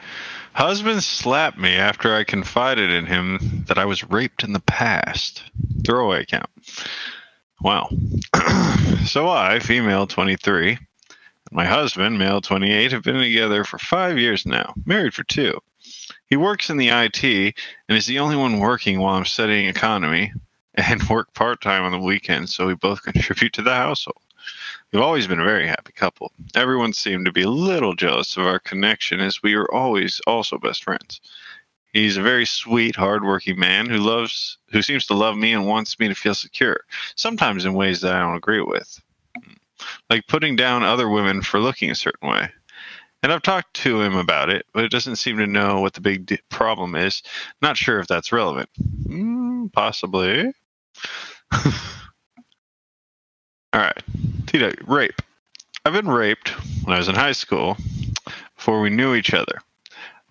[0.53, 5.43] Husband slapped me after I confided in him that I was raped in the past.
[5.85, 6.49] Throwaway account.
[7.65, 7.89] Wow.
[9.07, 10.79] so I, female 23, and
[11.51, 15.59] my husband, male 28, have been together for five years now, married for two.
[16.27, 20.31] He works in the IT and is the only one working while I'm studying economy
[20.75, 24.21] and work part time on the weekends, so we both contribute to the household.
[24.93, 26.33] We've always been a very happy couple.
[26.55, 30.59] Everyone seemed to be a little jealous of our connection as we were always also
[30.59, 31.23] best friends.
[31.95, 35.97] He's a very sweet, hardworking man who loves who seems to love me and wants
[36.01, 36.81] me to feel secure,
[37.15, 39.01] sometimes in ways that I don't agree with.
[40.11, 42.51] Like putting down other women for looking a certain way.
[43.23, 46.01] And I've talked to him about it, but it doesn't seem to know what the
[46.01, 47.23] big d- problem is.
[47.63, 48.69] Not sure if that's relevant.
[49.05, 50.53] Mm, possibly.
[51.53, 51.63] All
[53.73, 54.03] right.
[54.47, 55.23] TW, rape.
[55.85, 56.51] I've been raped
[56.85, 57.77] when I was in high school
[58.57, 59.61] before we knew each other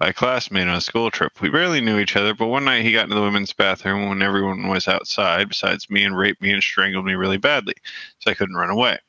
[0.04, 1.40] by a classmate on a school trip.
[1.40, 4.22] We barely knew each other, but one night he got into the women's bathroom when
[4.22, 7.76] everyone was outside besides me and raped me and strangled me really badly,
[8.20, 9.00] so I couldn't run away.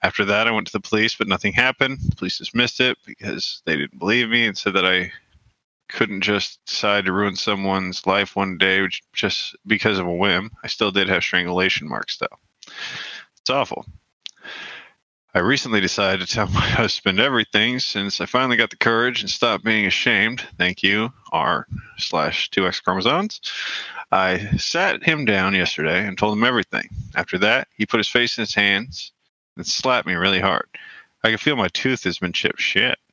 [0.00, 1.98] After that, I went to the police, but nothing happened.
[2.08, 5.10] The police dismissed it because they didn't believe me and said that I
[5.88, 10.52] couldn't just decide to ruin someone's life one day just because of a whim.
[10.62, 12.38] I still did have strangulation marks, though.
[13.40, 13.84] It's awful.
[15.34, 19.28] I recently decided to tell my husband everything since I finally got the courage and
[19.28, 20.40] stopped being ashamed.
[20.56, 21.66] Thank you, R
[21.98, 23.40] slash 2X chromosomes.
[24.10, 26.88] I sat him down yesterday and told him everything.
[27.14, 29.12] After that, he put his face in his hands
[29.56, 30.66] and slapped me really hard.
[31.22, 32.98] I could feel my tooth has been chipped shit.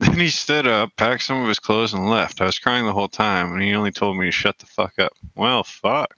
[0.00, 2.40] Then he stood up, packed some of his clothes, and left.
[2.40, 4.98] I was crying the whole time, and he only told me to shut the fuck
[4.98, 5.12] up.
[5.36, 6.16] Well, fuck.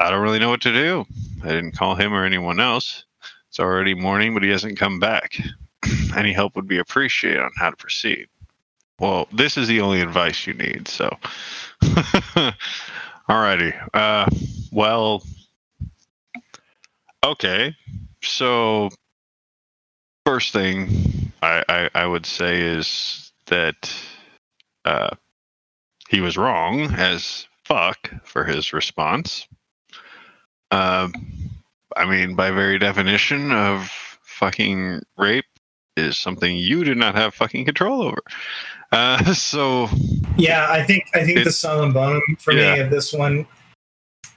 [0.00, 1.04] I don't really know what to do.
[1.44, 3.04] I didn't call him or anyone else.
[3.56, 5.40] It's already morning, but he hasn't come back.
[6.14, 8.28] Any help would be appreciated on how to proceed.
[9.00, 11.08] Well, this is the only advice you need, so.
[13.30, 13.74] Alrighty.
[13.94, 14.26] Uh,
[14.70, 15.22] well,
[17.24, 17.74] okay.
[18.22, 18.90] So,
[20.26, 23.90] first thing I, I, I would say is that
[24.84, 25.16] uh,
[26.10, 29.48] he was wrong as fuck for his response.
[30.70, 31.55] Um,
[31.96, 33.90] I mean, by very definition of
[34.22, 35.46] fucking rape
[35.96, 38.22] is something you do not have fucking control over.
[38.92, 39.88] Uh, so
[40.36, 42.74] yeah, I think I think the sum and bone for Yeah.
[42.74, 43.46] me of this one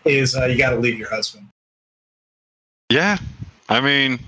[0.06, 1.48] is uh, you got to leave your husband.
[2.90, 3.18] yeah,
[3.68, 4.20] I mean,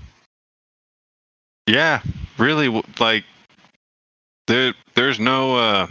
[1.66, 2.02] yeah,
[2.38, 2.68] really,
[3.00, 3.24] like
[4.46, 5.86] there, there's no uh,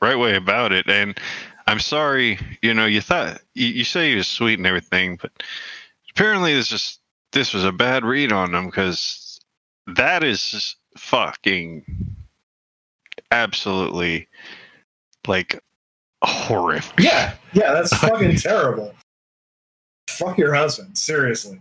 [0.00, 1.18] right way about it, and
[1.66, 5.30] I'm sorry, you know, you thought you, you say he was sweet and everything, but
[6.10, 6.98] apparently this is
[7.32, 9.40] this was a bad read on them because
[9.86, 11.84] that is fucking
[13.30, 14.28] absolutely
[15.26, 15.60] like
[16.22, 16.98] horrific.
[16.98, 18.94] Yeah, yeah, that's fucking terrible.
[20.08, 21.60] Fuck your husband, seriously.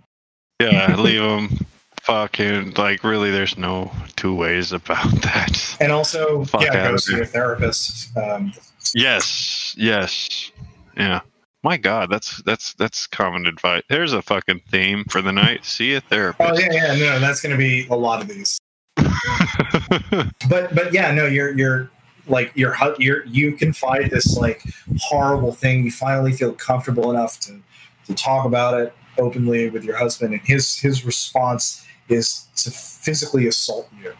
[0.59, 1.65] Yeah, leave him.
[2.01, 5.77] Fucking like really, there's no two ways about that.
[5.79, 8.15] And also, Fuck yeah, go see your therapist.
[8.17, 8.51] Um,
[8.95, 10.51] Yes, yes,
[10.97, 11.19] yeah.
[11.63, 13.83] My God, that's that's that's common advice.
[13.89, 15.65] There's a fucking theme for the night.
[15.65, 16.51] See a therapist.
[16.51, 18.57] oh yeah, yeah, no, that's going to be a lot of these.
[20.49, 21.91] But but yeah, no, you're you're
[22.27, 24.63] like you're you're you confide this like
[24.99, 25.83] horrible thing.
[25.83, 27.61] You finally feel comfortable enough to
[28.07, 33.47] to talk about it openly with your husband, and his his response is to physically
[33.47, 34.13] assault you.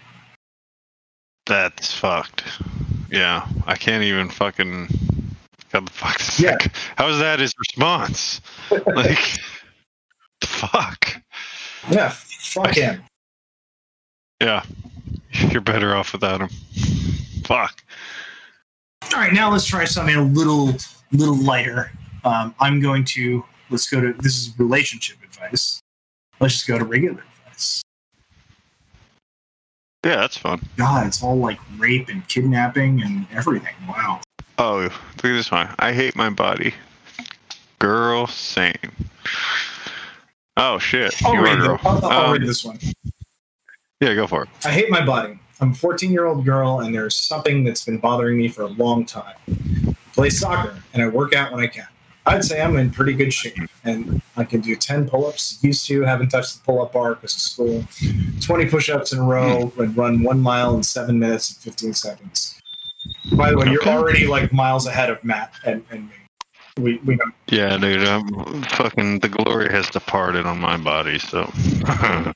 [1.46, 2.44] That's fucked.
[3.10, 4.88] Yeah, I can't even fucking.
[5.72, 6.20] How the fuck?
[6.40, 6.58] Yeah.
[6.58, 8.42] that- How is that his response?
[8.72, 9.20] Like,
[10.42, 11.22] the fuck.
[11.90, 13.02] Yeah, fuck him.
[14.42, 14.64] Yeah,
[15.32, 16.50] you're better off without him.
[17.44, 17.84] Fuck.
[19.14, 20.74] All right, now let's try something a little
[21.12, 21.92] little lighter.
[22.24, 25.82] Um, I'm going to let's go to this is relationship advice.
[26.40, 27.82] Let's just go to regular advice.
[30.06, 30.62] Yeah, that's fun.
[30.78, 33.74] God, it's all like rape and kidnapping and everything.
[33.88, 34.22] Wow.
[34.60, 35.74] Oh, look at this one.
[35.80, 36.74] I hate my body.
[37.80, 38.74] Girl, same.
[40.58, 41.16] Oh shit.
[41.26, 41.80] I'll, you read, girl.
[41.84, 42.78] I'll, I'll Um, read this one.
[44.02, 44.50] yeah, go for it.
[44.66, 45.40] I hate my body.
[45.62, 48.68] I'm a 14 year old girl, and there's something that's been bothering me for a
[48.68, 49.36] long time.
[49.50, 51.88] I play soccer, and I work out when I can.
[52.26, 55.58] I'd say I'm in pretty good shape, and I can do 10 pull ups.
[55.64, 57.86] Used to, haven't touched the pull up bar because of school.
[58.42, 61.94] 20 push ups in a row, and run one mile in seven minutes and 15
[61.94, 62.59] seconds.
[63.34, 66.16] By the way, you're already like miles ahead of Matt and, and me.
[66.78, 67.26] We, we know.
[67.48, 68.08] Yeah, dude.
[68.08, 69.20] I'm fucking.
[69.20, 71.20] The glory has departed on my body.
[71.20, 71.52] So.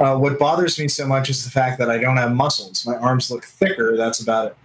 [0.00, 2.86] Uh, what bothers me so much is the fact that I don't have muscles.
[2.86, 3.98] My arms look thicker.
[3.98, 4.56] That's about it.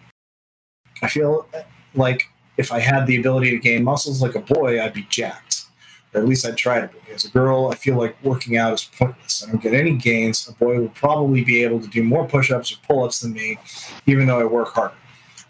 [1.02, 1.46] I feel
[1.94, 5.66] like if I had the ability to gain muscles like a boy, I'd be jacked.
[6.14, 7.12] Or at least I'd try to be.
[7.14, 9.44] As a girl, I feel like working out is pointless.
[9.44, 10.48] I don't get any gains.
[10.48, 13.34] A boy would probably be able to do more push ups or pull ups than
[13.34, 13.60] me,
[14.06, 14.96] even though I work harder.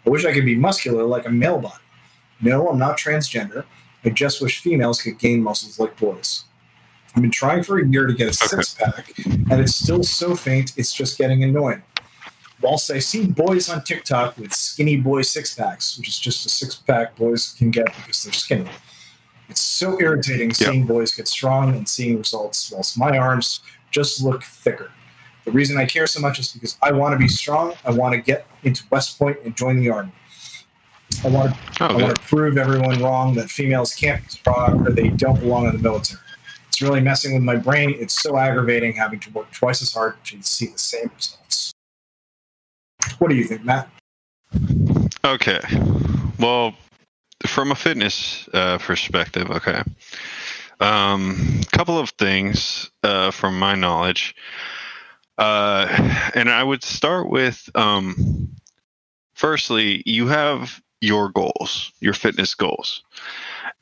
[0.06, 1.82] I wish I could be muscular like a male body.
[2.40, 3.64] No, I'm not transgender.
[4.04, 6.44] I just wish females could gain muscles like boys.
[7.14, 10.36] I've been trying for a year to get a six pack, and it's still so
[10.36, 11.82] faint, it's just getting annoying.
[12.60, 16.48] Whilst I see boys on TikTok with skinny boy six packs, which is just a
[16.48, 18.68] six pack boys can get because they're skinny,
[19.48, 23.60] it's so irritating seeing boys get strong and seeing results, whilst my arms
[23.90, 24.90] just look thicker.
[25.46, 27.74] The reason I care so much is because I want to be strong.
[27.84, 30.12] I want to get into West Point and join the army.
[31.24, 34.84] I want to Oh, I want to prove everyone wrong that females can't be strong
[34.84, 36.20] or they don't belong in the military.
[36.68, 37.94] It's really messing with my brain.
[37.96, 41.72] It's so aggravating having to work twice as hard to see the same results.
[43.18, 43.88] What do you think, Matt?
[45.24, 45.60] Okay.
[46.40, 46.74] Well,
[47.46, 49.82] from a fitness uh, perspective, okay.
[50.80, 54.34] Um, couple of things uh, from my knowledge,
[55.38, 58.48] uh, and I would start with um,
[59.34, 63.02] firstly, you have your goals, your fitness goals,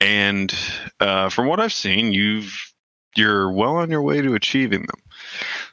[0.00, 0.54] and
[1.00, 2.74] uh, from what I've seen, you've
[3.16, 5.00] you're well on your way to achieving them.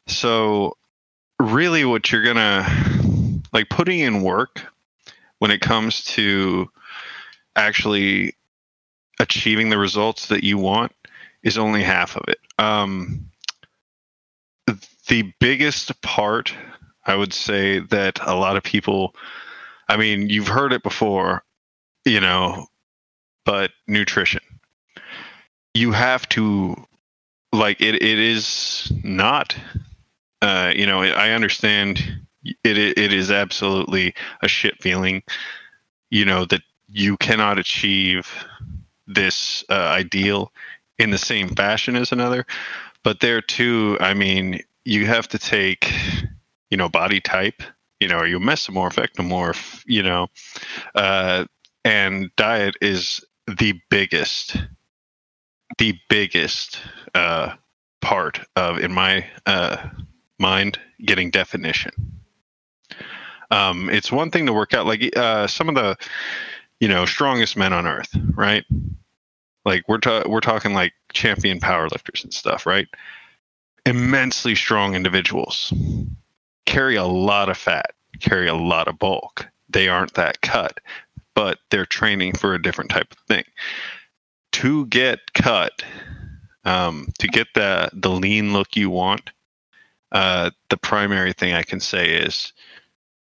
[0.08, 0.78] So,
[1.40, 2.68] really, what you're gonna
[3.54, 4.64] like putting in work
[5.40, 6.70] when it comes to
[7.56, 8.36] actually
[9.20, 10.92] achieving the results that you want
[11.44, 12.40] is only half of it.
[12.60, 13.31] Um,
[15.12, 16.54] the biggest part,
[17.06, 19.14] I would say, that a lot of people,
[19.90, 21.44] I mean, you've heard it before,
[22.06, 22.68] you know,
[23.44, 24.40] but nutrition.
[25.74, 26.78] You have to,
[27.52, 29.54] like, it, it is not,
[30.42, 35.24] uh, you know, I understand it, it is absolutely a shit feeling,
[36.10, 38.34] you know, that you cannot achieve
[39.08, 40.54] this uh, ideal
[41.00, 42.46] in the same fashion as another.
[43.04, 45.92] But there too, I mean, you have to take,
[46.70, 47.62] you know, body type.
[48.00, 49.84] You know, are you mesomorph, ectomorph?
[49.86, 50.28] You know,
[50.96, 51.46] uh,
[51.86, 54.58] and diet is the biggest,
[55.78, 56.80] the biggest
[57.14, 57.54] uh,
[58.02, 59.90] part of, in my uh,
[60.40, 61.92] mind, getting definition.
[63.52, 65.98] Um, it's one thing to work out like uh, some of the,
[66.80, 68.66] you know, strongest men on earth, right?
[69.66, 72.88] Like we're ta- we're talking like champion powerlifters and stuff, right?
[73.86, 75.74] Immensely strong individuals
[76.66, 79.48] carry a lot of fat, carry a lot of bulk.
[79.70, 80.80] They aren't that cut,
[81.34, 83.44] but they're training for a different type of thing.
[84.54, 85.84] To get cut,
[86.64, 89.32] um, to get the the lean look you want,
[90.12, 92.54] uh, the primary thing I can say is,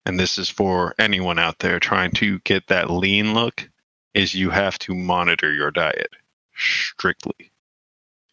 [0.06, 3.70] and this is for anyone out there trying to get that lean look,
[4.14, 6.12] is you have to monitor your diet
[6.56, 7.52] strictly.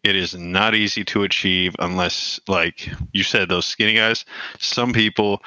[0.06, 4.24] It is not easy to achieve unless, like you said, those skinny guys.
[4.60, 5.42] Some people,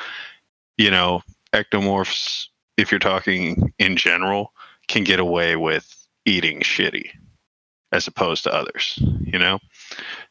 [0.77, 1.21] you know,
[1.53, 4.51] ectomorphs, if you're talking in general,
[4.89, 7.09] can get away with eating shitty
[7.93, 9.59] as opposed to others, you know?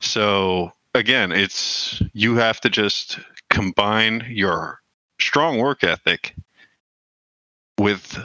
[0.01, 3.19] So again, it's you have to just
[3.49, 4.83] combine your
[5.19, 6.37] strong work ethic
[7.79, 8.19] with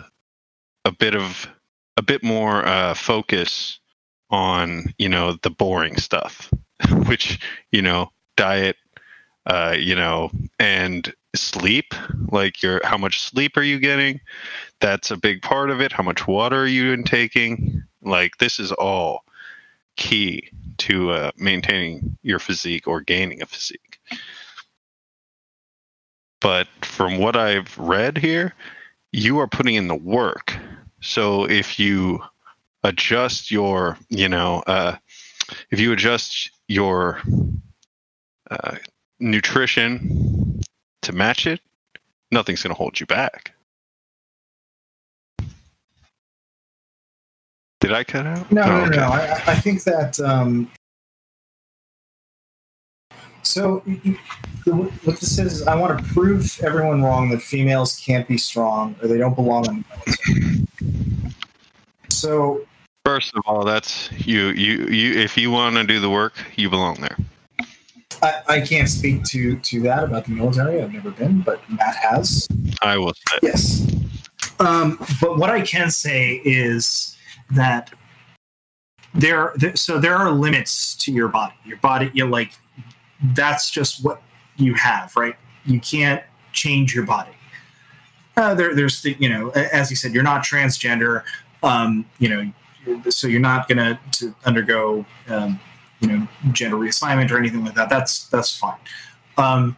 [0.83, 1.47] a bit of
[1.95, 3.79] a bit more uh, focus
[4.29, 6.51] on you know the boring stuff
[7.07, 7.39] which
[7.71, 8.77] you know diet
[9.45, 11.93] uh you know and sleep
[12.31, 14.19] like your how much sleep are you getting?
[14.79, 15.91] That's a big part of it.
[15.91, 17.83] How much water are you intaking?
[18.01, 19.23] Like this is all
[19.95, 23.99] key to uh, maintaining your physique or gaining a physique.
[26.41, 28.53] But from what i've read here
[29.13, 30.57] you are putting in the work.
[30.99, 32.19] So if you
[32.83, 34.95] adjust your, you know, uh,
[35.71, 37.21] if you adjust your
[38.51, 38.75] uh,
[39.19, 40.61] nutrition
[41.01, 41.59] to match it,
[42.31, 43.53] nothing's going to hold you back.
[47.79, 48.49] Did I cut out?
[48.51, 48.95] No, oh, no, okay.
[48.95, 49.03] no.
[49.03, 50.17] I, I, think that.
[50.21, 50.71] Um,
[53.41, 53.79] so,
[54.65, 59.09] what this is, I want to prove everyone wrong that females can't be strong or
[59.09, 60.67] they don't belong in the military.
[62.09, 62.65] So,
[63.05, 64.49] First of all, that's you.
[64.49, 65.19] You you.
[65.19, 67.17] If you want to do the work, you belong there.
[68.21, 70.81] I, I can't speak to to that about the military.
[70.81, 72.47] I've never been, but Matt has.
[72.81, 73.93] I will say yes.
[74.59, 77.17] Um, but what I can say is
[77.51, 77.91] that
[79.13, 81.55] there, there, so there are limits to your body.
[81.65, 82.53] Your body, you like
[83.35, 84.21] that's just what
[84.55, 85.35] you have, right?
[85.65, 87.31] You can't change your body.
[88.35, 91.23] Uh, there, there's the, you know, as you said, you're not transgender.
[91.61, 92.51] Um, you know,
[93.09, 95.59] so you're not going to undergo um,
[95.99, 97.89] you know gender reassignment or anything like that.
[97.89, 98.77] That's that's fine.
[99.37, 99.77] Um,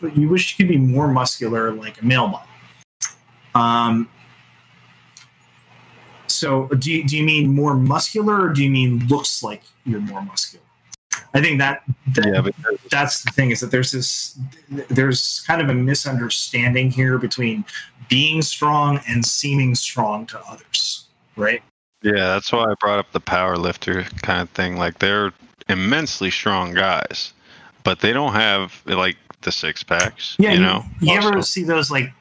[0.00, 2.48] but you wish you could be more muscular like a male body.
[3.54, 4.08] Um,
[6.26, 10.00] so do you, do you mean more muscular or do you mean looks like you're
[10.00, 10.64] more muscular?
[11.32, 11.82] I think that,
[12.14, 12.54] that yeah, but
[12.90, 14.38] that's the thing is that there's this
[14.88, 17.64] there's kind of a misunderstanding here between
[18.08, 21.62] being strong and seeming strong to others, right?
[22.06, 24.76] Yeah, that's why I brought up the power lifter kind of thing.
[24.76, 25.32] Like they're
[25.68, 27.32] immensely strong guys,
[27.82, 30.36] but they don't have like the six packs.
[30.38, 30.84] Yeah, you, know.
[31.00, 32.12] You ever see those like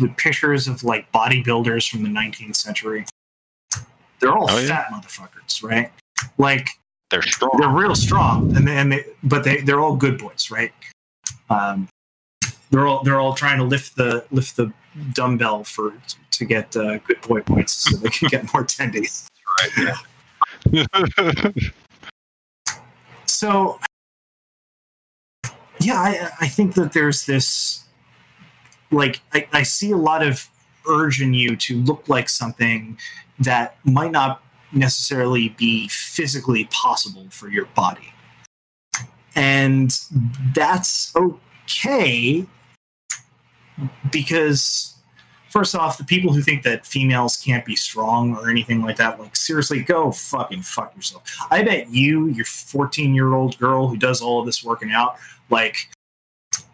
[0.00, 3.06] the pictures of like bodybuilders from the 19th century?
[4.18, 4.96] They're all oh, fat yeah?
[4.98, 5.92] motherfuckers, right?
[6.36, 6.70] Like
[7.10, 7.52] they're strong.
[7.60, 10.72] They're real strong, and they, and they, but they they're all good boys, right?
[11.48, 11.88] Um,
[12.70, 14.72] they're all they're all trying to lift the lift the
[15.12, 15.94] dumbbell for
[16.30, 19.26] to get uh, good boy points, so they can get more tendies.
[19.60, 19.96] Right.
[20.70, 21.50] Yeah.
[23.26, 23.78] So,
[25.80, 27.84] yeah, I, I think that there's this,
[28.90, 30.48] like, I, I see a lot of
[30.88, 32.98] urge in you to look like something
[33.38, 34.42] that might not
[34.72, 38.12] necessarily be physically possible for your body.
[39.36, 39.96] And
[40.54, 42.44] that's okay
[44.10, 44.94] because
[45.50, 49.18] first off, the people who think that females can't be strong or anything like that,
[49.18, 51.22] like seriously, go fucking fuck yourself.
[51.50, 55.16] I bet you, your 14 year old girl who does all of this working out,
[55.50, 55.76] like,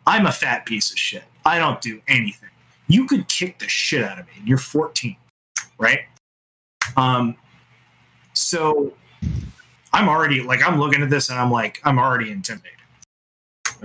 [0.07, 1.25] I'm a fat piece of shit.
[1.45, 2.51] I don't do anything.
[2.89, 4.33] You could kick the shit out of me.
[4.39, 5.17] And you're 14,
[5.79, 6.01] right?
[6.97, 7.37] Um,
[8.35, 8.93] so
[9.93, 12.73] I'm already like, I'm looking at this and I'm like, I'm already intimidated.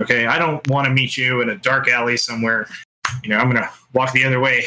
[0.00, 2.66] Okay, I don't want to meet you in a dark alley somewhere.
[3.22, 4.64] You know, I'm gonna walk the other way.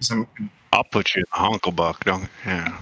[0.00, 0.26] Some,
[0.72, 2.78] I'll put you in the Hunklebuck, don't yeah.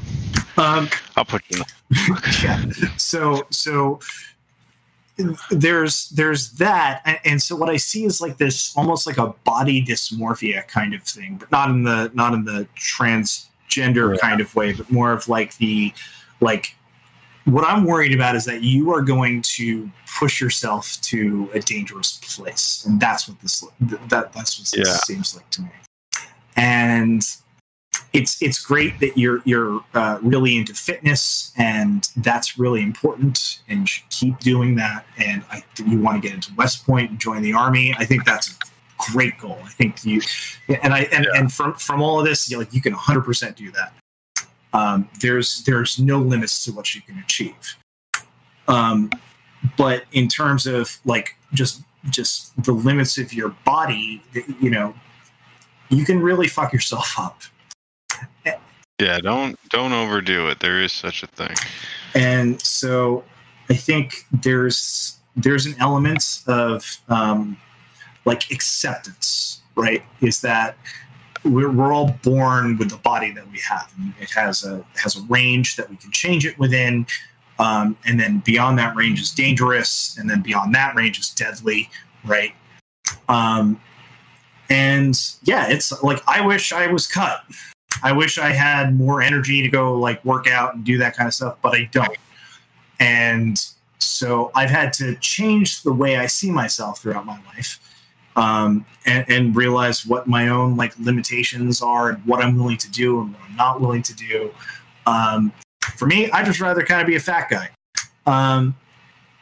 [0.57, 2.41] um, I'll put you in the
[2.79, 2.89] yeah.
[2.97, 4.01] So so
[5.51, 9.29] there's there's that, and, and so what I see is like this almost like a
[9.45, 14.21] body dysmorphia kind of thing, but not in the not in the transgender Yeah.
[14.21, 15.93] kind of way, but more of like the
[16.41, 16.75] like
[17.45, 22.19] what I'm worried about is that you are going to push yourself to a dangerous
[22.37, 24.85] place, and that's what this that that's what Yeah.
[24.85, 25.71] this seems like to me.
[26.57, 27.23] And
[28.13, 33.81] it's it's great that you're you're uh, really into fitness, and that's really important, and
[33.81, 35.05] you should keep doing that.
[35.19, 37.95] And I you want to get into West Point and join the army.
[37.99, 38.55] I think that's a
[39.13, 39.59] great goal.
[39.65, 40.21] I think you
[40.83, 41.41] and I and, Yeah.
[41.41, 43.95] and from from all of this, you like you can 100 percent do that.
[44.73, 47.77] Um, there's there's no limits to what you can achieve.
[48.69, 49.11] Um,
[49.77, 54.23] but in terms of like just just the limits of your body,
[54.61, 54.95] you know,
[55.89, 57.43] you can really fuck yourself up.
[59.01, 60.61] Yeah, don't don't overdo it.
[60.61, 61.55] There is such a thing.
[62.15, 63.25] and so
[63.69, 67.57] I think there's there's an element of um,
[68.25, 70.03] like acceptance, right?
[70.21, 70.77] Is that
[71.45, 75.17] we're, we're all born with the body that we have, and it has a has
[75.17, 77.07] a range that we can change it within,
[77.59, 81.91] um, and then beyond that range is dangerous, and then beyond that range is deadly,
[82.25, 82.55] right?
[83.29, 83.81] Um,
[84.71, 87.43] and yeah, it's like I wish I was cut.
[88.03, 91.27] I wish I had more energy to go like work out and do that kind
[91.27, 92.17] of stuff, but I don't.
[92.99, 93.65] And
[93.99, 97.79] so I've had to change the way I see myself throughout my life
[98.37, 102.91] um, and, and realize what my own like limitations are and what I'm willing to
[102.91, 104.53] do and what I'm not willing to do.
[105.07, 105.53] Um,
[105.97, 107.69] for me, I just rather kind of be a fat guy,
[108.27, 108.75] um,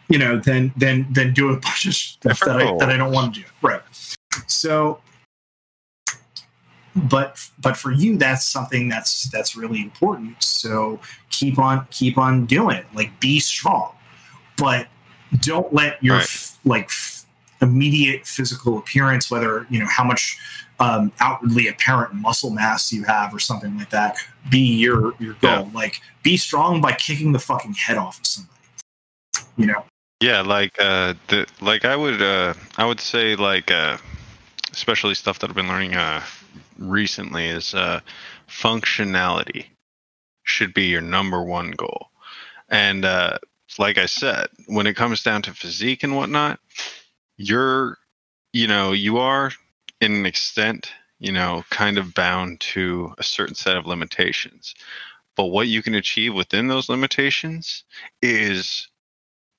[0.09, 3.13] you know, than than than do a bunch of stuff that I, that I don't
[3.13, 3.47] want to do.
[3.63, 3.83] Right.
[4.47, 5.01] So
[6.95, 10.99] but but for you that's something that's that's really important so
[11.31, 13.93] keep on keep on doing it like be strong
[14.57, 14.89] but
[15.39, 16.25] don't let your Right.
[16.25, 16.91] f- like
[17.61, 20.39] immediate physical appearance whether you know how much
[20.79, 24.17] um, outwardly apparent muscle mass you have or something like that
[24.51, 25.71] be your your goal.
[25.75, 28.61] Like be strong by kicking the fucking head off of somebody
[29.57, 29.85] you know?
[30.21, 33.97] Yeah, like uh, the like I would uh, I would say like uh,
[34.73, 36.23] especially stuff that I've been learning uh,
[36.79, 38.01] recently is uh,
[38.49, 39.67] functionality
[40.43, 42.09] should be your number one goal,
[42.69, 43.39] and uh,
[43.79, 46.61] like I said, when it comes down to physique and whatnot,
[47.41, 47.97] you're
[48.53, 49.53] you know you are
[50.01, 54.75] in an extent you know kind of bound to a certain set of limitations,
[55.37, 57.85] but what you can achieve within those limitations
[58.23, 58.89] is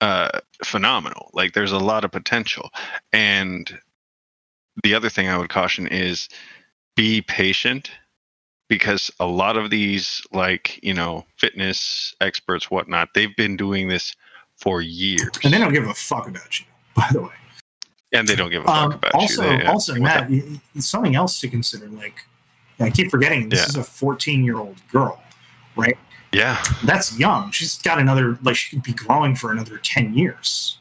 [0.02, 1.30] uh, phenomenal.
[1.34, 2.70] Like there's a lot of potential.
[3.14, 3.80] And
[4.84, 6.28] the other thing I would caution is
[6.96, 7.92] be patient
[8.68, 14.16] because a lot of these like, you know, fitness experts, whatnot, they've been doing this
[14.58, 15.30] for years.
[15.44, 17.32] and they don't give a fuck about you by the way
[18.14, 19.58] And they don't give a fuck Um, about also, you.
[19.60, 20.30] They, uh, also, Matt,
[20.80, 21.88] something else to consider.
[21.88, 22.26] Like,
[22.80, 23.66] I keep forgetting this Yeah.
[23.68, 25.22] is a 14 year old girl,
[25.76, 25.98] right?
[26.34, 26.62] yeah.
[26.84, 27.52] That's young.
[27.52, 30.78] She's got another, like, she could be growing for another 10 years.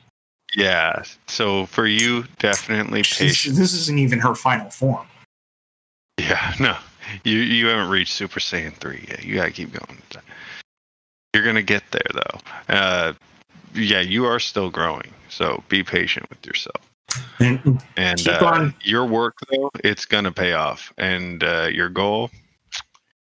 [0.56, 1.02] Yeah.
[1.28, 3.56] So for you, definitely patient.
[3.56, 5.06] this isn't even her final form.
[6.18, 6.76] Yeah, no,
[7.24, 9.24] you you haven't reached Super Saiyan three yet.
[9.24, 10.02] You gotta keep going.
[11.34, 12.74] You're gonna get there though.
[12.74, 13.12] Uh,
[13.74, 16.76] yeah, you are still growing, so be patient with yourself.
[17.38, 20.92] And uh, on- your work though, it's gonna pay off.
[20.98, 22.30] And uh, your goal,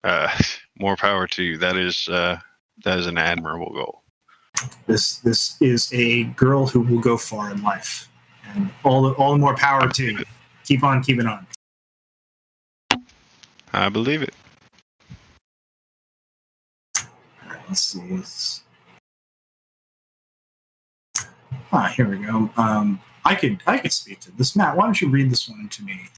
[0.05, 0.29] uh,
[0.79, 1.59] more power to you.
[1.59, 2.39] That is uh,
[2.85, 4.03] that is an admirable goal.
[4.87, 8.09] This this is a girl who will go far in life,
[8.55, 10.25] and all the all the more power to you.
[10.65, 11.47] Keep on keeping on.
[13.73, 14.35] I believe it.
[16.99, 17.05] All
[17.49, 18.63] right, let's see.
[21.73, 22.51] Ah, here we go.
[22.59, 24.57] Um, I could I could speak to this.
[24.57, 26.09] Matt, why don't you read this one to me?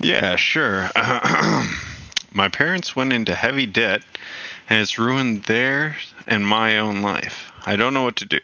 [0.00, 0.90] Yeah, sure.
[2.32, 4.02] my parents went into heavy debt,
[4.68, 5.96] and it's ruined their
[6.26, 7.50] and my own life.
[7.66, 8.40] I don't know what to do.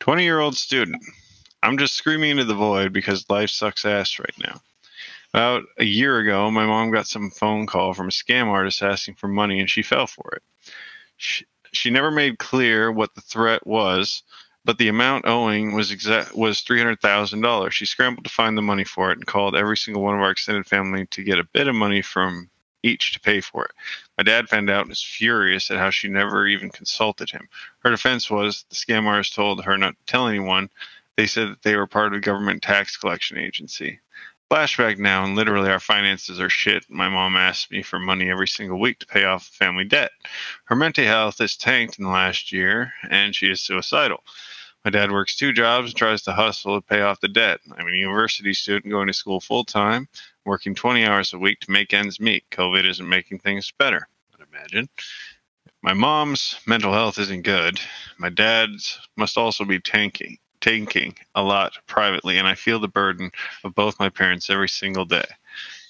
[0.00, 1.02] 20 year old student.
[1.62, 4.60] I'm just screaming into the void because life sucks ass right now.
[5.34, 9.14] About a year ago, my mom got some phone call from a scam artist asking
[9.14, 10.42] for money, and she fell for it.
[11.16, 14.22] She, she never made clear what the threat was,
[14.64, 17.74] but the amount owing was exact was three hundred thousand dollars.
[17.74, 20.30] She scrambled to find the money for it and called every single one of our
[20.30, 22.50] extended family to get a bit of money from
[22.82, 23.70] each to pay for it.
[24.16, 27.48] My dad found out and was furious at how she never even consulted him.
[27.80, 30.70] Her defense was the scam artist told her not to tell anyone.
[31.16, 34.00] They said that they were part of a government tax collection agency.
[34.50, 36.88] Flashback now, and literally our finances are shit.
[36.88, 40.10] My mom asks me for money every single week to pay off family debt.
[40.64, 44.24] Her mental health has tanked in the last year, and she is suicidal.
[44.86, 47.60] My dad works two jobs and tries to hustle to pay off the debt.
[47.76, 50.08] I'm a university student going to school full time,
[50.46, 52.48] working 20 hours a week to make ends meet.
[52.50, 54.88] COVID isn't making things better, I'd imagine.
[55.82, 57.78] My mom's mental health isn't good.
[58.16, 63.30] My dad's must also be tanking, tanking a lot privately, and I feel the burden
[63.64, 65.26] of both my parents every single day.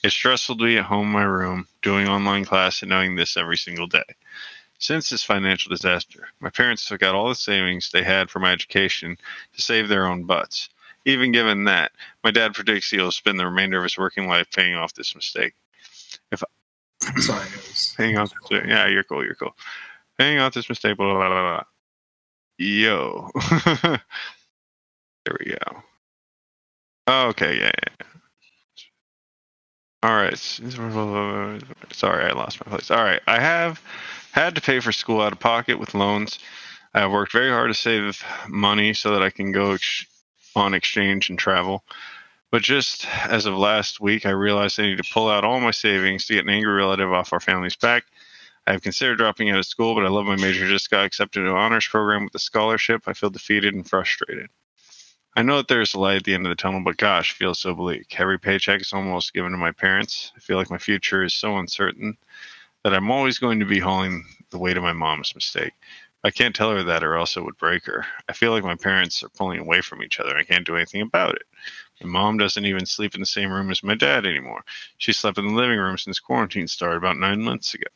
[0.02, 3.36] It's stressful to be at home in my room, doing online class, and knowing this
[3.36, 4.04] every single day.
[4.78, 8.52] Since this financial disaster, my parents took out all the savings they had for my
[8.52, 9.18] education
[9.54, 10.68] to save their own butts.
[11.04, 11.92] Even given that,
[12.22, 15.54] my dad predicts he'll spend the remainder of his working life paying off this mistake.
[16.30, 16.44] If
[17.16, 19.56] Sorry, it was, Paying off, yeah, you're cool, you're cool.
[20.16, 21.64] Paying off this mistake, blah, blah, blah, blah.
[22.58, 23.30] Yo.
[25.28, 25.82] there we go.
[27.06, 27.94] Oh, okay, yeah, yeah.
[28.00, 28.06] yeah.
[30.02, 30.38] All right.
[31.92, 32.90] Sorry, I lost my place.
[32.90, 33.20] All right.
[33.26, 33.82] I have
[34.32, 36.38] had to pay for school out of pocket with loans.
[36.94, 40.06] I have worked very hard to save money so that I can go ex-
[40.56, 41.84] on exchange and travel.
[42.50, 45.72] But just as of last week, I realized I need to pull out all my
[45.72, 48.04] savings to get an angry relative off our family's back.
[48.66, 50.66] I have considered dropping out of school, but I love my major.
[50.66, 53.02] Just got accepted to an honors program with a scholarship.
[53.06, 54.48] I feel defeated and frustrated.
[55.36, 57.60] I know that there's a light at the end of the tunnel, but gosh, feels
[57.60, 58.18] so bleak.
[58.18, 60.32] Every paycheck is almost given to my parents.
[60.36, 62.16] I feel like my future is so uncertain
[62.82, 65.72] that I'm always going to be hauling the weight of my mom's mistake.
[66.24, 68.04] I can't tell her that, or else it would break her.
[68.28, 70.36] I feel like my parents are pulling away from each other.
[70.36, 71.46] I can't do anything about it.
[72.02, 74.64] My mom doesn't even sleep in the same room as my dad anymore.
[74.98, 77.86] She slept in the living room since quarantine started about nine months ago.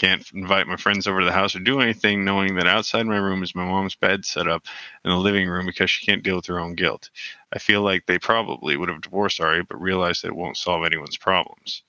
[0.00, 3.18] Can't invite my friends over to the house or do anything knowing that outside my
[3.18, 4.64] room is my mom's bed set up
[5.04, 7.10] in the living room because she can't deal with her own guilt.
[7.52, 10.86] I feel like they probably would have divorced Ari, but realized that it won't solve
[10.86, 11.82] anyone's problems.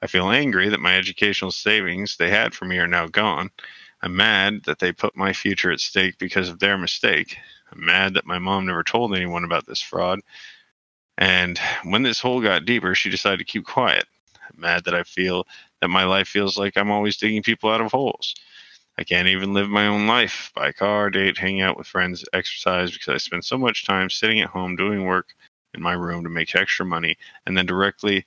[0.00, 3.50] I feel angry that my educational savings they had for me are now gone.
[4.00, 7.36] I'm mad that they put my future at stake because of their mistake.
[7.72, 10.20] I'm mad that my mom never told anyone about this fraud.
[11.16, 14.04] And when this hole got deeper, she decided to keep quiet.
[14.48, 15.48] I'm mad that I feel
[15.80, 18.34] that my life feels like I'm always digging people out of holes.
[18.98, 22.24] I can't even live my own life, buy a car, date, hang out with friends,
[22.32, 25.34] exercise because I spend so much time sitting at home doing work
[25.74, 28.26] in my room to make extra money and then directly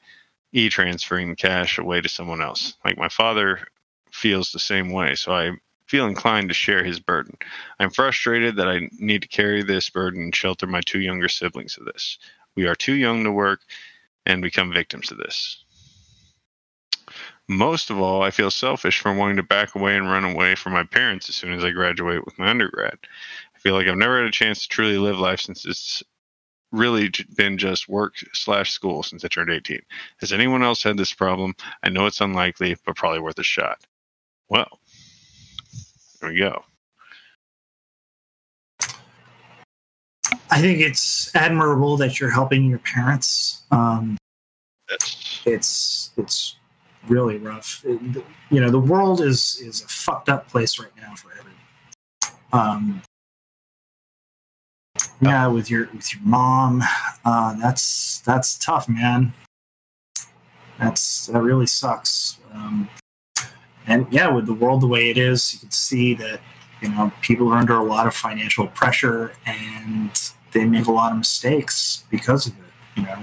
[0.54, 2.78] e transferring the cash away to someone else.
[2.86, 3.68] Like my father
[4.12, 5.52] feels the same way, so I
[5.88, 7.38] feel inclined to share his burden.
[7.80, 11.78] I'm frustrated that I need to carry this burden and shelter my two younger siblings
[11.78, 12.18] of this.
[12.56, 13.60] We are too young to work
[14.26, 15.66] and become victims of this.
[17.52, 20.72] Most of all, I feel selfish for wanting to back away and run away from
[20.72, 22.98] my parents as soon as I graduate with my undergrad.
[23.54, 26.02] I feel like I've never had a chance to truly live life since it's
[26.72, 29.82] really been just work slash school since I turned 18.
[30.22, 31.54] Has anyone else had this problem?
[31.84, 33.86] I know it's unlikely, but probably worth a shot.
[34.48, 34.80] Well,
[36.22, 36.64] there we go.
[40.50, 43.64] I think it's admirable that you're helping your parents.
[43.72, 44.18] Um,
[45.46, 46.56] it's it's
[47.08, 47.84] really rough.
[47.86, 51.52] You know, the world is is a fucked up place right now for everyone.
[52.54, 53.02] Um,
[55.22, 56.84] yeah, with your with your mom,
[57.26, 59.34] uh, that's that's tough, man.
[60.80, 62.40] That's that really sucks.
[62.54, 62.90] Um,
[63.88, 66.42] and yeah, with the world the way it is, you can see that
[66.82, 70.12] you know people are under a lot of financial pressure and
[70.52, 73.00] they make a lot of mistakes because of it.
[73.00, 73.20] You know,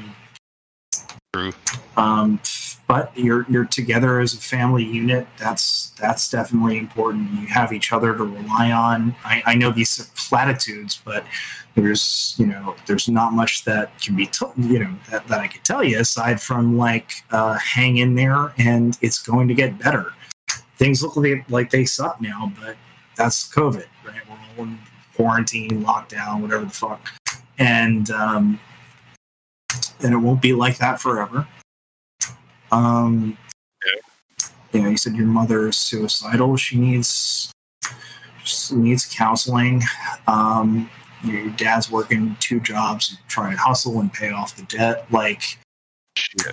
[1.38, 1.52] True.
[1.96, 2.40] Um,
[2.86, 5.26] but you're you're together as a family unit.
[5.38, 7.30] That's that's definitely important.
[7.32, 9.14] You have each other to rely on.
[9.24, 11.24] I, I know these are platitudes, but
[11.74, 15.48] there's you know there's not much that can be t- you know that, that I
[15.48, 19.78] can tell you aside from like uh, hang in there and it's going to get
[19.78, 20.14] better.
[20.76, 22.76] Things look like, like they suck now, but
[23.16, 24.20] that's COVID, right?
[24.28, 24.78] We're all in
[25.14, 27.10] quarantine, lockdown, whatever the fuck,
[27.58, 28.60] and um,
[30.02, 31.46] and it won't be like that forever.
[32.70, 33.36] Um,
[34.72, 34.88] yeah.
[34.88, 36.56] you said your mother is suicidal.
[36.56, 37.50] She needs
[38.44, 39.82] she needs counseling.
[40.26, 40.88] Um,
[41.24, 45.10] your dad's working two jobs, trying to hustle and pay off the debt.
[45.10, 45.42] Like,
[46.16, 46.52] Shit.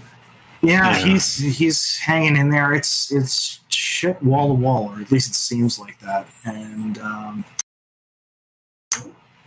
[0.62, 0.96] yeah, Yeah.
[1.06, 2.74] he's he's hanging in there.
[2.74, 6.28] It's it's shit wall to wall, or at least it seems like that.
[6.46, 7.46] And um,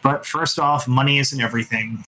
[0.03, 2.05] but first off, money isn't everything.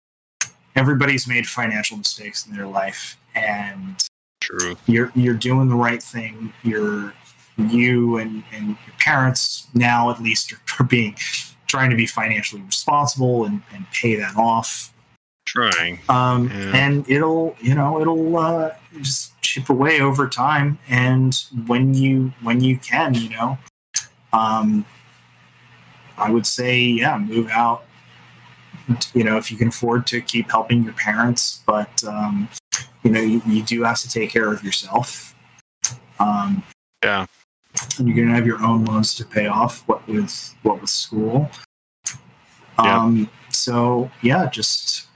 [0.77, 3.97] Everybody's made financial mistakes in their life, and
[4.41, 4.77] True.
[4.87, 6.53] you're you're doing the right thing.
[6.63, 7.15] You're
[7.57, 11.17] you and, and your parents now at least are being
[11.67, 14.93] trying to be financially responsible and, and pay that off.
[15.47, 16.01] Trying.
[16.09, 16.77] Um, Yeah.
[16.77, 18.71] and it'll you know it'll uh,
[19.01, 20.79] just chip away over time.
[20.89, 21.35] And
[21.67, 23.59] when you when you can, you know,
[24.35, 24.85] um,
[26.19, 27.85] I would say yeah, move out.
[29.15, 32.49] You know, if you can afford to keep helping your parents, but um,
[33.03, 35.35] you know you, you do have to take care of yourself.
[36.19, 36.63] Um,
[37.05, 37.27] Yeah.
[37.99, 39.87] and you're gonna have your own loans to pay off.
[39.89, 41.51] What with what with school.
[42.79, 42.99] Yeah.
[43.03, 45.07] Um, so yeah, just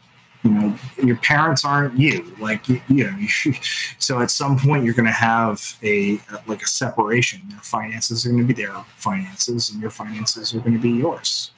[0.42, 2.34] you know, your parents aren't you.
[2.38, 3.52] Like you, you know, you,
[3.98, 7.42] so at some point you're gonna have a like a separation.
[7.48, 11.52] Their finances are gonna be their finances, and your finances are gonna be yours.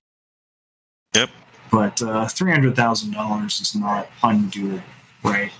[1.14, 1.30] Yep.
[1.72, 4.82] But uh, three hundred thousand dollars is not undoable,
[5.24, 5.50] right?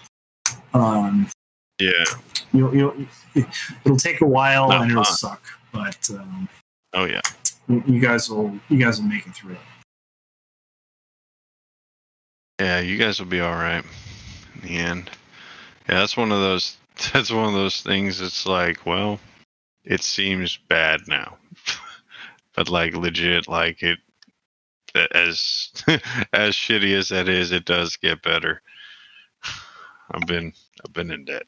[0.75, 1.29] Um,
[1.81, 2.05] Yeah.
[2.53, 2.95] you'll, you'll
[3.85, 5.15] it'll take a while Not and it'll fun.
[5.17, 6.49] suck but um,
[6.93, 7.21] Oh yeah.
[7.69, 9.59] you guys will you guys will make it through it
[12.61, 13.85] Yeah, you guys will be all right
[14.55, 15.11] in the end.
[15.89, 16.77] Yeah, that's one of those.
[17.13, 18.21] That's one of those things.
[18.21, 19.19] It's like, well,
[19.83, 21.39] it seems bad now,
[22.55, 23.99] but like legit, like it.
[24.95, 25.71] As
[26.33, 28.63] as shitty as that is, it does get better.
[30.11, 30.53] I've been
[30.85, 31.47] I've been in debt,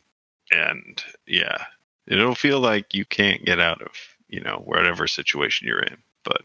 [0.50, 1.64] and yeah,
[2.06, 3.92] it'll feel like you can't get out of
[4.28, 6.42] you know whatever situation you're in, but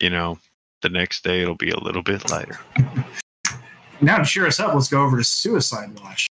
[0.00, 0.38] you know
[0.82, 2.58] the next day it'll be a little bit lighter.
[4.00, 6.28] now to cheer us up let's go over to suicide watch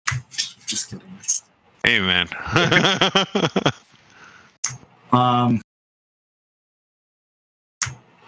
[0.65, 1.07] just kidding
[1.83, 2.27] Hey man.
[5.11, 5.61] um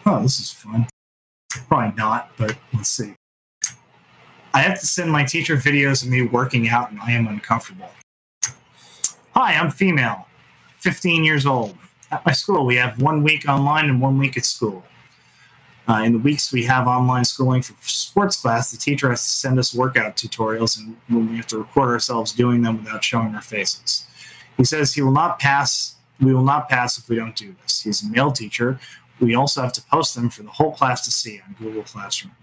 [0.06, 0.88] oh this is fun
[1.74, 3.16] probably not but let's see
[4.54, 7.90] i have to send my teacher videos of me working out and i am uncomfortable
[9.34, 10.28] hi i'm female
[10.82, 11.76] 15 years old
[12.12, 14.84] at my school we have one week online and one week at school
[15.86, 19.34] Uh, in the weeks we have online schooling for sports class, the teacher has to
[19.44, 20.96] send us workout tutorials, and
[21.30, 24.08] we have to record ourselves doing them without showing our faces.
[24.56, 25.96] He says he will not pass.
[26.22, 27.82] We will not pass if we don't do this.
[27.82, 28.80] He's a male teacher.
[29.20, 32.34] We also have to post them for the whole class to see on Google Classroom.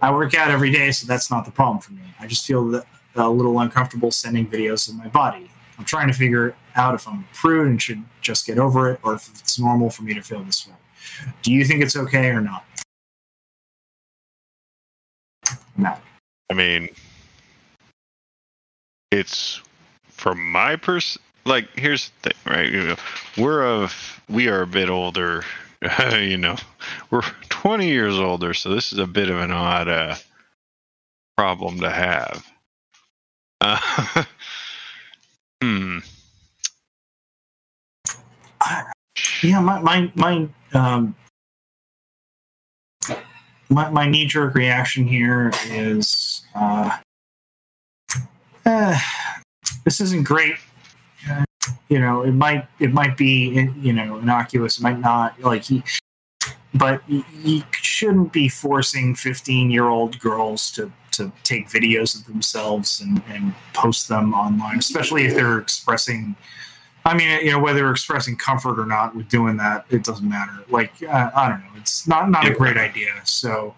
[0.00, 2.02] I work out every day, so that's not the problem for me.
[2.20, 2.82] I just feel uh,
[3.16, 5.50] a little uncomfortable sending videos of my body.
[5.78, 9.00] I'm trying to figure out if I'm a prude and should just get over it,
[9.02, 10.74] or if it's normal for me to feel this way.
[11.42, 12.64] Do you think it's okay or not?
[15.76, 15.96] No.
[16.50, 16.88] I mean,
[19.10, 19.60] it's
[20.08, 21.18] from my pers.
[21.44, 22.98] Like, here's the thing, right?
[23.36, 25.44] We're of we are a bit older.
[26.12, 26.56] you know,
[27.10, 30.14] we're 20 years older, so this is a bit of an odd uh,
[31.36, 32.46] problem to have.
[33.60, 34.24] Uh,
[35.62, 35.98] hmm.
[39.42, 41.14] Yeah, my my my um
[43.68, 46.96] my, my knee jerk reaction here is uh,
[48.64, 48.98] eh,
[49.84, 50.56] this isn't great.
[51.88, 54.78] You know, it might it might be you know innocuous.
[54.78, 55.82] It might not like he,
[56.74, 62.26] but you, you shouldn't be forcing fifteen year old girls to to take videos of
[62.26, 66.34] themselves and, and post them online, especially if they're expressing
[67.06, 70.52] I mean, you know, whether expressing comfort or not with doing that, it doesn't matter.
[70.70, 73.12] Like, uh, I don't know, it's not not a great idea.
[73.24, 73.74] So,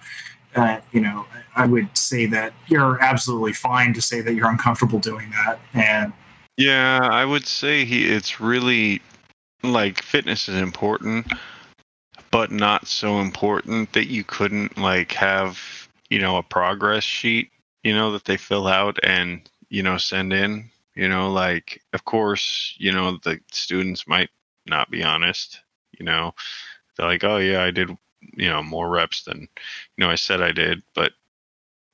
[0.55, 1.27] uh, you know,
[1.57, 6.13] I would say that you're absolutely fine to say that you're uncomfortable doing that, and
[6.57, 8.07] Yeah, I would say he.
[8.07, 9.03] It's really
[9.63, 11.33] like fitness is important,
[12.31, 15.61] but not so important that you couldn't like have
[16.11, 17.51] you know a progress sheet
[17.83, 20.71] you know that they fill out and you know, send in.
[20.95, 24.31] You know, like of course, you know, the students might
[24.67, 25.61] not be honest.
[25.99, 26.35] You know,
[26.97, 27.91] they're like, oh yeah, I did,
[28.35, 29.49] you know, more reps than you
[29.99, 31.13] know I said I did, but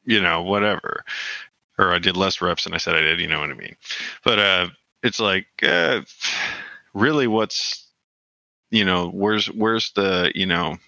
[0.04, 1.04] you know, whatever.
[1.82, 3.20] Or I did less reps than I said I did.
[3.20, 3.76] You know what I mean?
[4.24, 4.68] But uh,
[5.02, 6.02] it's like, uh,
[6.94, 7.88] really, what's
[8.70, 10.78] you know, where's where's the you know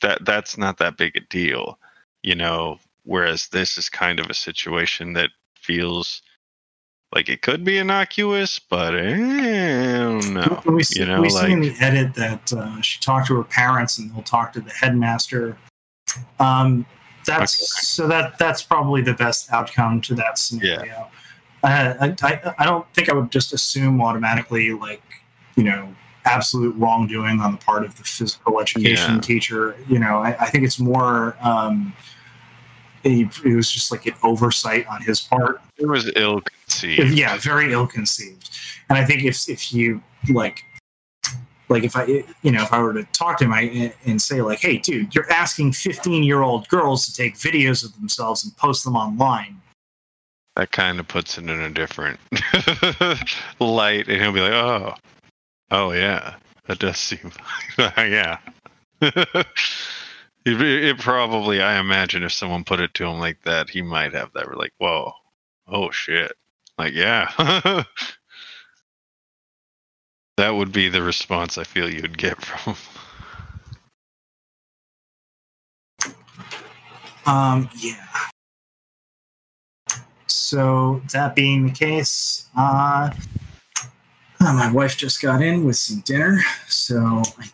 [0.00, 1.78] that that's not that big a deal.
[2.22, 6.22] You know, whereas this is kind of a situation that feels
[7.14, 10.62] like it could be innocuous, but I don't know.
[10.66, 13.44] We, see, you know, we see in the edit that uh, she talked to her
[13.44, 15.56] parents, and they'll talk to the headmaster.
[16.40, 16.86] Um,
[17.26, 17.86] that's Okay.
[17.86, 21.08] so that that's probably the best outcome to that scenario.
[21.62, 25.02] Uh, I, I I don't think I would just assume automatically like
[25.56, 25.94] you know
[26.26, 29.20] absolute wrongdoing on the part of the physical education Yeah.
[29.20, 29.76] teacher.
[29.88, 31.36] You know, I, I think it's more.
[31.42, 31.92] Um,
[33.02, 37.12] it, it was just like an oversight on his part It was ill conceived.
[37.12, 38.48] yeah very ill conceived
[38.88, 40.64] and i think if if you like
[41.68, 42.04] like if i
[42.42, 45.14] you know if i were to talk to him I, and say like hey dude
[45.14, 49.60] you're asking 15 year old girls to take videos of themselves and post them online
[50.56, 52.20] That kind of puts it in a different
[53.58, 54.94] light, and he'll be like, "Oh,
[55.72, 56.36] oh yeah,
[56.66, 57.32] that does seem,
[57.78, 58.38] yeah."
[59.00, 59.44] it,
[60.46, 64.32] it probably, I imagine, if someone put it to him like that, he might have
[64.34, 64.56] that.
[64.56, 65.12] Like, whoa,
[65.66, 66.32] oh shit,
[66.78, 67.32] like yeah.
[70.36, 72.76] That would be the response I feel you'd get from.
[77.26, 78.04] um yeah
[80.26, 83.10] so that being the case uh
[84.40, 87.48] uh, my wife just got in with some dinner so i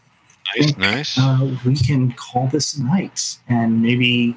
[0.56, 1.18] Nice, nice.
[1.18, 4.34] uh, we can call this a night and maybe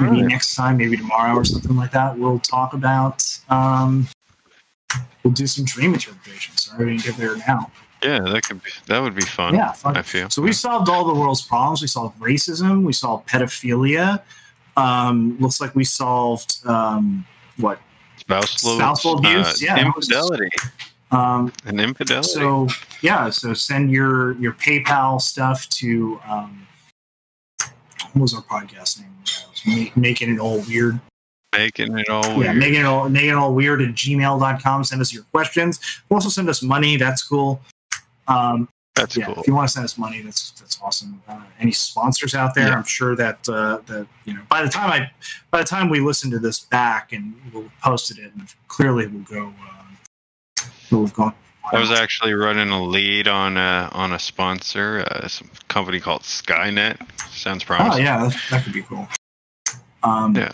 [0.00, 0.26] maybe Alright.
[0.32, 4.08] next time maybe tomorrow or something like that we'll talk about um,
[5.22, 7.70] we'll do some dream interpretation sorry we didn't get there now
[8.02, 8.68] yeah, that could be.
[8.86, 9.54] That would be fun.
[9.54, 9.96] yeah fun.
[9.96, 10.28] I feel.
[10.28, 14.20] so we solved all the world's problems we solved racism we solved pedophilia
[14.76, 17.24] um, looks like we solved um,
[17.56, 17.80] what
[18.18, 20.48] spousal, Spousal abuse, uh, yeah, infidelity,
[21.12, 22.28] um, and infidelity.
[22.28, 22.68] so
[23.00, 26.66] yeah so send your your paypal stuff to um,
[28.12, 31.00] what was our podcast name Yeah, it was Ma- making it all weird
[31.58, 32.56] making it all yeah weird.
[32.56, 36.48] making it all making it all weird at gmail.com send us your questions also send
[36.48, 37.60] us money that's cool
[38.28, 39.40] um, That's yeah cool.
[39.40, 42.68] if you want to send us money that's that's awesome uh, any sponsors out there
[42.68, 42.76] Yeah.
[42.76, 45.10] i'm sure that uh, that you know by the time i
[45.50, 49.22] by the time we listen to this back and we'll posted it and clearly we'll
[49.24, 51.34] go uh, we'll have gone
[51.72, 56.20] I was actually running a lead on a on a sponsor, uh, some company called
[56.20, 56.98] Skynet.
[57.30, 58.04] Sounds promising.
[58.04, 58.04] Oh promising.
[58.04, 59.08] yeah, that, that could be cool.
[60.02, 60.52] Um, Yeah.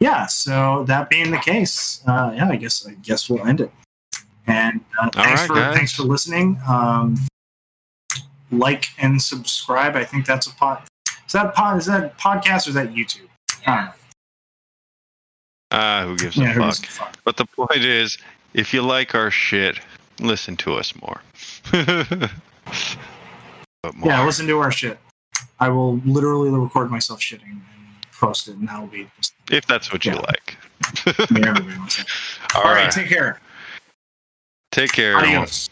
[0.00, 0.26] Yeah.
[0.26, 3.70] So that being the case, uh, yeah, I guess I guess we'll end it.
[4.46, 5.76] And uh, thanks right, for guys.
[5.76, 6.58] thanks for listening.
[6.68, 7.16] Um,
[8.52, 9.96] like and subscribe.
[9.96, 10.82] I think that's a pod.
[11.26, 11.78] Is that pod?
[11.78, 13.28] Is that podcast or is that YouTube?
[13.66, 13.92] I don't know.
[15.72, 16.68] Ah, who gives Yeah, a who fuck?
[16.76, 17.16] gives a fuck?
[17.24, 18.18] But the point is,
[18.54, 19.80] if you like our shit,
[20.20, 21.20] listen to us more.
[21.72, 22.28] more.
[24.04, 24.98] Yeah, listen to our shit.
[25.58, 27.60] I will literally record myself shitting
[28.18, 29.08] post it, and that will be.
[29.16, 30.56] Just, if that's what you like.
[31.06, 32.06] I mean, everybody wants it.
[32.54, 32.92] All All right, right.
[32.92, 33.40] take care.
[34.72, 35.16] Take care.
[35.16, 35.70] Adios.